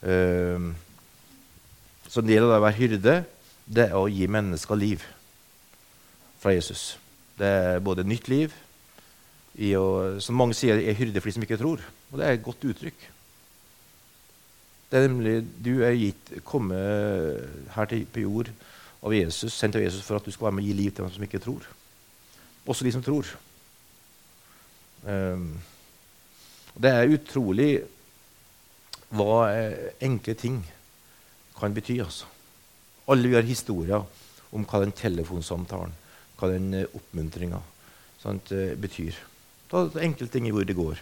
Uh, 0.04 0.74
så 2.08 2.24
en 2.24 2.30
del 2.30 2.46
av 2.46 2.54
det 2.54 2.60
å 2.60 2.66
være 2.68 2.80
hyrde 2.80 3.18
det 3.68 3.90
er 3.90 3.98
å 4.00 4.08
gi 4.08 4.28
mennesker 4.32 4.80
liv 4.80 5.04
fra 6.40 6.54
Jesus. 6.56 6.96
Det 7.38 7.48
er 7.48 7.84
både 7.84 8.08
nytt 8.08 8.30
liv 8.32 8.54
i 9.58 9.74
å, 9.76 10.20
Som 10.22 10.38
mange 10.38 10.56
sier, 10.56 10.78
er 10.78 10.96
hyrde 10.96 11.20
for 11.20 11.28
de 11.28 11.36
som 11.36 11.44
ikke 11.44 11.60
tror. 11.60 11.82
Og 12.12 12.20
det 12.20 12.28
er 12.28 12.38
et 12.38 12.46
godt 12.46 12.64
uttrykk. 12.70 13.08
Det 14.88 15.00
er 15.00 15.08
nemlig 15.10 15.42
Du 15.64 15.82
er 15.84 15.98
gitt 15.98 16.32
komme 16.48 16.78
her 17.76 17.90
til, 17.90 18.06
på 18.06 18.24
jord 18.24 18.52
av 19.04 19.14
Jesus, 19.14 19.54
sendt 19.54 19.76
av 19.76 19.84
Jesus 19.84 20.06
for 20.06 20.18
at 20.18 20.26
du 20.26 20.32
skal 20.32 20.50
være 20.50 20.58
med 20.58 20.66
og 20.66 20.70
gi 20.70 20.78
liv 20.78 20.92
til 20.92 21.04
dem 21.04 21.14
som 21.14 21.26
ikke 21.28 21.44
tror. 21.44 21.68
Også 22.68 22.88
de 22.88 22.92
som 22.96 23.04
tror. 23.04 23.30
Um, 25.08 25.52
det 26.78 26.92
er 26.94 27.14
utrolig 27.14 27.72
hva 29.18 29.48
eh, 29.50 29.94
enkle 30.04 30.36
ting 30.38 30.58
kan 31.58 31.74
bety. 31.74 32.00
altså. 32.04 32.28
Alle 33.08 33.30
vi 33.30 33.38
har 33.38 33.48
historier 33.48 34.04
om 34.52 34.66
hva 34.68 34.82
den 34.84 34.94
telefonsamtalen, 34.96 35.94
hva 36.38 36.50
den 36.52 36.74
eh, 36.76 36.90
oppmuntringa 36.94 37.62
eh, 38.28 38.74
betyr. 38.78 39.16
Ta 39.72 39.88
enkle 40.04 40.28
ting 40.32 40.48
i 40.48 40.54
hvor 40.54 40.68
det 40.68 40.76
går. 40.78 41.02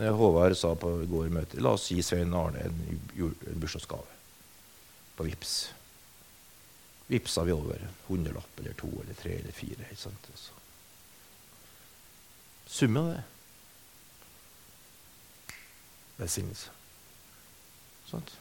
Håvard 0.00 0.56
sa 0.56 0.72
på 0.78 0.92
går 1.10 1.32
møte 1.34 1.60
la 1.60 1.74
oss 1.76 1.90
gi 1.92 2.00
Svein 2.04 2.32
Arne 2.36 2.62
en, 2.64 2.78
en 3.20 3.60
bursdagsgave 3.60 4.18
på 5.18 5.26
VIPS. 5.26 5.56
Vipsa 7.10 7.44
vi 7.44 7.52
over 7.52 7.82
en 7.82 7.98
hundrelapp 8.06 8.62
eller 8.62 8.78
to 8.78 8.88
eller 9.02 9.18
tre 9.18 9.34
eller 9.40 9.52
fire. 9.52 9.84
Ikke 9.90 10.04
sant? 10.06 10.30
Så. 10.38 10.56
Summen 12.70 13.02
av 13.02 13.12
det 13.16 13.26
velsignelse. 16.20 16.70
Sant? 18.10 18.32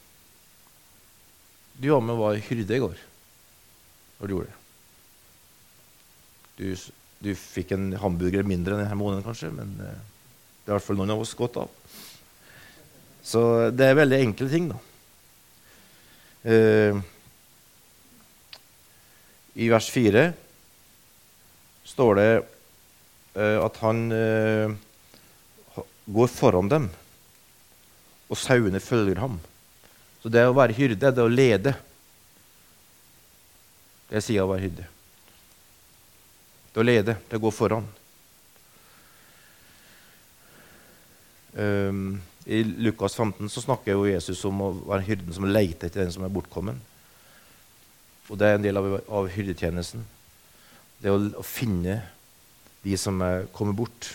Du 1.79 1.89
var 1.89 2.03
med 2.03 2.17
og 2.17 2.23
var 2.23 2.41
hyrde 2.49 2.75
i 2.75 2.81
går 2.83 3.03
når 4.19 4.27
du 4.27 4.33
gjorde 4.33 4.49
det. 4.49 4.57
Du, 6.59 6.65
du 7.23 7.29
fikk 7.39 7.71
en 7.71 7.93
hamburger 8.01 8.43
mindre 8.43 8.75
denne 8.81 8.97
måneden, 8.99 9.23
kanskje, 9.23 9.51
men 9.55 9.77
uh, 9.79 9.93
det 10.69 10.75
er 10.75 10.77
i 10.77 10.83
hvert 10.83 10.85
fall 10.85 10.99
noen 10.99 11.11
av 11.15 11.21
oss 11.23 11.31
godt 11.33 11.55
av. 11.63 11.69
Så 13.25 13.39
det 13.73 13.87
er 13.89 13.95
veldig 13.97 14.19
enkle 14.21 14.49
ting, 14.51 14.67
da. 14.69 14.75
Uh, 16.45 16.99
I 19.57 19.71
vers 19.73 19.89
4 19.89 20.27
står 21.89 22.21
det 22.21 22.27
uh, 22.37 23.57
at 23.65 23.81
han 23.81 24.05
går 26.05 26.31
foran 26.37 26.69
dem, 26.69 26.85
og 28.29 28.37
sauene 28.37 28.77
følger 28.77 29.25
ham. 29.25 29.41
Så 30.21 30.29
det 30.29 30.45
å 30.45 30.53
være 30.53 30.77
hyrde, 30.77 31.01
det 31.01 31.09
er 31.17 31.25
å 31.25 31.33
lede. 31.33 31.73
Det 34.13 34.21
sier 34.21 34.45
å 34.45 34.53
være 34.53 34.69
hyrde. 34.69 34.91
Det 36.69 36.85
å 36.85 36.91
lede, 36.93 37.17
det 37.25 37.41
å 37.41 37.49
gå 37.49 37.57
foran. 37.57 37.89
Um, 41.59 42.21
I 42.47 42.63
Lukas 42.63 43.17
15 43.17 43.51
så 43.51 43.63
snakker 43.65 43.97
jo 43.97 44.07
Jesus 44.07 44.41
om 44.47 44.63
å 44.63 44.71
være 44.77 45.05
hyrden 45.09 45.35
som 45.35 45.47
leter 45.49 45.89
etter 45.89 46.05
den 46.05 46.13
som 46.15 46.23
er 46.25 46.33
bortkommen. 46.33 46.79
Og 48.29 48.39
det 48.39 48.47
er 48.47 48.57
en 48.57 48.65
del 48.65 48.79
av, 48.79 48.87
av 49.19 49.29
hyrdetjenesten. 49.33 50.05
Det 51.03 51.11
å, 51.11 51.19
å, 51.41 51.45
finne 51.45 52.01
de 52.83 52.97
som 52.99 53.19
er 53.25 53.47
kommet 53.55 53.77
bort. 53.77 54.13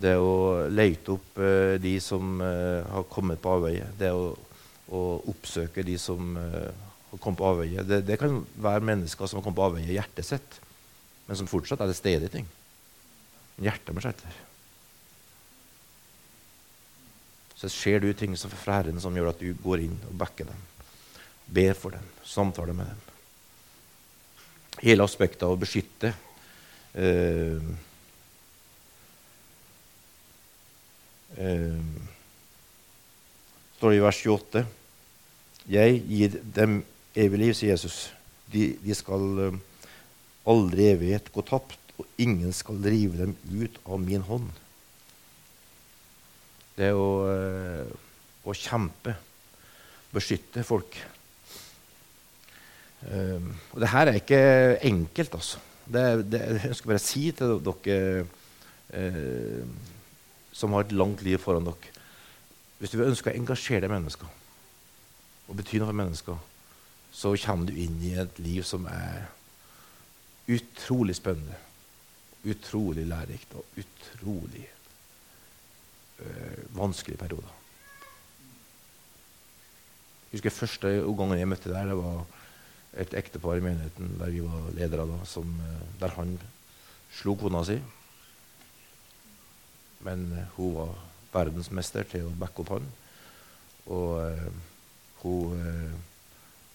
Det 0.00 0.14
å 0.16 0.68
lete 0.72 1.16
opp 1.16 1.40
uh, 1.40 1.76
de 1.82 1.96
som 2.02 2.38
uh, 2.40 2.86
har 2.88 3.10
kommet 3.12 3.42
på 3.42 3.58
avveie. 3.58 3.90
Det 4.00 4.14
å 4.16 4.30
å 4.90 5.00
oppsøke 5.30 5.84
de 5.86 5.96
som 6.00 6.34
uh, 6.36 6.70
har 7.10 7.22
kommet 7.22 7.40
på 7.40 7.48
avveie. 7.50 7.86
Det, 7.86 8.02
det, 8.08 8.18
kan 8.20 8.40
være 8.58 8.86
mennesker 8.90 9.30
som 9.30 9.38
har 9.38 9.46
kommet 9.46 9.60
på 9.60 9.68
avveie 9.68 9.90
i 9.90 9.98
hjertet 9.98 10.26
sitt, 10.26 10.60
men 11.28 11.38
som 11.38 11.50
fortsatt 11.50 11.82
er 11.84 11.92
til 11.92 12.00
stede 12.00 12.30
i 12.30 12.34
ting. 12.38 12.48
Hjertet 13.62 13.94
må 13.94 14.02
skjetter. 14.02 14.38
Så 17.60 17.68
ser 17.68 18.00
du 18.00 18.08
ting 18.16 18.32
fra 18.40 18.78
Herren 18.78 19.00
som 19.02 19.16
gjør 19.16 19.34
at 19.34 19.42
du 19.42 19.52
går 19.60 19.82
inn 19.84 19.96
og 20.08 20.16
backer 20.16 20.48
dem. 20.48 20.60
Ber 21.50 21.74
for 21.76 21.92
dem, 21.92 22.06
samtaler 22.24 22.72
med 22.76 22.88
dem. 22.88 23.06
Hele 24.80 25.04
aspektet 25.04 25.44
av 25.44 25.52
å 25.52 25.60
beskytte 25.60 26.14
uh, 26.94 27.66
uh, 31.36 31.82
står 33.76 33.92
det 33.92 33.98
i 33.98 34.04
vers 34.06 34.22
28 34.24 34.64
Jeg 35.74 36.00
gir 36.08 36.38
dem 36.56 36.80
evig 37.12 37.42
liv, 37.42 37.52
sier 37.58 37.74
Jesus. 37.74 38.06
De, 38.48 38.70
de 38.80 38.96
skal 38.96 39.44
uh, 39.50 39.60
aldri 40.48 40.88
evighet 40.94 41.28
gå 41.34 41.44
tapt, 41.44 41.76
og 42.00 42.08
ingen 42.16 42.56
skal 42.56 42.80
drive 42.80 43.20
dem 43.20 43.36
ut 43.52 43.76
av 43.84 44.00
min 44.00 44.24
hånd. 44.24 44.48
Det 46.80 46.90
å, 46.96 47.08
uh, 47.28 48.48
å 48.48 48.56
kjempe, 48.56 49.12
beskytte 50.14 50.64
folk. 50.66 50.96
Um, 53.04 53.52
og 53.72 53.80
det 53.82 53.90
her 53.92 54.10
er 54.10 54.20
ikke 54.20 54.40
enkelt, 54.88 55.36
altså. 55.36 55.60
Det, 55.90 56.04
det, 56.30 56.40
jeg 56.64 56.76
skal 56.78 56.92
bare 56.92 57.02
si 57.02 57.22
til 57.34 57.56
dere 57.66 58.26
uh, 58.94 59.64
som 60.52 60.76
har 60.76 60.86
et 60.86 60.94
langt 60.94 61.22
liv 61.26 61.40
foran 61.40 61.66
dere 61.66 61.96
Hvis 62.78 62.92
du 62.94 63.02
ønsker 63.02 63.32
å 63.32 63.40
engasjere 63.40 63.90
mennesker 63.90 64.36
og 65.50 65.56
bety 65.58 65.80
noe 65.80 65.90
for 65.90 65.98
mennesker, 65.98 66.36
så 67.10 67.32
kommer 67.42 67.66
du 67.66 67.78
inn 67.82 67.96
i 68.06 68.12
et 68.22 68.36
liv 68.38 68.62
som 68.62 68.84
er 68.86 69.24
utrolig 70.50 71.16
spennende, 71.18 71.58
utrolig 72.46 73.02
lærerikt 73.10 73.56
og 73.58 73.80
utrolig 73.82 74.68
øh, 76.20 76.76
vanskelig 76.76 77.18
perioder. 77.18 77.56
Jeg 80.30 80.38
husker 80.38 80.50
første 80.54 80.88
gangen 81.02 81.38
jeg 81.38 81.48
møtte 81.48 81.72
der, 81.72 81.88
det 81.90 81.96
var 81.98 82.24
et 83.02 83.14
ektepar 83.18 83.58
i 83.58 83.62
menigheten 83.64 84.16
der 84.18 84.30
vi 84.30 84.42
var 84.42 84.70
ledere 84.74 85.06
da, 85.06 85.24
som, 85.24 85.48
øh, 85.60 85.82
der 86.00 86.14
han 86.14 86.38
slo 87.10 87.34
kona 87.34 87.64
si. 87.64 87.80
Men 90.00 90.32
øh, 90.32 90.46
hun 90.56 90.76
var 90.76 90.94
verdensmester 91.32 92.06
til 92.08 92.28
å 92.28 92.36
backe 92.38 92.64
opp 92.64 92.72
han. 92.76 92.86
Og 93.90 94.30
øh, 94.30 94.46
hun 95.22 95.58
øh, 95.58 95.92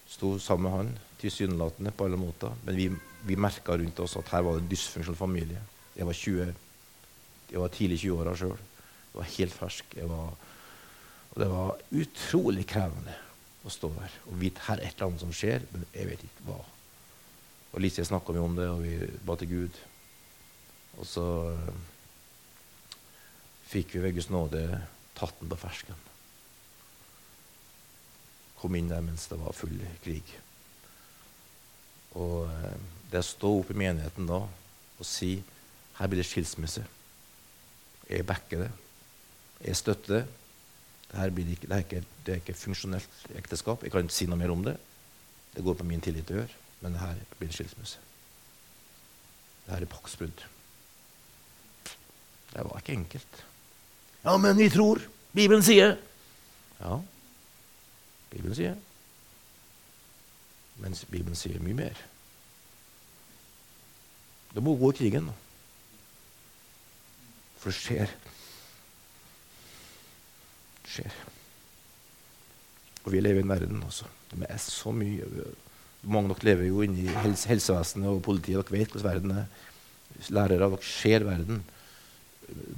sto 0.08 0.36
sammen 0.38 0.70
med 0.70 0.76
han, 0.76 0.92
tilsynelatende 1.20 1.90
på 1.90 2.06
alle 2.06 2.20
måter. 2.20 2.54
Men 2.64 2.76
vi, 2.76 2.90
vi 3.26 3.40
merka 3.40 3.76
rundt 3.76 4.00
oss 4.00 4.16
at 4.16 4.30
her 4.32 4.44
var 4.46 4.56
det 4.56 4.66
en 4.66 4.70
dysfunksjonell 4.70 5.18
familie. 5.18 5.62
Jeg 5.96 6.06
var, 6.06 6.12
20, 6.12 6.54
jeg 7.50 7.60
var 7.60 7.72
tidlig 7.72 8.02
20-åra 8.04 8.36
sjøl. 8.36 8.58
Jeg 9.16 9.22
var 9.22 9.32
helt 9.32 9.56
fersk. 9.56 9.96
Var, 9.96 10.32
og 11.32 11.42
det 11.42 11.48
var 11.50 11.84
utrolig 11.96 12.66
krevende 12.68 13.16
å 13.66 13.72
stå 13.72 13.90
der 13.96 14.16
og 14.28 14.38
vite 14.38 14.62
her 14.68 14.78
er 14.78 14.86
et 14.86 14.94
eller 14.94 15.08
annet 15.08 15.24
som 15.24 15.34
skjer, 15.34 15.64
men 15.72 15.86
jeg 15.90 16.10
vet 16.12 16.24
ikke 16.28 16.48
hva. 16.50 16.60
Og 17.72 17.82
Lise 17.82 18.04
snakka 18.06 18.32
mye 18.36 18.44
om 18.46 18.56
det, 18.56 18.68
og 18.70 18.84
vi 18.84 18.94
ba 19.26 19.36
til 19.40 19.50
Gud. 19.50 19.80
Og 21.00 21.08
så 21.08 21.24
øh, 21.50 21.72
fikk 23.72 23.96
vi 23.96 24.04
ved 24.04 24.16
Guds 24.16 24.30
nåde 24.32 24.62
tatt 25.18 25.40
den 25.40 25.50
på 25.50 25.58
fersken 25.60 26.06
kom 28.66 28.76
inn 28.76 28.90
der 28.90 29.04
mens 29.04 29.28
det 29.30 29.38
var 29.38 29.54
full 29.54 29.76
krig. 30.04 30.26
Og 32.18 32.48
eh, 32.48 32.78
det 33.12 33.22
å 33.22 33.26
stå 33.26 33.52
opp 33.60 33.70
i 33.70 33.78
menigheten 33.78 34.28
da 34.28 34.40
og 34.96 35.06
si 35.06 35.36
her 35.98 36.08
blir 36.08 36.22
det 36.22 36.28
skilsmisse 36.28 36.82
Jeg 38.08 38.24
backer 38.26 38.64
det. 38.64 38.70
Jeg 39.64 39.76
støtter 39.76 40.14
det. 40.14 40.26
Ikke, 41.16 41.66
det, 41.66 41.72
er 41.72 41.84
ikke, 41.84 42.04
det 42.26 42.32
er 42.32 42.40
ikke 42.42 42.54
funksjonelt 42.54 43.26
ekteskap. 43.38 43.82
Jeg 43.82 43.92
kan 43.92 44.04
ikke 44.04 44.14
si 44.14 44.26
noe 44.28 44.38
mer 44.38 44.52
om 44.52 44.64
det. 44.66 44.76
Det 45.54 45.64
går 45.64 45.78
på 45.78 45.86
min 45.88 46.02
tillit 46.04 46.26
til 46.26 46.42
gjøre. 46.42 46.62
Men 46.82 46.92
det 46.92 47.00
her 47.00 47.20
blir 47.38 47.48
det 47.48 47.56
skilsmisse. 47.56 48.02
Det 49.64 49.74
her 49.74 49.86
er 49.86 49.90
paktsbrudd. 49.90 50.44
Det 52.52 52.64
var 52.64 52.82
ikke 52.82 52.98
enkelt. 52.98 53.44
Ja, 54.24 54.36
men 54.36 54.58
vi 54.58 54.68
tror. 54.70 55.00
Bibelen 55.32 55.62
sier. 55.62 55.96
Ja, 56.80 56.98
Bibelen 58.30 58.54
sier. 58.56 58.76
Mens 60.82 61.04
Bibelen 61.08 61.36
sier 61.38 61.62
mye 61.64 61.76
mer. 61.76 62.00
Det 64.52 64.62
må 64.64 64.74
gå 64.76 64.90
i 64.92 64.96
krigen. 64.98 65.30
For 67.60 67.72
det 67.72 67.78
skjer. 67.80 68.12
Det 70.86 70.94
skjer. 70.94 71.20
Og 73.04 73.12
vi 73.14 73.22
lever 73.22 73.42
i 73.42 73.46
en 73.46 73.52
verden 73.52 73.82
også. 73.86 74.08
Det 74.32 74.46
er 74.50 74.60
så 74.62 74.94
mye 74.94 75.46
Mange 76.06 76.30
av 76.30 76.36
dere 76.38 76.52
lever 76.52 76.68
jo 76.68 76.84
inne 76.84 77.00
i 77.02 77.14
helse, 77.18 77.48
helsevesenet 77.50 78.06
og 78.06 78.20
politiet. 78.22 78.68
Dere 78.68 78.78
vet 78.78 78.92
hvordan 78.94 79.08
verden 79.08 79.32
er. 79.40 79.46
Lærere, 80.30 80.68
dere 80.70 80.86
ser 80.86 81.24
verden. 81.26 81.64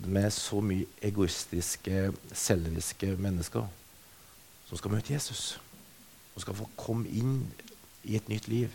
Med 0.08 0.30
så 0.32 0.62
mye 0.64 0.86
egoistiske, 1.04 2.06
selviske 2.32 3.10
mennesker 3.20 3.66
som 4.68 4.80
skal 4.80 4.94
møte 4.94 5.12
Jesus. 5.12 5.58
Som 6.32 6.46
skal 6.46 6.56
få 6.56 6.70
komme 6.80 7.10
inn 7.12 7.42
i 8.08 8.16
et 8.16 8.30
nytt 8.32 8.48
liv 8.48 8.72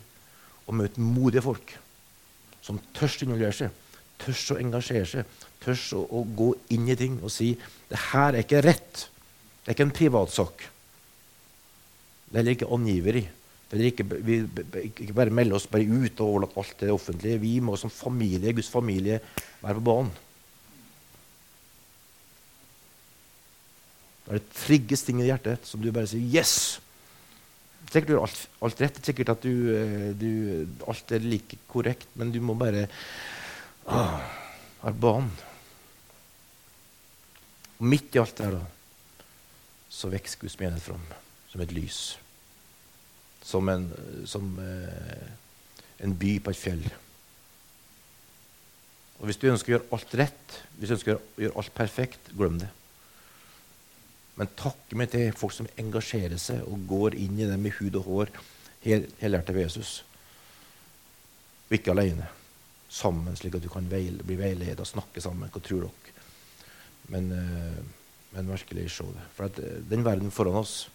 og 0.68 0.78
møte 0.78 1.02
modige 1.02 1.44
folk 1.44 1.74
som 2.64 2.80
tør 2.96 3.12
å 3.12 3.26
involvere 3.26 3.56
seg, 3.58 3.74
tør 4.22 4.54
å 4.54 4.60
engasjere 4.62 5.08
seg, 5.10 5.40
tør 5.64 5.82
å, 5.98 6.04
å, 6.20 6.22
gå 6.24 6.54
inn 6.76 6.88
i 6.92 6.96
ting 7.00 7.18
og 7.20 7.34
si 7.34 7.54
det 7.90 8.00
her 8.12 8.32
er 8.32 8.46
ikke 8.46 8.62
rett. 8.64 9.08
Det 9.64 9.72
er 9.72 9.78
ikke 9.78 9.88
en 9.88 9.96
privatsak. 9.96 10.66
Det 12.28 12.36
er 12.36 12.42
heller 12.42 12.58
ikke 12.58 12.74
angiveri. 12.76 13.24
Det 13.72 13.80
er 13.80 13.88
ikke, 13.90 14.06
vi, 14.22 14.36
ikke 14.92 15.16
bare 15.18 15.34
melde 15.34 15.56
oss 15.58 15.70
bare 15.72 15.88
ut 15.88 16.20
og 16.20 16.28
overlate 16.28 16.60
alt 16.60 16.76
til 16.78 16.90
det 16.90 16.94
offentlige. 16.94 17.40
Vi 17.42 17.54
må 17.64 17.78
som 17.80 17.90
familie, 17.90 18.54
Guds 18.54 18.70
familie 18.70 19.22
være 19.64 19.80
på 19.80 19.86
banen. 19.88 20.12
Da 24.28 24.38
det 24.38 24.44
trigges 24.56 25.04
ting 25.08 25.24
i 25.24 25.28
hjertet 25.28 25.66
som 25.68 25.82
du 25.82 25.92
bare 25.92 26.08
sier 26.12 26.22
'yes'. 26.22 26.80
Sikkert 27.92 28.08
du 28.08 28.14
gjør 28.14 28.26
alt, 28.26 28.44
alt 28.66 28.82
rett, 28.82 29.00
sikkert 29.06 29.30
at 29.30 29.44
du, 29.44 29.54
eh, 29.76 30.12
du, 30.18 30.30
alt 30.88 31.12
er 31.12 31.20
like 31.20 31.58
korrekt, 31.70 32.08
men 32.16 32.32
du 32.32 32.40
må 32.42 32.56
bare 32.58 32.88
ah, 33.86 34.22
være 34.82 34.94
banen. 34.94 35.34
Midt 37.80 38.16
i 38.16 38.22
alt 38.24 38.38
det 38.38 38.46
her, 38.48 38.56
da, 38.58 38.64
så 39.94 40.10
vokser 40.10 40.42
Guds 40.42 40.58
menighet 40.60 40.88
fram 40.88 41.06
som 41.52 41.62
et 41.62 41.74
lys. 41.76 42.02
Som 43.46 43.70
en, 43.70 43.90
som, 44.26 44.48
eh, 44.60 45.28
en 46.04 46.16
by 46.18 46.40
på 46.42 46.54
et 46.54 46.58
fjell. 46.60 46.86
Og 49.20 49.30
Hvis 49.30 49.38
du 49.38 49.48
ønsker 49.52 49.70
å 49.70 49.76
gjøre 49.78 49.92
alt 49.96 50.16
rett, 50.20 50.56
hvis 50.78 50.90
du 50.90 50.96
ønsker 50.98 51.20
å 51.20 51.44
gjøre 51.44 51.58
alt 51.62 51.76
perfekt, 51.78 52.34
glem 52.36 52.58
det. 52.60 52.70
Men 54.36 54.50
takke 54.58 54.98
meg 54.98 55.12
til 55.14 55.30
folk 55.38 55.54
som 55.54 55.70
engasjerer 55.78 56.42
seg 56.42 56.66
og 56.66 56.88
går 56.90 57.16
inn 57.22 57.38
i 57.38 57.48
det 57.48 57.60
med 57.62 57.78
hud 57.78 57.96
og 58.02 58.08
hår 58.10 58.32
helhjertet 58.84 59.54
ved 59.54 59.68
Jesus. 59.68 59.92
Og 61.70 61.78
ikke 61.78 61.94
alene. 61.94 62.28
Sammen, 62.90 63.38
slik 63.38 63.56
at 63.56 63.64
du 63.64 63.70
kan 63.70 63.86
veile, 63.90 64.26
bli 64.26 64.36
veiledet 64.40 64.82
og 64.82 64.90
snakke 64.90 65.22
sammen. 65.22 65.54
Hva 65.54 65.62
tror 65.62 65.86
dere? 65.86 66.16
Men, 67.14 67.32
uh, 67.32 68.03
men 68.34 68.50
virkelig 68.50 68.90
se 68.92 69.06
det. 69.14 69.24
For 69.38 69.48
at, 69.48 69.60
uh, 69.60 69.80
den 69.90 70.06
verden 70.06 70.32
foran 70.32 70.62
oss 70.64 70.90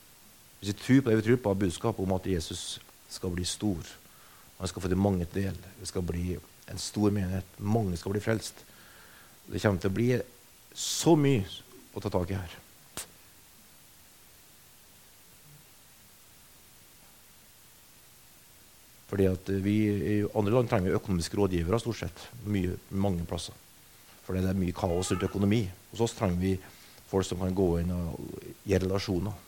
Hvis 0.58 0.72
vi 0.72 0.78
tror 0.78 1.00
på 1.00 1.10
det 1.10 1.16
vi 1.20 1.22
tror 1.22 1.36
på, 1.36 1.50
har 1.50 1.54
budskap 1.54 1.98
om 2.02 2.12
at 2.12 2.26
Jesus 2.26 2.80
skal 3.08 3.30
bli 3.30 3.44
stor. 3.46 3.78
Han 4.58 4.68
skal 4.68 4.82
få 4.82 4.88
til 4.90 4.98
mange 4.98 5.26
del. 5.34 5.54
Det 5.80 5.86
skal 5.86 6.02
bli 6.02 6.34
en 6.68 6.78
stor 6.82 7.12
menighet. 7.14 7.46
Mange 7.58 7.96
skal 7.96 8.10
bli 8.10 8.20
frelst. 8.20 8.64
Det 9.46 9.62
kommer 9.62 9.78
til 9.78 9.92
å 9.92 9.94
bli 9.94 10.08
så 10.74 11.14
mye 11.14 11.46
å 11.94 12.02
ta 12.02 12.10
tak 12.10 12.32
i 12.34 12.40
her. 12.40 12.56
Fordi 19.08 19.28
at 19.30 19.48
vi, 19.64 19.76
I 19.88 20.16
andre 20.36 20.52
land 20.52 20.68
trenger 20.68 20.90
vi 20.90 20.98
økonomiske 20.98 21.38
rådgivere 21.38 21.80
stort 21.80 22.02
sett. 22.02 22.26
Mye, 22.44 22.76
mange 22.90 23.24
plasser. 23.28 23.56
Fordi 24.26 24.42
det 24.44 24.50
er 24.52 24.60
mye 24.60 24.76
kaos 24.76 25.14
rundt 25.14 25.24
økonomi. 25.24 25.62
Hos 25.92 26.02
oss 26.04 26.16
trenger 26.18 26.42
vi 26.42 26.52
folk 27.08 27.26
som 27.26 27.40
kan 27.40 27.54
gå 27.56 27.68
inn 27.80 27.92
og 27.94 28.18
gi 28.64 28.78
relasjoner. 28.78 29.44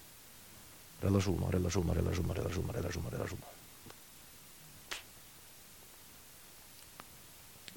Relasjoner, 1.01 1.55
relasjoner, 1.57 2.01
relasjoner, 2.01 2.41
relasjoner. 2.41 2.75
relasjoner, 2.77 3.15
relasjoner. 3.17 3.57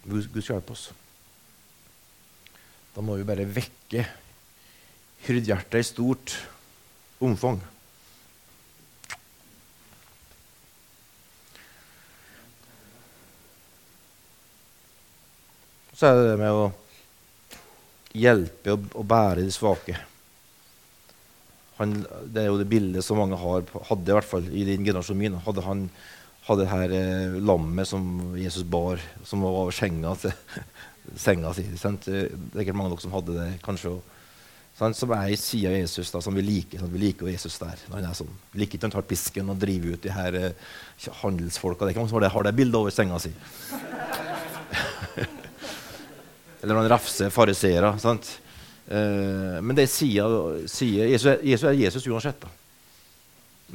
Gud, 0.04 0.28
Gud 0.34 0.44
hjelpe 0.44 0.76
oss. 0.76 0.90
Da 2.94 3.02
må 3.02 3.16
vi 3.18 3.28
bare 3.28 3.48
vekke 3.48 4.04
hyrdhjertet 5.24 5.80
i 5.80 5.88
stort 5.88 6.36
omfang. 7.24 7.62
så 16.04 16.10
er 16.10 16.18
det 16.20 16.32
det 16.34 16.40
med 16.42 16.52
å 16.52 16.64
hjelpe 18.14 18.76
og, 18.78 19.06
bære 19.10 19.44
de 19.44 19.54
svake. 19.54 19.98
Han, 21.80 22.04
det 22.30 22.44
er 22.44 22.52
jo 22.52 22.60
det 22.60 22.70
bildet 22.70 23.06
som 23.06 23.18
mange 23.18 23.38
har, 23.40 23.64
hadde 23.90 24.12
i 24.12 24.18
hvert 24.18 24.30
fall 24.30 24.50
i 24.54 24.66
din 24.68 24.86
generasjon 24.86 25.18
min. 25.20 25.40
Hadde 25.46 25.66
han 25.66 25.88
hadde 26.48 26.66
det 26.66 26.72
her 26.72 26.94
eh, 26.98 27.36
lammet 27.40 27.88
som 27.88 28.34
Jesus 28.36 28.66
bar, 28.68 29.02
som 29.24 29.44
var 29.46 29.62
over 29.62 29.76
senga 29.76 30.16
til 30.20 30.34
senga 31.26 31.54
si. 31.56 31.66
Sant? 31.80 32.08
Det 32.08 32.26
er 32.28 32.66
ikke 32.66 32.76
mange 32.76 32.92
av 32.92 32.98
dere 32.98 33.06
som 33.06 33.16
hadde 33.16 33.38
det, 33.38 33.50
kanskje. 33.64 33.96
Sant? 34.78 34.98
som 34.98 35.14
er 35.16 35.30
i 35.30 35.38
sida 35.40 35.70
av 35.70 35.78
Jesus, 35.78 36.12
da, 36.12 36.22
som 36.24 36.36
vi 36.36 36.44
liker. 36.46 36.82
Sant? 36.82 36.94
vi 36.94 37.04
liker 37.06 37.32
Jesus 37.32 37.56
der. 37.62 37.80
han 37.94 38.10
er 38.10 38.18
sånn. 38.18 38.34
Vi 38.52 38.64
liker 38.64 38.80
ikke 38.80 38.90
han 38.90 38.98
tar 38.98 39.08
pisken 39.08 39.54
og 39.54 39.62
driver 39.62 39.96
ut 39.96 40.04
de 40.04 40.14
her 40.14 40.40
eh, 40.40 40.76
handelsfolka. 41.22 41.86
Det 41.86 41.92
er 41.92 41.96
ikke 41.96 42.04
mange 42.04 42.14
som 42.14 42.20
har 42.20 42.28
det, 42.28 42.36
har 42.36 42.50
det 42.50 42.58
bildet 42.60 42.80
over 42.82 42.92
senga 42.94 43.22
si. 43.24 43.32
Eller 46.64 46.74
noen 46.74 46.88
han 46.88 46.94
rafser 46.96 47.34
fariseere. 47.34 47.92
Eh, 47.94 49.58
men 49.60 49.76
det 49.76 49.86
er 49.86 49.92
sida, 49.92 50.28
sida 50.72 51.10
Jesus, 51.12 51.44
Jesus, 51.44 51.68
er 51.70 51.82
Jesus 51.82 52.08
uansett. 52.08 52.40
da. 52.42 52.54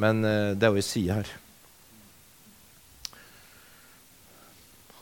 Men 0.00 0.24
eh, 0.24 0.54
det 0.56 0.66
er 0.66 0.72
jo 0.72 0.80
ei 0.80 0.88
side 0.88 1.20
her. 1.20 1.36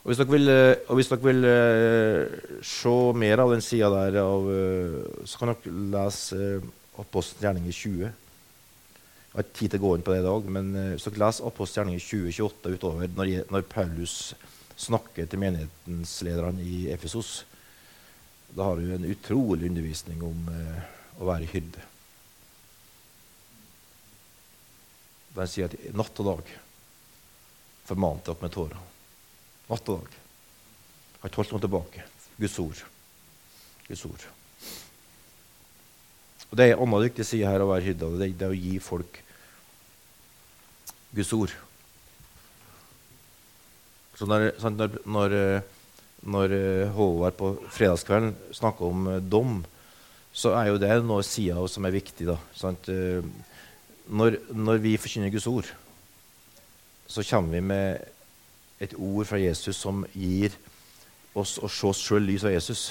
Og 0.07 0.13
Hvis 0.13 0.21
dere 0.21 0.31
vil, 0.31 0.49
eh, 0.49 0.93
hvis 0.95 1.09
dere 1.11 1.27
vil 1.27 1.45
eh, 1.51 2.35
se 2.63 2.99
mer 3.19 3.41
av 3.43 3.51
den 3.51 3.65
sida 3.65 3.89
der, 3.91 4.21
av, 4.23 4.45
uh, 4.47 5.25
så 5.27 5.41
kan 5.41 5.51
dere 5.51 5.73
lese 5.91 6.39
eh, 6.39 6.69
Apostelens 7.03 7.43
gjerninger 7.43 7.75
20. 7.75 8.05
Jeg 8.07 9.35
har 9.35 9.43
ikke 9.43 9.59
tid 9.59 9.73
til 9.75 9.81
å 9.81 9.83
gå 9.83 9.91
inn 9.97 10.05
på 10.07 10.15
det 10.15 10.21
i 10.21 10.27
dag, 10.29 10.47
men 10.55 10.69
uh, 10.77 10.85
hvis 10.93 11.09
dere 11.09 11.23
leser 11.25 11.49
Apostelens 11.51 11.81
gjerninger 11.81 12.31
20-28 12.39 12.77
utover, 12.77 13.11
når, 13.19 13.33
når, 13.51 13.67
Paulus 13.67 14.15
snakker 14.79 15.27
til 15.27 15.43
menighetslederne 15.43 16.63
i 16.63 16.87
Efesos, 16.95 17.41
da 18.55 18.69
har 18.69 18.77
du 18.81 18.95
en 18.95 19.09
utrolig 19.11 19.71
undervisning 19.71 20.23
om 20.25 20.47
å 21.19 21.29
være 21.29 21.49
hyrde. 21.51 21.83
Den 25.37 25.51
sier 25.51 25.69
at 25.69 25.77
natt 25.97 26.23
og 26.23 26.31
dag 26.31 26.53
formante 27.87 28.33
opp 28.33 28.45
med 28.45 28.55
tårer. 28.55 28.79
Natt 29.69 29.91
og 29.93 30.01
dag. 30.01 30.17
Har 31.21 31.31
ikke 31.31 31.43
holdt 31.43 31.55
noe 31.55 31.65
tilbake. 31.67 32.07
Guds 32.39 32.57
ord. 32.63 32.81
Guds 33.89 34.05
ord. 34.09 34.27
Og 36.47 36.59
Det 36.59 36.65
er 36.67 36.75
en 36.75 36.83
annen 36.87 37.07
viktig 37.09 37.27
side 37.27 37.49
her 37.49 37.63
å 37.63 37.71
være 37.71 37.89
hyrde. 37.89 38.11
Det, 38.21 38.31
det 38.39 38.47
er 38.47 38.55
å 38.55 38.59
gi 38.59 38.77
folk 38.83 39.21
Guds 41.17 41.33
ord. 41.37 41.55
Så 44.17 44.29
når, 44.29 44.49
når, 44.63 44.99
når, 45.05 45.37
når 46.27 46.55
eh, 46.57 46.93
Håvard 46.95 47.37
på 47.39 47.53
fredagskvelden 47.73 48.35
snakker 48.55 48.91
om 48.91 49.09
eh, 49.11 49.23
dom, 49.23 49.61
så 50.37 50.53
er 50.59 50.71
jo 50.71 50.81
det 50.83 50.91
noe 51.07 51.25
sida 51.25 51.63
som 51.71 51.87
er 51.87 51.95
viktig. 51.95 52.27
da, 52.29 52.37
eh, 52.93 53.23
når, 54.07 54.39
når, 54.53 54.83
vi 54.83 54.97
forkynner 55.01 55.33
Guds 55.35 55.47
ord, 55.51 55.71
så 57.07 57.23
kommer 57.23 57.57
vi 57.57 57.61
med 57.61 58.83
et 58.83 58.95
ord 58.99 59.27
fra 59.27 59.39
Jesus 59.41 59.79
som 59.79 60.05
gir 60.13 60.55
oss 61.37 61.57
å 61.63 61.71
se 61.71 61.87
oss 61.87 62.03
sjøl 62.03 62.27
lys 62.27 62.45
av 62.45 62.55
Jesus. 62.55 62.89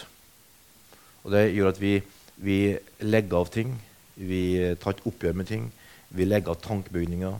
Og 1.26 1.32
Det 1.34 1.50
gjør 1.52 1.74
at 1.74 1.82
vi, 1.82 2.00
vi 2.38 2.60
legger 3.04 3.42
av 3.42 3.52
ting. 3.52 3.76
Vi 4.16 4.76
tar 4.80 4.96
et 4.96 5.06
oppgjør 5.10 5.36
med 5.36 5.50
ting. 5.50 5.68
Vi 6.16 6.26
legger 6.26 6.54
av 6.54 6.62
tankebygninger. 6.64 7.36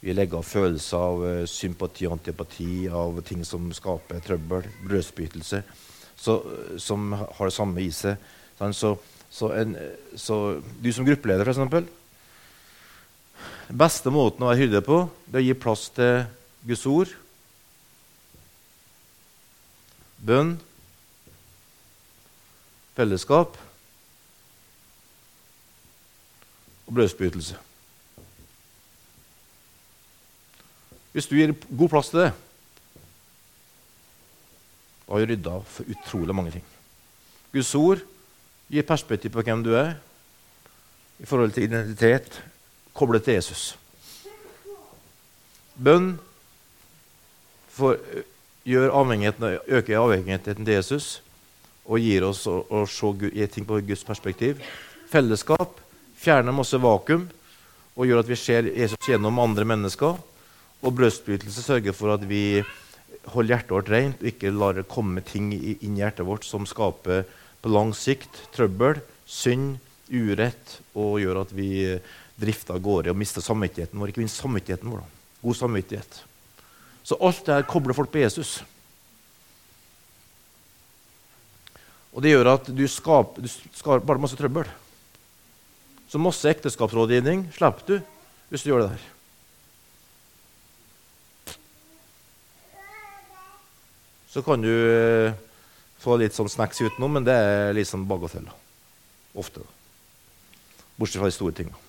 Vi 0.00 0.14
legger 0.14 0.40
av 0.40 0.46
følelser 0.46 1.02
av 1.02 1.24
uh, 1.24 1.42
sympati 1.50 2.06
og 2.06 2.18
antipati, 2.18 2.86
av 2.92 3.20
ting 3.26 3.44
som 3.48 3.68
skaper 3.74 4.22
trøbbel, 4.24 4.66
brødspytelse, 4.86 5.62
så, 6.16 6.38
som 6.80 7.12
har 7.16 7.44
det 7.48 7.54
samme 7.56 7.82
i 7.82 7.90
seg. 7.92 8.20
Så, 8.76 8.94
så, 9.30 9.52
en, 9.52 9.76
så, 10.16 10.40
du 10.80 10.90
som 10.92 11.06
gruppeleder, 11.08 11.48
f.eks. 11.48 11.92
Den 13.66 13.78
beste 13.82 14.12
måten 14.14 14.44
å 14.44 14.50
være 14.52 14.62
hyrde 14.62 14.82
på, 14.86 15.02
det 15.26 15.40
er 15.40 15.44
å 15.44 15.48
gi 15.48 15.60
plass 15.66 15.88
til 15.96 16.26
Guds 16.66 16.86
ord 16.90 17.16
bønn, 20.26 20.56
fellesskap 22.96 23.58
og 26.86 26.94
brødsbrytelse. 26.96 27.65
Hvis 31.16 31.30
du 31.30 31.38
gir 31.38 31.54
god 31.72 31.88
plass 31.88 32.10
til 32.12 32.26
det, 32.26 32.32
da 35.06 35.14
har 35.14 35.22
du 35.22 35.30
rydda 35.30 35.54
for 35.64 35.88
utrolig 35.94 36.34
mange 36.36 36.50
ting. 36.58 36.64
Guds 37.54 37.70
ord 37.78 38.02
gir 38.68 38.84
perspektiv 38.84 39.32
på 39.32 39.44
hvem 39.46 39.62
du 39.64 39.70
er 39.78 39.94
i 41.16 41.24
forhold 41.24 41.54
til 41.56 41.64
identitet, 41.64 42.36
koblet 42.92 43.24
til 43.24 43.38
Jesus. 43.38 43.64
Bønn 45.80 46.18
for 47.72 47.96
avhengigheten, 48.68 49.58
øker 49.72 50.02
avhengigheten 50.02 50.68
til 50.68 50.74
Jesus 50.74 51.10
og 51.86 52.04
gir 52.04 52.28
oss 52.28 52.44
å, 52.44 52.60
å 52.68 52.84
se 52.84 53.48
ting 53.54 53.64
på 53.64 53.80
Guds 53.88 54.04
perspektiv. 54.04 54.60
Fellesskap 55.08 55.80
fjerner 56.20 56.52
masse 56.52 56.76
vakuum 56.76 57.30
og 57.96 58.04
gjør 58.04 58.20
at 58.20 58.28
vi 58.28 58.36
ser 58.36 58.68
Jesus 58.68 59.08
gjennom 59.08 59.40
andre 59.40 59.64
mennesker. 59.64 60.18
Og 60.84 60.92
brødsbrytelse 60.96 61.64
sørger 61.64 61.96
for 61.96 62.12
at 62.14 62.26
vi 62.28 62.62
holder 63.32 63.54
hjertet 63.54 63.74
vårt 63.74 63.90
rent 63.90 64.20
og 64.22 64.28
ikke 64.30 64.52
lar 64.54 64.76
det 64.76 64.88
komme 64.90 65.22
ting 65.24 65.50
inn 65.54 65.96
i 65.96 66.02
hjertet 66.02 66.26
vårt 66.28 66.46
som 66.46 66.66
skaper 66.68 67.24
på 67.62 67.72
lang 67.72 67.92
sikt 67.96 68.44
trøbbel, 68.54 69.00
synd, 69.26 69.80
urett 70.06 70.76
og 70.94 71.18
gjør 71.18 71.40
at 71.42 71.52
vi 71.56 71.70
drifter 72.38 72.76
av 72.76 72.84
gårde 72.84 73.10
og 73.10 73.18
mister 73.18 73.42
samvittigheten 73.42 73.98
vår. 73.98 74.12
Ikke 74.12 74.22
minst 74.22 74.38
samvittigheten 74.38 74.92
vår. 74.92 75.02
Da. 75.02 75.40
God 75.42 75.58
samvittighet. 75.58 76.20
Så 77.06 77.18
alt 77.22 77.42
det 77.46 77.56
her 77.56 77.68
kobler 77.70 77.96
folk 77.96 78.12
på 78.12 78.22
Jesus. 78.22 78.60
Og 82.14 82.22
det 82.24 82.32
gjør 82.32 82.54
at 82.54 82.70
du 82.72 82.86
skaper, 82.88 83.44
du 83.44 83.50
skaper 83.50 84.06
bare 84.06 84.22
masse 84.22 84.38
trøbbel. 84.38 84.68
Så 86.08 86.22
masse 86.22 86.48
ekteskapsrådgivning 86.48 87.48
slipper 87.56 87.90
du 87.90 87.98
hvis 88.50 88.62
du 88.62 88.70
gjør 88.70 88.86
det 88.86 88.94
der. 88.94 89.15
Så 94.36 94.42
kan 94.44 94.60
du 94.60 94.68
eh, 94.68 95.32
få 95.96 96.18
litt 96.20 96.34
sånn 96.36 96.50
snacks 96.52 96.82
utenom, 96.84 97.14
men 97.16 97.24
det 97.24 97.32
er 97.32 97.70
litt 97.72 97.88
sånn 97.88 98.02
bagateller. 98.04 98.52
Ofte. 99.32 99.62
Bortsett 101.00 101.22
fra 101.22 101.30
de 101.30 101.36
store 101.38 101.56
tingene. 101.56 101.80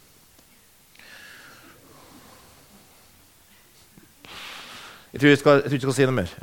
Jeg 5.12 5.20
tror, 5.20 5.36
skal, 5.41 5.60
jeg 5.60 5.68
tror 5.68 5.76
ikke 5.76 5.76
jeg 5.76 5.84
skal 5.89 5.98
si 5.98 6.08
noe 6.08 6.16
mer. 6.22 6.32